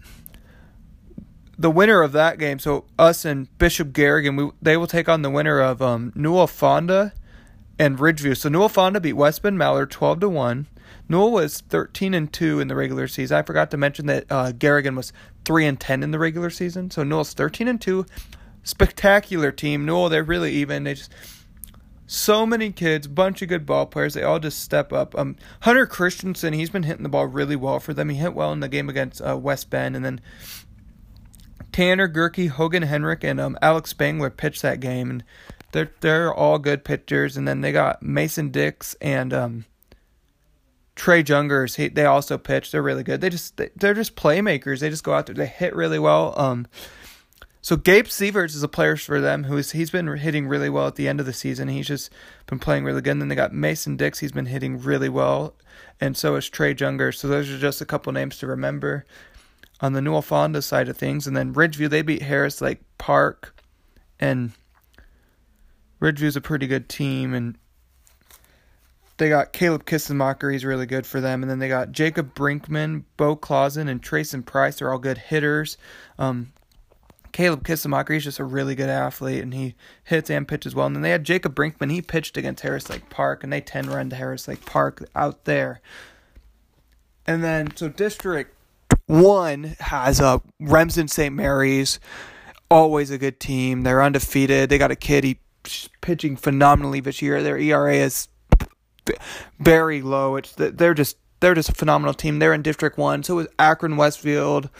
the 1.59 1.70
winner 1.70 2.03
of 2.03 2.12
that 2.12 2.38
game, 2.38 2.59
so 2.59 2.87
us 2.98 3.24
and 3.24 3.57
Bishop 3.59 3.92
Garrigan, 3.92 4.37
we, 4.37 4.50
they 4.62 4.77
will 4.77 4.87
take 4.87 5.09
on 5.09 5.22
the 5.22 5.31
winner 5.31 5.61
of 5.61 5.83
um, 5.83 6.12
Newell 6.14 6.46
Fonda 6.46 7.12
and 7.78 7.98
Ridgeview. 7.98 8.37
So 8.37 8.48
Newell 8.48 8.68
Fonda 8.68 9.00
beat 9.00 9.14
West 9.14 9.42
Bend 9.42 9.58
Mallard 9.58 9.90
12 9.90 10.20
to 10.20 10.28
1. 10.28 10.66
Newell 11.08 11.32
was 11.32 11.60
13 11.60 12.14
and 12.14 12.32
2 12.32 12.60
in 12.60 12.68
the 12.68 12.74
regular 12.74 13.08
season. 13.08 13.37
I 13.37 13.42
forgot 13.42 13.70
to 13.72 13.76
mention 13.76 14.06
that 14.06 14.24
uh, 14.30 14.52
Garrigan 14.52 14.96
was 14.96 15.12
3 15.44 15.66
and 15.66 15.80
10 15.80 16.02
in 16.02 16.10
the 16.10 16.18
regular 16.18 16.50
season. 16.50 16.90
So 16.90 17.02
Newell's 17.02 17.34
13 17.34 17.68
and 17.68 17.80
2. 17.80 18.06
Spectacular 18.62 19.52
team. 19.52 19.84
Newell, 19.84 20.08
they're 20.08 20.24
really 20.24 20.52
even. 20.52 20.84
They 20.84 20.94
just 20.94 21.12
so 22.06 22.44
many 22.44 22.70
kids, 22.70 23.06
bunch 23.06 23.42
of 23.42 23.48
good 23.48 23.64
ball 23.64 23.87
players. 23.87 24.14
They 24.14 24.22
all 24.22 24.38
just 24.38 24.60
step 24.60 24.92
up. 24.92 25.16
Um, 25.18 25.37
Hunter 25.60 25.87
Christensen, 25.87 26.52
he's 26.52 26.70
been 26.70 26.82
hitting 26.82 27.02
the 27.02 27.08
ball 27.08 27.26
really 27.26 27.56
well 27.56 27.80
for 27.80 27.94
them. 27.94 28.10
He 28.10 28.16
hit 28.16 28.34
well 28.34 28.52
in 28.52 28.60
the 28.60 28.68
game 28.68 28.88
against 28.88 29.22
uh, 29.22 29.37
West 29.37 29.70
Bend, 29.70 29.96
and 29.96 30.04
then 30.04 30.20
Tanner 31.74 32.08
Gurkey, 32.08 32.50
Hogan 32.50 32.84
Henrik, 32.84 33.24
and 33.24 33.40
um, 33.40 33.58
Alex 33.60 33.90
Spangler 33.90 34.30
pitched 34.30 34.62
that 34.62 34.78
game, 34.78 35.10
and 35.10 35.24
they're 35.72 35.90
they're 36.02 36.32
all 36.32 36.60
good 36.60 36.84
pitchers, 36.84 37.37
and 37.37 37.48
then 37.48 37.62
they 37.62 37.72
got 37.72 38.00
Mason 38.00 38.50
Dix 38.50 38.94
and 39.00 39.34
um, 39.34 39.64
Trey 40.94 41.24
Jungers. 41.24 41.74
He, 41.74 41.88
they 41.88 42.04
also 42.04 42.38
pitch. 42.38 42.70
They're 42.70 42.80
really 42.80 43.02
good. 43.02 43.20
They 43.20 43.28
just 43.28 43.56
they, 43.56 43.70
they're 43.74 43.92
just 43.92 44.14
playmakers. 44.14 44.78
They 44.78 44.88
just 44.88 45.02
go 45.02 45.14
out 45.14 45.26
there. 45.26 45.34
They 45.34 45.48
hit 45.48 45.74
really 45.74 45.98
well. 45.98 46.32
Um, 46.38 46.68
so 47.60 47.74
Gabe 47.74 48.06
Sievers 48.06 48.54
is 48.54 48.62
a 48.62 48.68
player 48.68 48.94
for 48.96 49.20
them 49.20 49.42
who's 49.42 49.72
he's 49.72 49.90
been 49.90 50.06
hitting 50.06 50.46
really 50.46 50.70
well 50.70 50.87
at 50.87 50.94
the 50.94 51.08
end 51.08 51.18
of 51.18 51.26
the 51.26 51.32
season. 51.32 51.66
He's 51.66 51.88
just 51.88 52.12
been 52.46 52.60
playing 52.60 52.84
really 52.84 53.00
good. 53.02 53.10
And 53.10 53.20
then 53.20 53.30
they 53.30 53.34
got 53.34 53.52
Mason 53.52 53.96
Dix. 53.96 54.20
He's 54.20 54.30
been 54.30 54.46
hitting 54.46 54.78
really 54.78 55.08
well, 55.08 55.56
and 56.00 56.16
so 56.16 56.37
is 56.37 56.48
Trey 56.48 56.72
Jungers. 56.72 57.16
So 57.16 57.26
those 57.26 57.50
are 57.50 57.58
just 57.58 57.80
a 57.80 57.84
couple 57.84 58.12
names 58.12 58.38
to 58.38 58.46
remember 58.46 59.04
on 59.80 59.92
the 59.92 60.02
Newell 60.02 60.22
Fonda 60.22 60.62
side 60.62 60.88
of 60.88 60.96
things. 60.96 61.26
And 61.26 61.37
then 61.37 61.54
Ridgeview 61.54 61.90
they 61.90 62.02
beat 62.02 62.22
Harris 62.22 62.60
Lake 62.60 62.80
Park, 62.98 63.60
and 64.18 64.52
Ridgeview's 66.00 66.37
a 66.37 66.40
pretty 66.40 66.66
good 66.66 66.88
team, 66.88 67.34
and 67.34 67.58
they 69.16 69.28
got 69.28 69.52
Caleb 69.52 69.84
Kissenmacher. 69.84 70.52
He's 70.52 70.64
really 70.64 70.87
good 70.87 71.06
for 71.06 71.20
them. 71.20 71.42
And 71.42 71.50
then 71.50 71.58
they 71.60 71.68
got 71.68 71.92
Jacob 71.92 72.34
Brinkman, 72.34 73.04
Bo 73.16 73.37
Clausen, 73.37 73.88
and 73.88 74.02
Trayson 74.02 74.44
Price. 74.44 74.78
They're 74.78 74.90
all 74.90 74.98
good 74.98 75.18
hitters. 75.18 75.76
Um, 76.18 76.52
Caleb 77.32 77.64
Kissenmacher, 77.64 78.14
he's 78.14 78.24
just 78.24 78.38
a 78.38 78.44
really 78.44 78.74
good 78.74 78.88
athlete, 78.88 79.42
and 79.42 79.54
he 79.54 79.74
hits 80.04 80.30
and 80.30 80.46
pitches 80.46 80.74
well. 80.74 80.87
And 80.87 80.96
then 80.96 81.02
they 81.02 81.10
had 81.10 81.24
Jacob 81.24 81.54
Brinkman. 81.54 81.90
He 81.90 82.00
pitched 82.00 82.37
against 82.37 82.62
Harris 82.62 82.88
Lake 82.88 83.08
Park, 83.10 83.42
and 83.42 83.52
they 83.52 83.60
10 83.60 83.90
run 83.90 84.10
to 84.10 84.16
Harris 84.16 84.46
Lake 84.46 84.64
Park 84.64 85.08
out 85.14 85.44
there. 85.44 85.81
And 87.27 87.42
then, 87.42 87.75
so 87.77 87.88
District 87.88 88.54
1 89.06 89.76
has 89.80 90.20
a 90.20 90.40
Remsen 90.60 91.08
St. 91.08 91.35
Mary's. 91.35 92.00
Always 92.70 93.10
a 93.10 93.18
good 93.18 93.38
team. 93.38 93.82
They're 93.82 94.02
undefeated. 94.02 94.68
They 94.68 94.78
got 94.78 94.90
a 94.90 94.96
kid. 94.96 95.24
He 95.24 95.38
pitching 96.00 96.37
phenomenally 96.37 97.00
this 97.00 97.22
year. 97.22 97.42
Their 97.42 97.58
ERA 97.58 97.94
is 97.94 98.28
very 99.58 100.02
low. 100.02 100.37
It's 100.37 100.52
they're 100.56 100.94
just 100.94 101.16
they're 101.40 101.54
just 101.54 101.68
a 101.68 101.74
phenomenal 101.74 102.14
team. 102.14 102.38
They're 102.38 102.54
in 102.54 102.62
District 102.62 102.96
One. 102.96 103.22
So 103.22 103.38
is 103.38 103.48
Akron 103.58 103.96
Westfield, 103.96 104.70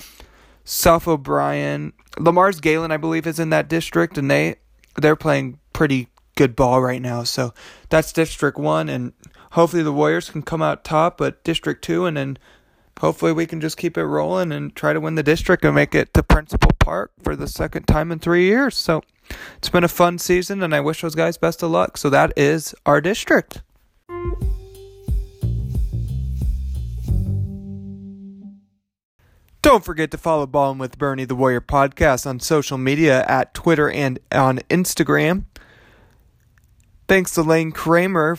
South 0.65 1.07
O'Brien, 1.07 1.93
Le 2.19 2.33
Mars 2.33 2.61
Gehlen, 2.61 2.91
I 2.91 2.97
believe, 2.97 3.27
is 3.27 3.39
in 3.39 3.51
that 3.51 3.69
district, 3.69 4.17
and 4.19 4.31
they 4.31 4.57
they're 4.97 5.17
playing 5.17 5.59
pretty 5.73 6.09
good 6.37 6.57
ball 6.57 6.83
right 6.83 7.03
now. 7.03 7.23
So 7.23 7.53
that's 7.91 8.13
District 8.13 8.59
One, 8.59 8.89
and 8.89 9.13
hopefully 9.53 9.83
the 9.83 9.93
Warriors 9.93 10.31
can 10.31 10.43
come 10.43 10.63
out 10.63 10.85
top. 10.85 11.19
But 11.19 11.45
District 11.45 11.83
Two, 11.83 12.07
and 12.07 12.17
then 12.17 12.39
hopefully 13.01 13.33
we 13.33 13.47
can 13.47 13.61
just 13.61 13.77
keep 13.77 13.97
it 13.97 14.05
rolling 14.05 14.53
and 14.53 14.75
try 14.75 14.93
to 14.93 15.01
win 15.01 15.15
the 15.15 15.23
district 15.23 15.65
and 15.65 15.75
make 15.75 15.95
it 15.95 16.13
to 16.15 16.23
Principal 16.23 16.71
Park 16.79 17.13
for 17.23 17.37
the 17.37 17.49
second 17.49 17.87
time 17.87 18.13
in 18.13 18.19
three 18.19 18.47
years. 18.47 18.77
So 18.77 19.03
it's 19.57 19.69
been 19.69 19.85
a 19.85 19.89
fun 19.89 20.19
season, 20.19 20.63
and 20.63 20.75
I 20.75 20.81
wish 20.81 21.03
those 21.03 21.15
guys 21.15 21.37
best 21.37 21.63
of 21.63 21.71
luck. 21.71 21.97
So 21.97 22.11
that 22.11 22.33
is 22.37 22.75
our 22.87 23.01
district. 23.01 23.63
Don't 29.63 29.83
forget 29.83 30.11
to 30.11 30.19
follow 30.19 30.47
Ballin' 30.47 30.77
with 30.77 30.99
Bernie 30.99 31.25
the 31.25 31.35
Warrior 31.35 31.63
podcast 31.63 32.27
on 32.27 32.39
social 32.39 32.77
media 32.77 33.25
at 33.27 33.55
Twitter 33.55 33.91
and 33.91 34.19
on 34.31 34.59
Instagram. 34.69 35.45
Thanks 37.09 37.33
to 37.33 37.43
Lane 37.43 37.73
Kramer 37.73 38.37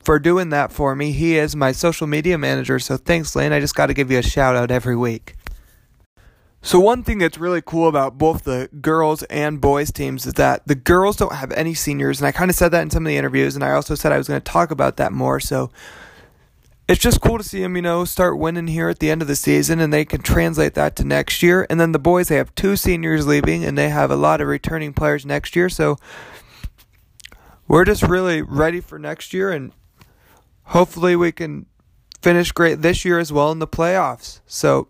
for 0.00 0.18
doing 0.18 0.50
that 0.50 0.72
for 0.72 0.94
me. 0.94 1.12
He 1.12 1.36
is 1.36 1.54
my 1.54 1.72
social 1.72 2.06
media 2.06 2.38
manager, 2.38 2.78
so 2.78 2.96
thanks, 2.96 3.34
Lane. 3.36 3.52
I 3.52 3.60
just 3.60 3.74
got 3.74 3.86
to 3.86 3.94
give 3.94 4.10
you 4.10 4.18
a 4.18 4.22
shout 4.22 4.56
out 4.56 4.70
every 4.70 4.96
week. 4.96 5.36
So, 6.60 6.80
one 6.80 7.04
thing 7.04 7.18
that's 7.18 7.38
really 7.38 7.62
cool 7.62 7.88
about 7.88 8.18
both 8.18 8.42
the 8.42 8.68
girls 8.80 9.22
and 9.24 9.60
boys 9.60 9.92
teams 9.92 10.26
is 10.26 10.34
that 10.34 10.66
the 10.66 10.74
girls 10.74 11.16
don't 11.16 11.32
have 11.32 11.52
any 11.52 11.72
seniors, 11.72 12.20
and 12.20 12.26
I 12.26 12.32
kind 12.32 12.50
of 12.50 12.56
said 12.56 12.70
that 12.70 12.82
in 12.82 12.90
some 12.90 13.06
of 13.06 13.08
the 13.08 13.16
interviews, 13.16 13.54
and 13.54 13.64
I 13.64 13.72
also 13.72 13.94
said 13.94 14.10
I 14.10 14.18
was 14.18 14.28
going 14.28 14.40
to 14.40 14.52
talk 14.52 14.70
about 14.70 14.96
that 14.96 15.12
more. 15.12 15.38
So, 15.38 15.70
it's 16.88 17.00
just 17.00 17.20
cool 17.20 17.38
to 17.38 17.44
see 17.44 17.60
them, 17.60 17.76
you 17.76 17.82
know, 17.82 18.04
start 18.04 18.38
winning 18.38 18.66
here 18.66 18.88
at 18.88 18.98
the 18.98 19.10
end 19.10 19.22
of 19.22 19.28
the 19.28 19.36
season, 19.36 19.78
and 19.78 19.92
they 19.92 20.04
can 20.04 20.20
translate 20.20 20.74
that 20.74 20.96
to 20.96 21.04
next 21.04 21.42
year. 21.42 21.66
And 21.70 21.78
then 21.78 21.92
the 21.92 21.98
boys, 21.98 22.28
they 22.28 22.36
have 22.36 22.54
two 22.54 22.76
seniors 22.76 23.26
leaving, 23.26 23.64
and 23.64 23.78
they 23.78 23.90
have 23.90 24.10
a 24.10 24.16
lot 24.16 24.40
of 24.40 24.48
returning 24.48 24.92
players 24.92 25.24
next 25.24 25.54
year. 25.54 25.68
So, 25.68 25.96
we're 27.68 27.84
just 27.84 28.02
really 28.02 28.42
ready 28.42 28.80
for 28.80 28.98
next 28.98 29.32
year, 29.32 29.52
and 29.52 29.72
hopefully, 30.68 31.16
we 31.16 31.32
can 31.32 31.66
finish 32.22 32.52
great 32.52 32.82
this 32.82 33.04
year 33.04 33.18
as 33.18 33.32
well 33.32 33.52
in 33.52 33.58
the 33.58 33.66
playoffs. 33.66 34.40
So, 34.46 34.88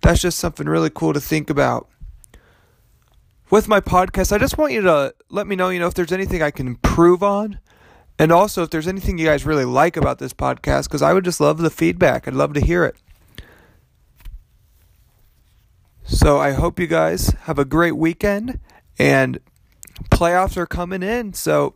that's 0.00 0.20
just 0.20 0.38
something 0.38 0.68
really 0.68 0.90
cool 0.90 1.12
to 1.12 1.20
think 1.20 1.48
about. 1.48 1.88
With 3.50 3.68
my 3.68 3.80
podcast, 3.80 4.32
I 4.32 4.38
just 4.38 4.58
want 4.58 4.72
you 4.72 4.82
to 4.82 5.14
let 5.30 5.46
me 5.46 5.56
know, 5.56 5.68
you 5.68 5.78
know, 5.78 5.86
if 5.86 5.94
there's 5.94 6.12
anything 6.12 6.42
I 6.42 6.50
can 6.50 6.66
improve 6.66 7.22
on. 7.22 7.58
And 8.18 8.30
also 8.30 8.62
if 8.62 8.70
there's 8.70 8.88
anything 8.88 9.18
you 9.18 9.26
guys 9.26 9.44
really 9.44 9.64
like 9.64 9.96
about 9.96 10.18
this 10.18 10.32
podcast, 10.32 10.84
because 10.84 11.02
I 11.02 11.12
would 11.12 11.24
just 11.24 11.40
love 11.40 11.58
the 11.58 11.70
feedback. 11.70 12.26
I'd 12.26 12.34
love 12.34 12.54
to 12.54 12.60
hear 12.60 12.84
it. 12.84 12.96
So 16.04 16.38
I 16.38 16.52
hope 16.52 16.78
you 16.78 16.86
guys 16.86 17.28
have 17.42 17.58
a 17.58 17.64
great 17.64 17.96
weekend 17.96 18.58
and 18.98 19.38
playoffs 20.10 20.56
are 20.56 20.66
coming 20.66 21.02
in. 21.02 21.32
So 21.32 21.74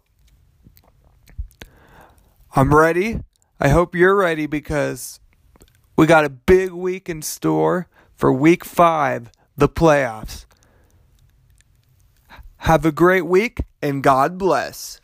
I'm 2.55 2.75
ready. 2.75 3.21
I 3.59 3.71
hope 3.71 3.95
you're 3.95 4.15
ready 4.15 4.47
because 4.47 5.19
we 5.97 6.07
got 6.07 6.27
a 6.27 6.29
big 6.29 6.73
week 6.73 7.09
in 7.09 7.23
store 7.23 7.89
for 8.15 8.31
week 8.31 8.67
five, 8.67 9.31
the 9.57 9.69
playoffs. 9.69 10.45
Have 12.59 12.85
a 12.85 12.93
great 12.93 13.25
week 13.25 13.61
and 13.81 14.03
God 14.03 14.37
bless. 14.37 15.01